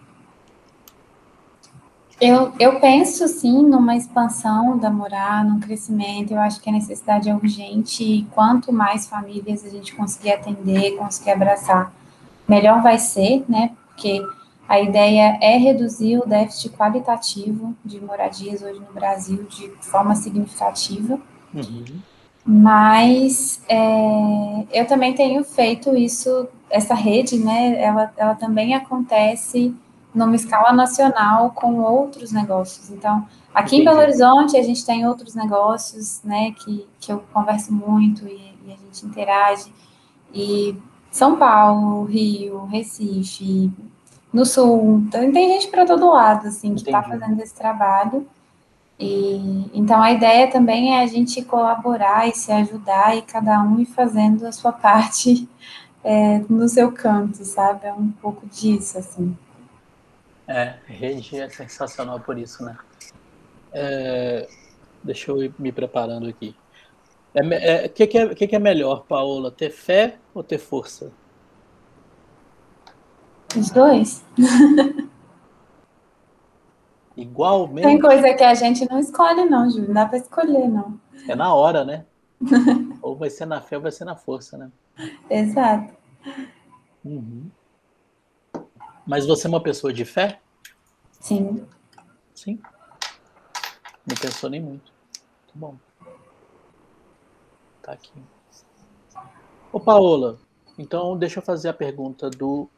eu, 2.20 2.52
eu 2.60 2.80
penso, 2.80 3.28
sim, 3.28 3.64
numa 3.64 3.96
expansão 3.96 4.80
da 4.80 4.90
Morar, 4.90 5.46
num 5.46 5.60
crescimento. 5.60 6.32
Eu 6.32 6.40
acho 6.40 6.60
que 6.60 6.70
a 6.70 6.74
necessidade 6.74 7.30
é 7.30 7.36
urgente 7.36 8.04
e 8.04 8.24
quanto 8.32 8.74
mais 8.74 9.06
famílias 9.06 9.64
a 9.64 9.70
gente 9.70 9.94
conseguir 9.94 10.32
atender, 10.32 10.98
conseguir 10.98 11.32
abraçar, 11.32 11.94
melhor 12.48 12.82
vai 12.82 12.98
ser, 12.98 13.46
né? 13.48 13.76
Porque 13.90 14.26
a 14.68 14.80
ideia 14.80 15.38
é 15.42 15.58
reduzir 15.58 16.18
o 16.18 16.26
déficit 16.26 16.70
qualitativo 16.76 17.76
de 17.84 18.00
moradias 18.00 18.62
hoje 18.62 18.80
no 18.80 18.94
Brasil 18.94 19.44
de 19.44 19.70
forma 19.82 20.16
significativa. 20.16 21.20
Uhum. 21.54 22.00
Mas 22.46 23.62
é, 23.70 24.66
eu 24.72 24.88
também 24.88 25.14
tenho 25.14 25.44
feito 25.44 25.96
isso, 25.96 26.48
essa 26.70 26.96
rede, 26.96 27.38
né? 27.38 27.82
Ela, 27.82 28.12
ela 28.18 28.36
também 28.36 28.74
acontece 28.74 29.76
numa 30.14 30.36
escala 30.36 30.74
nacional 30.74 31.52
com 31.52 31.80
outros 31.80 32.32
negócios. 32.32 32.90
Então, 32.90 33.28
aqui 33.54 33.76
Entendi. 33.76 33.82
em 33.82 33.86
Belo 33.86 34.00
Horizonte 34.00 34.58
a 34.58 34.64
gente 34.64 34.86
tem 34.86 35.08
outros 35.08 35.36
negócios, 35.36 36.22
né, 36.24 36.52
que, 36.52 36.86
que 37.00 37.12
eu 37.12 37.24
converso 37.34 37.74
muito 37.74 38.28
e, 38.28 38.54
e 38.66 38.74
a 38.74 38.76
gente 38.76 39.06
interage. 39.06 39.72
E 40.34 40.76
São 41.10 41.38
Paulo, 41.38 42.04
Rio, 42.06 42.66
Recife, 42.66 43.72
no 44.32 44.46
sul. 44.46 45.04
Então, 45.08 45.32
tem 45.32 45.50
gente 45.54 45.68
para 45.68 45.86
todo 45.86 46.10
lado, 46.10 46.48
assim, 46.48 46.74
que 46.76 46.82
está 46.82 47.04
fazendo 47.04 47.42
esse 47.42 47.54
trabalho. 47.54 48.28
E, 49.00 49.70
então, 49.74 50.02
a 50.02 50.12
ideia 50.12 50.50
também 50.50 50.96
é 50.96 51.04
a 51.04 51.08
gente 51.08 51.44
colaborar 51.44 52.28
e 52.28 52.34
se 52.34 52.52
ajudar 52.52 53.18
e 53.18 53.22
cada 53.22 53.62
um 53.62 53.80
ir 53.80 53.86
fazendo 53.86 54.46
a 54.46 54.52
sua 54.52 54.72
parte 54.74 55.48
é, 56.04 56.40
no 56.50 56.68
seu 56.70 56.92
canto, 56.92 57.44
sabe? 57.44 57.88
É 57.88 57.94
um 57.94 58.12
pouco 58.12 58.46
disso, 58.48 58.98
assim. 58.98 59.38
É, 60.48 60.76
rede 60.86 61.40
é 61.40 61.50
sensacional 61.50 62.20
por 62.20 62.38
isso, 62.38 62.64
né? 62.64 62.78
É, 63.74 64.48
deixa 65.04 65.32
eu 65.32 65.44
ir 65.44 65.54
me 65.58 65.72
preparando 65.72 66.28
aqui. 66.28 66.56
O 67.34 67.40
é, 67.40 67.86
é, 67.86 67.88
que, 67.88 68.06
que, 68.06 68.18
é, 68.18 68.36
que, 68.36 68.48
que 68.48 68.56
é 68.56 68.60
melhor, 68.60 69.06
Paola? 69.08 69.50
Ter 69.50 69.70
fé 69.70 70.18
ou 70.34 70.44
ter 70.44 70.58
força? 70.58 71.12
Os 73.58 73.70
dois. 73.70 74.24
Igual 77.16 77.68
mesmo? 77.68 77.90
Tem 77.90 78.00
coisa 78.00 78.34
que 78.34 78.44
a 78.44 78.54
gente 78.54 78.90
não 78.90 79.00
escolhe, 79.00 79.46
não, 79.46 79.70
Júlio. 79.70 79.88
Não 79.88 79.94
dá 79.94 80.06
para 80.06 80.18
escolher, 80.18 80.68
não. 80.68 81.00
É 81.28 81.36
na 81.36 81.54
hora, 81.54 81.84
né? 81.84 82.06
ou 83.02 83.16
vai 83.16 83.30
ser 83.30 83.46
na 83.46 83.62
fé 83.62 83.76
ou 83.76 83.84
vai 83.84 83.92
ser 83.92 84.06
na 84.06 84.16
força, 84.16 84.58
né? 84.58 84.72
Exato. 85.30 85.94
Uhum. 87.04 87.50
Mas 89.06 89.26
você 89.26 89.48
é 89.48 89.50
uma 89.50 89.62
pessoa 89.62 89.92
de 89.92 90.06
fé? 90.06 90.40
Sim. 91.20 91.66
Sim. 92.34 92.60
Não 94.06 94.16
pensou 94.16 94.50
nem 94.50 94.62
muito. 94.62 94.92
Muito 95.44 95.54
bom. 95.56 95.76
Tá 97.82 97.94
aqui. 97.94 98.12
Ô, 99.72 99.80
Paola, 99.80 100.40
então 100.78 101.18
deixa 101.18 101.40
eu 101.40 101.44
fazer 101.44 101.70
a 101.70 101.74
pergunta 101.74 102.30
do, 102.30 102.70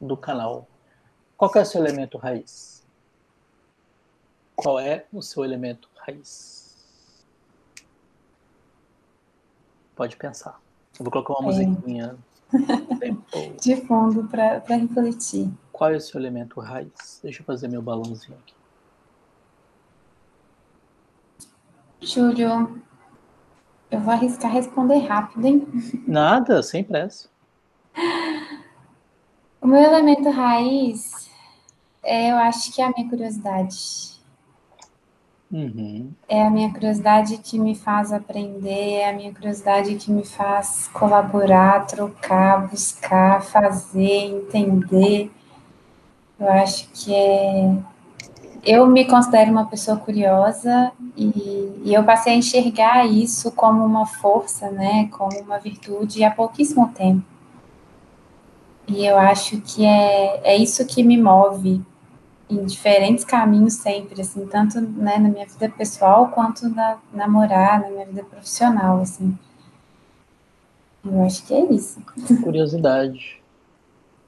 do 0.00 0.16
canal. 0.16 0.68
Qual 1.36 1.50
é 1.54 1.60
o 1.60 1.64
seu 1.64 1.84
elemento 1.84 2.18
raiz? 2.18 2.84
Qual 4.54 4.78
é 4.78 5.06
o 5.12 5.22
seu 5.22 5.44
elemento 5.44 5.88
raiz? 5.96 6.66
Pode 9.94 10.16
pensar. 10.16 10.60
Eu 10.98 11.04
vou 11.04 11.10
colocar 11.10 11.34
uma 11.34 11.52
é. 11.52 11.66
musiquinha. 11.66 12.16
De 13.60 13.76
fundo 13.86 14.24
para 14.24 14.62
refletir. 14.68 15.50
Qual 15.72 15.90
é 15.90 15.96
o 15.96 16.00
seu 16.00 16.20
elemento 16.20 16.60
raiz? 16.60 17.20
Deixa 17.22 17.42
eu 17.42 17.46
fazer 17.46 17.68
meu 17.68 17.82
balãozinho 17.82 18.38
aqui. 18.38 18.54
Júlio, 22.00 22.80
eu 23.90 24.00
vou 24.00 24.12
arriscar 24.12 24.52
responder 24.52 24.98
rápido, 24.98 25.44
hein? 25.44 25.66
Nada, 26.06 26.62
sem 26.62 26.84
pressa. 26.84 27.28
O 29.66 29.68
meu 29.68 29.82
elemento 29.82 30.30
raiz, 30.30 31.28
é, 32.00 32.30
eu 32.30 32.36
acho 32.36 32.72
que 32.72 32.80
é 32.80 32.84
a 32.84 32.92
minha 32.96 33.08
curiosidade. 33.10 34.12
Uhum. 35.50 36.12
É 36.28 36.46
a 36.46 36.48
minha 36.48 36.72
curiosidade 36.72 37.38
que 37.38 37.58
me 37.58 37.74
faz 37.74 38.12
aprender, 38.12 39.00
é 39.00 39.10
a 39.10 39.12
minha 39.12 39.34
curiosidade 39.34 39.96
que 39.96 40.08
me 40.08 40.24
faz 40.24 40.88
colaborar, 40.92 41.84
trocar, 41.84 42.68
buscar, 42.68 43.42
fazer, 43.42 44.36
entender. 44.36 45.32
Eu 46.38 46.48
acho 46.48 46.88
que 46.94 47.12
é. 47.12 47.76
Eu 48.62 48.86
me 48.86 49.04
considero 49.04 49.50
uma 49.50 49.66
pessoa 49.66 49.96
curiosa 49.96 50.92
e, 51.16 51.82
e 51.84 51.92
eu 51.92 52.04
passei 52.04 52.34
a 52.34 52.36
enxergar 52.36 53.04
isso 53.04 53.50
como 53.50 53.84
uma 53.84 54.06
força, 54.06 54.70
né, 54.70 55.08
como 55.10 55.36
uma 55.40 55.58
virtude 55.58 56.22
há 56.22 56.30
pouquíssimo 56.30 56.86
tempo. 56.90 57.35
E 58.88 59.04
eu 59.04 59.18
acho 59.18 59.60
que 59.60 59.84
é, 59.84 60.52
é 60.52 60.56
isso 60.56 60.86
que 60.86 61.02
me 61.02 61.20
move 61.20 61.82
em 62.48 62.64
diferentes 62.64 63.24
caminhos 63.24 63.74
sempre, 63.74 64.20
assim, 64.20 64.46
tanto 64.46 64.80
né, 64.80 65.18
na 65.18 65.28
minha 65.28 65.46
vida 65.46 65.68
pessoal 65.68 66.28
quanto 66.28 66.68
na 66.68 66.98
namorar, 67.12 67.80
na 67.80 67.90
minha 67.90 68.06
vida 68.06 68.22
profissional, 68.22 69.00
assim. 69.00 69.36
Eu 71.04 71.22
acho 71.24 71.44
que 71.46 71.54
é 71.54 71.72
isso. 71.72 72.00
Curiosidade. 72.42 73.42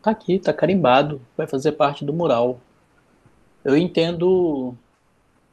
Tá 0.02 0.11
aqui, 0.11 0.38
tá 0.38 0.52
carimbado, 0.52 1.20
vai 1.36 1.46
fazer 1.46 1.72
parte 1.72 2.04
do 2.04 2.12
mural. 2.12 2.61
Eu 3.64 3.76
entendo 3.76 4.74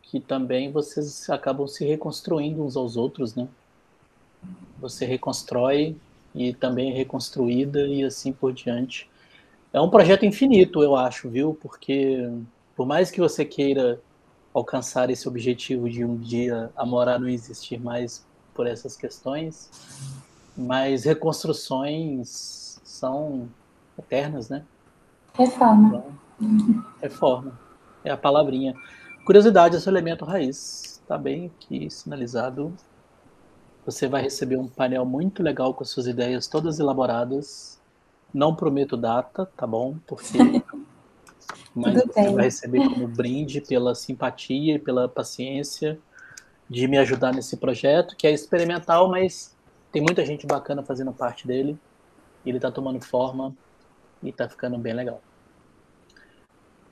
que 0.01 0.19
também 0.19 0.71
vocês 0.71 1.29
acabam 1.29 1.67
se 1.67 1.85
reconstruindo 1.85 2.63
uns 2.63 2.77
aos 2.77 2.95
outros, 2.95 3.35
né? 3.35 3.47
Você 4.79 5.05
reconstrói 5.05 5.95
e 6.35 6.53
também 6.53 6.91
é 6.91 6.93
reconstruída 6.93 7.87
e 7.87 8.03
assim 8.03 8.33
por 8.33 8.53
diante. 8.53 9.09
É 9.73 9.79
um 9.79 9.89
projeto 9.89 10.25
infinito, 10.25 10.83
eu 10.83 10.95
acho, 10.95 11.29
viu? 11.29 11.57
Porque 11.59 12.29
por 12.75 12.85
mais 12.85 13.09
que 13.09 13.19
você 13.19 13.45
queira 13.45 13.99
alcançar 14.53 15.09
esse 15.09 15.27
objetivo 15.27 15.89
de 15.89 16.05
um 16.05 16.15
dia 16.17 16.69
a 16.75 16.85
morar 16.85 17.19
não 17.19 17.27
existir 17.27 17.79
mais 17.79 18.25
por 18.53 18.67
essas 18.67 18.95
questões, 18.95 19.69
mas 20.55 21.03
reconstruções 21.03 22.79
são 22.83 23.49
eternas, 23.97 24.49
né? 24.49 24.63
Reforma. 25.33 26.05
Então, 26.41 26.85
reforma. 27.01 27.59
É 28.03 28.11
a 28.11 28.17
palavrinha. 28.17 28.73
Curiosidade 29.25 29.75
é 29.75 29.79
seu 29.79 29.91
elemento 29.91 30.23
raiz. 30.23 31.01
Está 31.01 31.17
bem 31.17 31.51
aqui 31.57 31.89
sinalizado. 31.89 32.73
Você 33.85 34.07
vai 34.07 34.23
receber 34.23 34.57
um 34.57 34.67
painel 34.67 35.05
muito 35.05 35.43
legal 35.43 35.73
com 35.73 35.85
suas 35.85 36.07
ideias 36.07 36.47
todas 36.47 36.79
elaboradas. 36.79 37.79
Não 38.33 38.55
prometo 38.55 38.97
data, 38.97 39.45
tá 39.55 39.67
bom? 39.67 39.95
Porque 40.07 40.37
mas 41.75 42.01
Tudo 42.01 42.13
você 42.13 42.21
bem. 42.21 42.33
vai 42.33 42.45
receber 42.45 42.89
como 42.89 43.07
brinde 43.07 43.61
pela 43.61 43.93
simpatia 43.93 44.75
e 44.75 44.79
pela 44.79 45.07
paciência 45.07 45.99
de 46.67 46.87
me 46.87 46.97
ajudar 46.97 47.31
nesse 47.31 47.57
projeto, 47.57 48.15
que 48.15 48.25
é 48.25 48.31
experimental, 48.31 49.07
mas 49.07 49.55
tem 49.91 50.01
muita 50.01 50.25
gente 50.25 50.47
bacana 50.47 50.81
fazendo 50.81 51.13
parte 51.13 51.45
dele. 51.45 51.77
Ele 52.43 52.57
está 52.57 52.71
tomando 52.71 53.03
forma 53.03 53.55
e 54.23 54.29
está 54.29 54.49
ficando 54.49 54.77
bem 54.79 54.93
legal. 54.93 55.21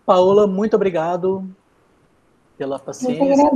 Paola, 0.06 0.46
muito 0.46 0.76
obrigado 0.76 1.50
pela 2.58 2.80
paciência, 2.80 3.49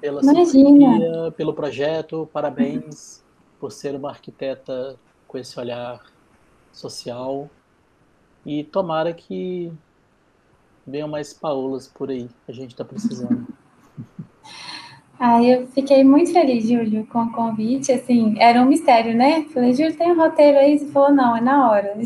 pela 0.00 0.22
simpatia, 0.22 1.32
pelo 1.36 1.54
projeto. 1.54 2.28
Parabéns 2.32 3.24
por 3.60 3.72
ser 3.72 3.94
uma 3.94 4.10
arquiteta 4.10 4.96
com 5.26 5.38
esse 5.38 5.58
olhar 5.58 6.00
social. 6.72 7.48
E 8.44 8.64
tomara 8.64 9.12
que 9.12 9.72
venham 10.86 11.08
mais 11.08 11.34
Paolas 11.34 11.86
por 11.86 12.10
aí, 12.10 12.28
a 12.48 12.52
gente 12.52 12.70
está 12.70 12.84
precisando. 12.84 13.46
Ah, 15.20 15.42
eu 15.42 15.66
fiquei 15.66 16.04
muito 16.04 16.32
feliz, 16.32 16.68
Júlio, 16.68 17.04
com 17.06 17.24
o 17.24 17.32
convite. 17.32 17.90
Assim, 17.90 18.36
era 18.38 18.62
um 18.62 18.66
mistério, 18.66 19.16
né? 19.16 19.44
Falei, 19.52 19.74
Júlio, 19.74 19.96
tem 19.96 20.12
um 20.12 20.16
roteiro 20.16 20.56
aí? 20.58 20.78
Você 20.78 20.86
falou, 20.86 21.12
não, 21.12 21.36
é 21.36 21.40
na 21.40 21.68
hora. 21.68 21.96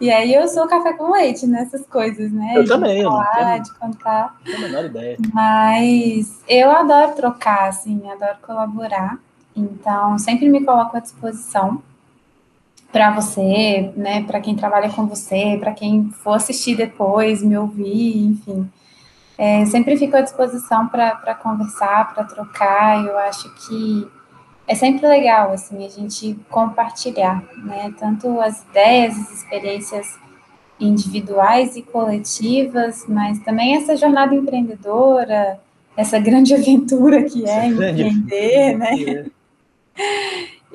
E 0.00 0.10
aí 0.10 0.32
eu 0.32 0.46
sou 0.46 0.66
café 0.68 0.92
com 0.92 1.10
leite 1.10 1.46
nessas 1.46 1.84
coisas, 1.86 2.30
né? 2.30 2.52
Eu 2.54 2.62
de 2.62 2.68
também, 2.68 3.02
falar, 3.02 3.56
eu 3.56 3.62
de 3.62 3.74
contar. 3.74 4.36
Não 4.38 4.44
tenho 4.44 4.58
a 4.58 4.60
menor 4.60 4.84
ideia. 4.84 5.16
Mas 5.32 6.40
eu 6.48 6.70
adoro 6.70 7.14
trocar, 7.16 7.68
assim, 7.68 8.08
adoro 8.10 8.38
colaborar. 8.42 9.18
Então, 9.56 10.16
sempre 10.18 10.48
me 10.48 10.64
coloco 10.64 10.96
à 10.96 11.00
disposição 11.00 11.82
para 12.92 13.10
você, 13.10 13.92
né, 13.96 14.22
para 14.22 14.40
quem 14.40 14.56
trabalha 14.56 14.88
com 14.88 15.06
você, 15.06 15.58
para 15.60 15.72
quem 15.72 16.10
for 16.10 16.34
assistir 16.34 16.76
depois, 16.76 17.42
me 17.42 17.58
ouvir, 17.58 18.24
enfim. 18.24 18.70
É, 19.36 19.64
sempre 19.66 19.96
fico 19.96 20.16
à 20.16 20.20
disposição 20.20 20.88
para 20.88 21.34
conversar, 21.34 22.12
para 22.14 22.24
trocar. 22.24 23.04
Eu 23.04 23.16
acho 23.18 23.48
que 23.56 24.08
é 24.68 24.74
sempre 24.74 25.06
legal, 25.08 25.52
assim, 25.52 25.84
a 25.84 25.88
gente 25.88 26.38
compartilhar, 26.50 27.42
né, 27.64 27.92
tanto 27.98 28.38
as 28.38 28.62
ideias, 28.64 29.18
as 29.18 29.32
experiências 29.32 30.18
individuais 30.78 31.74
e 31.74 31.82
coletivas, 31.82 33.06
mas 33.08 33.38
também 33.40 33.76
essa 33.76 33.96
jornada 33.96 34.34
empreendedora, 34.34 35.58
essa 35.96 36.18
grande 36.20 36.52
aventura 36.54 37.24
que 37.24 37.48
é 37.48 37.66
empreender, 37.66 38.76
né? 38.76 39.26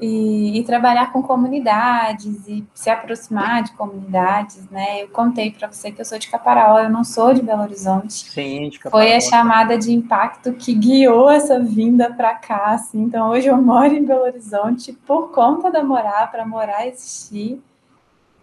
E, 0.01 0.59
e, 0.59 0.63
trabalhar 0.63 1.13
com 1.13 1.21
comunidades 1.21 2.47
e 2.47 2.65
se 2.73 2.89
aproximar 2.89 3.61
de 3.61 3.73
comunidades, 3.73 4.67
né? 4.71 5.03
Eu 5.03 5.07
contei 5.09 5.51
para 5.51 5.71
você 5.71 5.91
que 5.91 6.01
eu 6.01 6.05
sou 6.05 6.17
de 6.17 6.27
Caparaó, 6.29 6.79
eu 6.79 6.89
não 6.89 7.03
sou 7.03 7.31
de 7.31 7.43
Belo 7.43 7.61
Horizonte. 7.61 8.11
Sim, 8.11 8.69
de 8.69 8.79
Caparaó. 8.79 9.05
Foi 9.05 9.15
a 9.15 9.21
chamada 9.21 9.77
de 9.77 9.93
impacto 9.93 10.51
que 10.53 10.73
guiou 10.73 11.29
essa 11.29 11.59
vinda 11.59 12.11
para 12.11 12.33
cá, 12.33 12.71
assim. 12.71 13.03
Então 13.03 13.29
hoje 13.29 13.47
eu 13.47 13.61
moro 13.61 13.93
em 13.93 14.03
Belo 14.03 14.23
Horizonte 14.23 14.91
por 15.05 15.31
conta 15.31 15.69
da 15.69 15.83
morar, 15.83 16.31
para 16.31 16.43
morar 16.45 16.87
e 16.87 16.89
existir. 16.89 17.61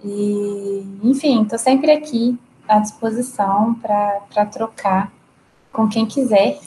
E, 0.05 0.87
enfim, 1.03 1.43
estou 1.43 1.59
sempre 1.59 1.91
aqui 1.91 2.39
à 2.67 2.79
disposição 2.79 3.75
para 3.75 4.47
trocar 4.47 5.13
com 5.73 5.89
quem 5.89 6.07
quiser. 6.07 6.59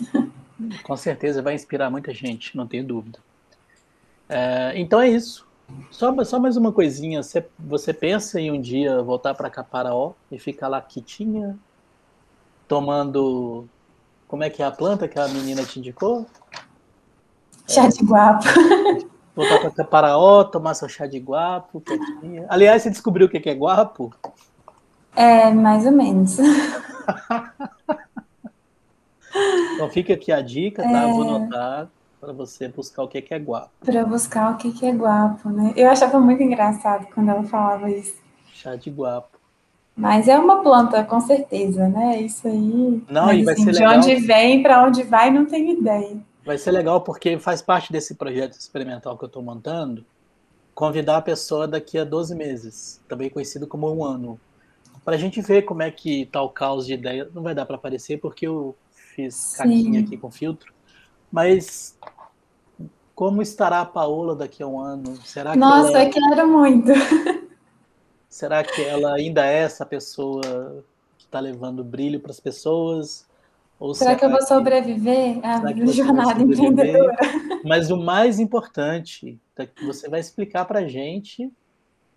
Com 0.84 0.96
certeza 0.96 1.42
vai 1.42 1.56
inspirar 1.56 1.90
muita 1.90 2.14
gente, 2.14 2.56
não 2.56 2.68
tenho 2.68 2.86
dúvida. 2.86 3.20
É, 4.34 4.74
então 4.76 5.00
é 5.00 5.10
isso. 5.10 5.48
Só, 5.92 6.24
só 6.24 6.40
mais 6.40 6.58
uma 6.58 6.72
coisinha. 6.72 7.22
Você, 7.22 7.46
você 7.60 7.94
pensa 7.94 8.40
em 8.40 8.52
um 8.52 8.60
dia 8.60 9.02
voltar 9.02 9.36
para 9.36 9.50
Caparaó 9.50 10.14
e 10.32 10.40
ficar 10.40 10.68
lá 10.68 10.82
quietinha, 10.82 11.58
tomando. 12.68 13.68
Como 14.28 14.44
é 14.44 14.50
que 14.50 14.64
é 14.64 14.66
a 14.66 14.72
planta 14.72 15.08
que 15.08 15.20
a 15.20 15.28
menina 15.28 15.64
te 15.64 15.78
indicou? 15.80 16.26
Chá 17.68 17.88
de 17.88 18.04
guapo. 18.04 18.44
Voltar 19.36 19.60
para 19.62 19.72
Caparaó, 19.72 20.44
tomar 20.44 20.76
seu 20.76 20.88
chá 20.88 21.08
de 21.08 21.18
guapo, 21.18 21.82
quietinha. 21.82 22.46
Aliás, 22.50 22.84
você 22.84 22.92
descobriu 22.92 23.26
o 23.26 23.30
que 23.30 23.50
é 23.50 23.54
guapo? 23.56 24.14
É, 25.16 25.50
mais 25.52 25.88
ou 25.88 25.92
menos. 25.92 26.38
então 29.74 29.90
fica 29.90 30.14
aqui 30.14 30.32
a 30.32 30.40
dica, 30.40 30.84
tá? 30.84 31.08
É... 31.08 31.12
Vou 31.12 31.24
anotar 31.24 31.90
para 32.24 32.34
você 32.34 32.68
buscar 32.68 33.04
o 33.04 33.08
que 33.08 33.26
é 33.30 33.38
guapo. 33.40 33.70
Para 33.84 34.06
buscar 34.06 34.54
o 34.54 34.58
que 34.58 34.86
é 34.86 34.92
guapo, 34.92 35.50
né? 35.50 35.74
Eu 35.76 35.90
achava 35.90 36.20
muito 36.20 36.42
engraçado 36.42 37.08
quando 37.14 37.30
ela 37.30 37.44
falava 37.44 37.90
isso. 37.90 38.16
Chá 38.54 38.76
de 38.76 38.90
guapo. 38.90 39.38
Mas 39.96 40.28
é 40.28 40.38
uma 40.40 40.64
planta, 40.64 41.04
com 41.04 41.20
certeza, 41.20 41.88
né? 41.88 42.22
Isso 42.22 42.48
aí. 42.48 43.04
Não, 43.10 43.26
Mas, 43.28 43.40
e 43.40 43.44
vai 43.44 43.54
assim, 43.54 43.64
ser 43.66 43.72
de 43.72 43.80
legal. 43.80 44.00
De 44.00 44.12
onde 44.12 44.26
vem, 44.26 44.64
para 44.64 44.84
onde 44.84 45.04
vai, 45.04 45.32
não 45.32 45.46
tenho 45.46 45.78
ideia. 45.78 46.18
Vai 46.46 46.58
ser 46.58 46.72
legal 46.72 47.02
porque 47.02 47.38
faz 47.38 47.62
parte 47.62 47.92
desse 47.92 48.16
projeto 48.16 48.54
experimental 48.54 49.18
que 49.18 49.24
eu 49.24 49.28
estou 49.28 49.44
montando 49.44 50.06
convidar 50.74 51.18
a 51.18 51.22
pessoa 51.22 51.68
daqui 51.68 51.98
a 51.98 52.04
12 52.04 52.36
meses, 52.36 53.02
também 53.08 53.30
conhecido 53.30 53.68
como 53.68 53.94
um 53.94 54.04
ano, 54.04 54.40
para 55.06 55.16
a 55.16 55.20
gente 55.20 55.42
ver 55.42 55.64
como 55.64 55.84
é 55.84 55.92
que 55.92 56.26
tá 56.28 56.42
o 56.42 56.50
caos 56.50 56.86
de 56.86 56.94
ideia. 56.94 57.30
Não 57.34 57.44
vai 57.44 57.54
dar 57.54 57.66
para 57.66 57.76
aparecer 57.76 58.20
porque 58.20 58.48
eu 58.48 58.76
fiz 58.92 59.56
caquinha 59.58 60.00
aqui 60.00 60.18
com 60.18 60.32
filtro, 60.32 60.74
mas 61.32 61.98
como 63.16 63.42
estará 63.42 63.82
a 63.82 63.86
Paola 63.86 64.36
daqui 64.36 64.64
a 64.64 64.68
um 64.68 64.80
ano? 64.80 65.16
Será 65.24 65.54
que 65.54 65.60
Nossa, 65.60 65.92
ela... 65.92 66.04
eu 66.04 66.10
quero 66.10 66.48
muito. 66.48 66.92
Será 68.30 68.64
que 68.64 68.82
ela 68.82 69.14
ainda 69.14 69.46
é 69.46 69.60
essa 69.60 69.86
pessoa 69.86 70.84
que 71.20 71.26
está 71.26 71.40
levando 71.40 71.84
brilho 71.84 72.20
para 72.20 72.32
as 72.32 72.40
pessoas? 72.40 73.28
Ou 73.80 73.94
será, 73.94 74.12
será 74.12 74.20
que 74.20 74.26
eu 74.26 74.30
vou 74.32 74.42
sobreviver 74.42 75.40
à 75.44 75.62
jornada 75.92 76.42
empreendedora? 76.42 77.16
Mas 77.64 77.92
o 77.92 77.98
mais 77.98 78.40
importante 78.40 79.40
é 79.56 79.68
que 79.68 79.86
você 79.86 80.10
vai 80.10 80.20
explicar 80.20 80.66
para 80.66 80.80
a 80.80 80.88
gente 80.88 81.52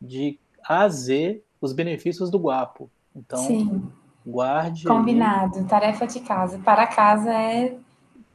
de 0.01 0.39
A 0.67 0.85
a 0.85 0.89
Z 0.89 1.43
os 1.61 1.75
benefícios 1.75 2.31
do 2.31 2.39
guapo. 2.39 2.91
Então, 3.15 3.39
Sim. 3.39 3.83
guarde. 4.27 4.87
Combinado, 4.87 5.59
aí. 5.59 5.65
tarefa 5.65 6.07
de 6.07 6.21
casa. 6.21 6.59
Para 6.59 6.87
casa 6.87 7.31
é 7.31 7.77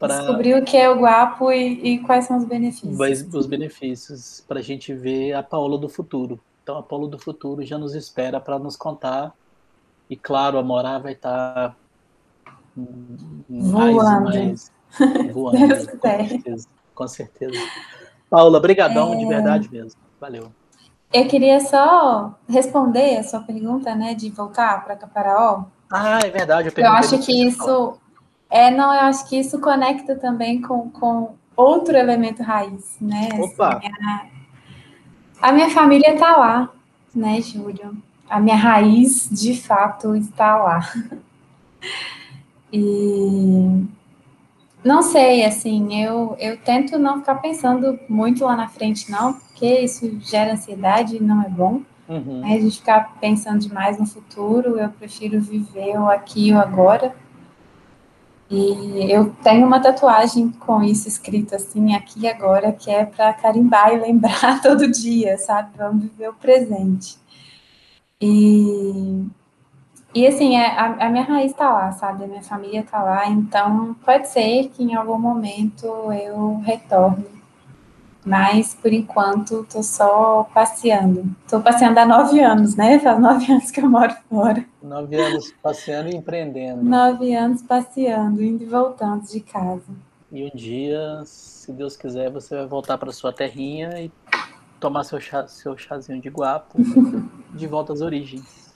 pra... 0.08 0.18
descobrir 0.18 0.56
o 0.56 0.64
que 0.64 0.76
é 0.76 0.90
o 0.90 1.00
guapo 1.00 1.52
e, 1.52 1.94
e 1.94 2.00
quais 2.00 2.26
são 2.26 2.38
os 2.38 2.46
benefícios. 2.46 3.34
Os 3.34 3.46
benefícios, 3.46 4.44
para 4.48 4.60
a 4.60 4.64
gente 4.64 4.94
ver 4.94 5.34
a 5.34 5.44
Paola 5.44 5.78
do 5.78 5.88
futuro. 5.88 6.40
Então, 6.64 6.78
a 6.78 6.84
Paola 6.84 7.08
do 7.08 7.18
futuro 7.18 7.64
já 7.64 7.78
nos 7.78 7.96
espera 7.96 8.40
para 8.40 8.60
nos 8.60 8.76
contar. 8.76 9.34
E, 10.10 10.16
claro, 10.16 10.58
a 10.58 10.64
Morá 10.64 11.00
vai 11.00 11.14
estar 11.14 11.70
tá 11.70 11.76
voando. 13.50 14.24
Mais, 14.24 14.72
voando 15.32 15.58
com, 16.00 16.02
certeza, 16.02 16.68
com 16.94 17.08
certeza. 17.08 17.60
Paula, 18.30 18.60
brigadão 18.60 19.14
é... 19.14 19.18
de 19.18 19.26
verdade 19.26 19.70
mesmo. 19.72 20.00
Valeu. 20.20 20.52
Eu 21.14 21.28
queria 21.28 21.60
só 21.60 22.38
responder 22.48 23.18
a 23.18 23.24
sua 23.24 23.42
pergunta, 23.42 23.94
né, 23.94 24.14
de 24.14 24.30
voltar 24.30 24.84
para 24.86 24.96
Caparaó. 24.96 25.66
Ah, 25.92 26.20
é 26.24 26.30
verdade. 26.30 26.72
Eu, 26.76 26.84
eu 26.84 26.92
acho 26.92 27.20
que 27.20 27.48
isso 27.48 27.98
é, 28.52 28.70
não, 28.70 28.94
eu 28.94 29.02
acho 29.02 29.28
que 29.30 29.40
isso 29.40 29.60
conecta 29.62 30.16
também 30.16 30.62
com, 30.62 30.90
com 30.90 31.36
outro 31.56 31.96
elemento 31.96 32.44
raiz, 32.44 32.98
né? 33.00 33.30
Opa. 33.40 33.78
Assim, 33.78 33.88
a, 33.88 34.28
a, 35.42 35.52
minha 35.54 35.70
família 35.70 36.14
está 36.14 36.36
lá, 36.36 36.70
né, 37.16 37.40
Júlio? 37.42 37.96
A 38.30 38.42
minha 38.42 38.58
raiz, 38.58 39.30
de 39.32 39.60
fato, 39.60 40.16
está 40.16 40.58
lá. 40.58 40.82
E 42.74 43.86
não 44.82 45.02
sei, 45.02 45.44
assim, 45.44 46.02
eu, 46.02 46.38
eu 46.40 46.56
tento 46.56 46.98
não 46.98 47.20
ficar 47.20 47.36
pensando 47.36 48.00
muito 48.08 48.46
lá 48.46 48.56
na 48.56 48.70
frente, 48.70 49.12
não, 49.12 49.34
porque 49.34 49.80
isso 49.82 50.20
gera 50.22 50.54
ansiedade 50.54 51.18
e 51.18 51.20
não 51.20 51.42
é 51.44 51.50
bom. 51.50 51.82
Uhum. 52.08 52.40
Né? 52.40 52.56
A 52.56 52.60
gente 52.62 52.78
ficar 52.78 53.18
pensando 53.20 53.60
demais 53.60 54.00
no 54.00 54.06
futuro, 54.06 54.80
eu 54.80 54.90
prefiro 54.90 55.42
viver 55.42 56.00
o 56.00 56.10
aqui 56.10 56.48
e 56.48 56.54
o 56.54 56.60
agora. 56.60 57.14
E 58.52 59.10
eu 59.10 59.34
tenho 59.42 59.66
uma 59.66 59.80
tatuagem 59.80 60.50
com 60.52 60.84
isso 60.84 61.08
escrito 61.08 61.56
assim, 61.56 61.96
aqui 61.96 62.22
e 62.22 62.28
agora, 62.28 62.74
que 62.74 62.92
é 62.92 63.06
para 63.06 63.34
carimbar 63.34 63.94
e 63.94 64.00
lembrar 64.00 64.60
todo 64.62 64.92
dia, 64.92 65.38
sabe? 65.38 65.72
Vamos 65.78 66.04
viver 66.04 66.30
o 66.30 66.34
presente. 66.34 67.18
E 68.20 69.26
e 70.14 70.28
assim, 70.28 70.58
é, 70.58 70.68
a, 70.78 71.08
a 71.08 71.10
minha 71.10 71.24
raiz 71.24 71.52
está 71.52 71.72
lá, 71.72 71.92
sabe? 71.94 72.26
A 72.26 72.28
minha 72.28 72.44
família 72.44 72.82
está 72.82 73.02
lá, 73.02 73.30
então 73.30 73.96
pode 74.06 74.28
ser 74.28 74.70
que 74.70 74.84
em 74.84 74.94
algum 74.94 75.18
momento 75.18 75.86
eu 76.12 76.60
retorne. 76.66 77.41
Mas 78.26 78.76
por 78.76 78.94
enquanto 78.94 79.62
estou 79.62 79.84
só 79.84 80.44
passeando. 80.54 81.36
Estou 81.44 81.62
passeando 81.62 82.00
há 82.00 82.06
nove 82.06 82.40
anos, 82.40 82.76
né? 82.76 83.00
Faz 83.00 83.20
nove 83.20 83.52
anos 83.52 83.72
que 83.72 83.82
eu 83.82 83.90
moro 83.90 84.16
fora. 84.30 84.64
Nove 84.82 85.20
anos 85.20 85.54
passeando 85.62 86.10
e 86.10 86.16
empreendendo. 86.16 86.84
Nove 86.84 87.34
anos 87.34 87.64
passeando, 87.64 88.44
indo 88.44 88.64
e 88.64 88.68
voltando 88.68 89.26
de 89.26 89.40
casa. 89.40 89.92
E 90.32 90.46
um 90.46 90.52
dia, 90.56 91.24
se 91.26 91.74
Deus 91.74 91.98
quiser, 91.98 92.32
você 92.32 92.56
vai 92.56 92.68
voltar 92.68 92.98
para 92.98 93.12
sua 93.12 93.34
terrinha 93.34 94.00
e 94.00 94.12
tomar 94.80 95.04
seu, 95.04 95.20
chá, 95.20 95.48
seu 95.48 95.78
chazinho 95.78 96.22
de 96.22 96.30
guapo 96.30 96.78
de 97.54 97.68
volta 97.68 97.92
às 97.94 98.02
origens. 98.02 98.74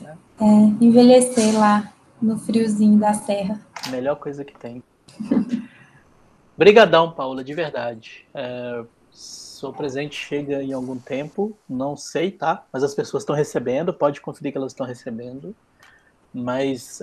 Né? 0.00 0.16
É, 0.40 0.84
envelhecer 0.84 1.58
lá 1.58 1.92
no 2.20 2.38
friozinho 2.38 2.98
da 2.98 3.12
serra. 3.12 3.60
Melhor 3.90 4.16
coisa 4.16 4.44
que 4.44 4.56
tem. 4.56 4.82
Brigadão, 6.56 7.12
Paula, 7.12 7.42
de 7.42 7.54
verdade. 7.54 8.26
É, 8.34 8.84
seu 9.10 9.72
presente 9.72 10.16
chega 10.16 10.62
em 10.62 10.72
algum 10.72 10.98
tempo, 10.98 11.56
não 11.68 11.96
sei, 11.96 12.30
tá? 12.30 12.64
Mas 12.72 12.82
as 12.82 12.94
pessoas 12.94 13.22
estão 13.22 13.34
recebendo, 13.34 13.92
pode 13.92 14.20
conferir 14.20 14.52
que 14.52 14.58
elas 14.58 14.72
estão 14.72 14.86
recebendo. 14.86 15.54
Mas. 16.32 17.00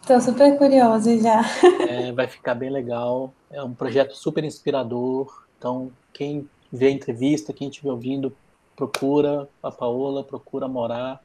Estou 0.00 0.16
é, 0.16 0.20
super 0.20 0.58
curiosa 0.58 1.18
já. 1.18 1.42
É, 1.88 2.12
vai 2.12 2.26
ficar 2.26 2.54
bem 2.54 2.70
legal. 2.70 3.32
É 3.50 3.62
um 3.62 3.74
projeto 3.74 4.14
super 4.14 4.44
inspirador. 4.44 5.44
Então, 5.58 5.90
quem 6.12 6.48
vê 6.72 6.88
a 6.88 6.90
entrevista, 6.90 7.52
quem 7.52 7.68
estiver 7.68 7.90
ouvindo, 7.90 8.34
procura 8.76 9.48
a 9.62 9.70
Paola, 9.70 10.22
procura 10.22 10.68
morar 10.68 11.22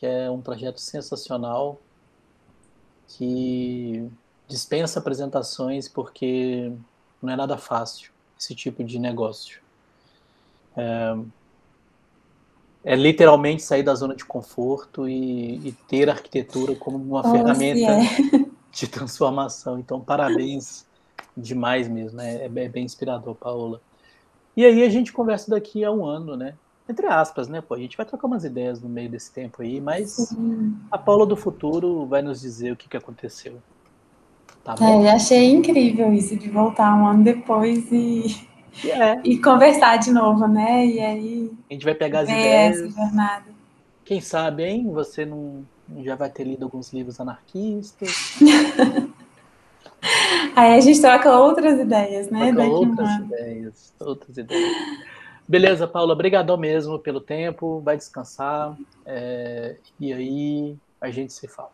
que 0.00 0.06
é 0.06 0.30
um 0.30 0.40
projeto 0.40 0.80
sensacional 0.80 1.78
que 3.06 4.08
dispensa 4.50 4.98
apresentações 4.98 5.88
porque 5.88 6.72
não 7.22 7.32
é 7.32 7.36
nada 7.36 7.56
fácil 7.56 8.10
esse 8.38 8.54
tipo 8.54 8.82
de 8.82 8.98
negócio. 8.98 9.60
É, 10.76 11.16
é 12.82 12.96
literalmente 12.96 13.62
sair 13.62 13.82
da 13.82 13.94
zona 13.94 14.14
de 14.14 14.24
conforto 14.24 15.08
e, 15.08 15.68
e 15.68 15.72
ter 15.88 16.08
a 16.08 16.12
arquitetura 16.12 16.74
como 16.74 16.98
uma 16.98 17.20
oh, 17.20 17.30
ferramenta 17.30 17.92
é. 17.92 18.46
de 18.72 18.88
transformação. 18.88 19.78
Então, 19.78 20.00
parabéns 20.00 20.86
demais 21.36 21.86
mesmo, 21.88 22.16
né? 22.16 22.42
é, 22.42 22.44
é 22.46 22.68
bem 22.68 22.84
inspirador, 22.84 23.34
Paola. 23.34 23.80
E 24.56 24.64
aí 24.64 24.82
a 24.82 24.88
gente 24.88 25.12
conversa 25.12 25.50
daqui 25.50 25.84
a 25.84 25.92
um 25.92 26.04
ano, 26.04 26.36
né? 26.36 26.54
entre 26.88 27.06
aspas, 27.06 27.46
né? 27.46 27.60
Pô, 27.60 27.74
a 27.74 27.78
gente 27.78 27.96
vai 27.96 28.04
trocar 28.04 28.26
umas 28.26 28.44
ideias 28.44 28.80
no 28.80 28.88
meio 28.88 29.08
desse 29.08 29.32
tempo 29.32 29.62
aí, 29.62 29.80
mas 29.80 30.10
Sim. 30.10 30.76
a 30.90 30.98
Paula 30.98 31.24
do 31.24 31.36
futuro 31.36 32.04
vai 32.06 32.20
nos 32.20 32.40
dizer 32.40 32.72
o 32.72 32.76
que, 32.76 32.88
que 32.88 32.96
aconteceu. 32.96 33.62
Tá 34.64 34.74
bom? 34.74 35.04
É, 35.04 35.12
achei 35.12 35.50
incrível 35.50 36.12
isso 36.12 36.36
de 36.36 36.48
voltar 36.48 36.94
um 36.94 37.06
ano 37.06 37.24
depois 37.24 37.90
e, 37.90 38.46
é. 38.84 39.20
e 39.24 39.38
conversar 39.38 39.96
de 39.96 40.10
novo, 40.10 40.46
né? 40.46 40.86
E 40.86 41.00
aí. 41.00 41.52
A 41.70 41.72
gente 41.72 41.84
vai 41.84 41.94
pegar 41.94 42.20
as 42.20 42.28
ideias. 42.28 42.80
Essa 42.80 42.90
jornada. 42.90 43.44
Quem 44.04 44.20
sabe, 44.20 44.64
hein? 44.64 44.90
Você 44.92 45.24
não 45.24 45.64
já 46.04 46.14
vai 46.14 46.30
ter 46.30 46.44
lido 46.44 46.64
alguns 46.64 46.92
livros 46.92 47.20
anarquistas. 47.20 48.38
aí 50.54 50.76
a 50.76 50.80
gente 50.80 51.00
troca 51.00 51.36
outras 51.36 51.80
ideias, 51.80 52.30
né? 52.30 52.52
Troca 52.52 52.70
outras 52.70 53.16
ideias, 53.16 53.94
outras 53.98 54.36
ideias. 54.36 54.72
Beleza, 55.48 55.88
Paula, 55.88 56.12
obrigadão 56.12 56.56
mesmo 56.56 56.96
pelo 56.98 57.20
tempo, 57.20 57.80
vai 57.80 57.96
descansar, 57.96 58.76
é, 59.04 59.76
e 59.98 60.12
aí 60.12 60.76
a 61.00 61.10
gente 61.10 61.32
se 61.32 61.48
fala, 61.48 61.72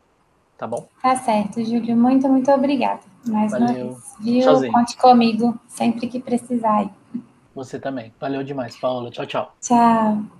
tá 0.56 0.66
bom? 0.66 0.88
Tá 1.02 1.16
certo, 1.16 1.62
Júlio, 1.64 1.96
muito, 1.96 2.28
muito 2.28 2.50
obrigada. 2.50 3.00
Mais 3.26 3.52
Valeu. 3.52 3.66
uma 3.66 3.74
vez, 3.74 4.14
viu? 4.20 4.42
Tchauzinho. 4.42 4.72
Conte 4.72 4.96
comigo 4.96 5.58
sempre 5.68 6.06
que 6.06 6.20
precisar. 6.20 6.88
Você 7.54 7.78
também. 7.78 8.12
Valeu 8.20 8.44
demais, 8.44 8.76
Paula. 8.76 9.10
Tchau, 9.10 9.26
tchau. 9.26 9.54
Tchau. 9.60 10.35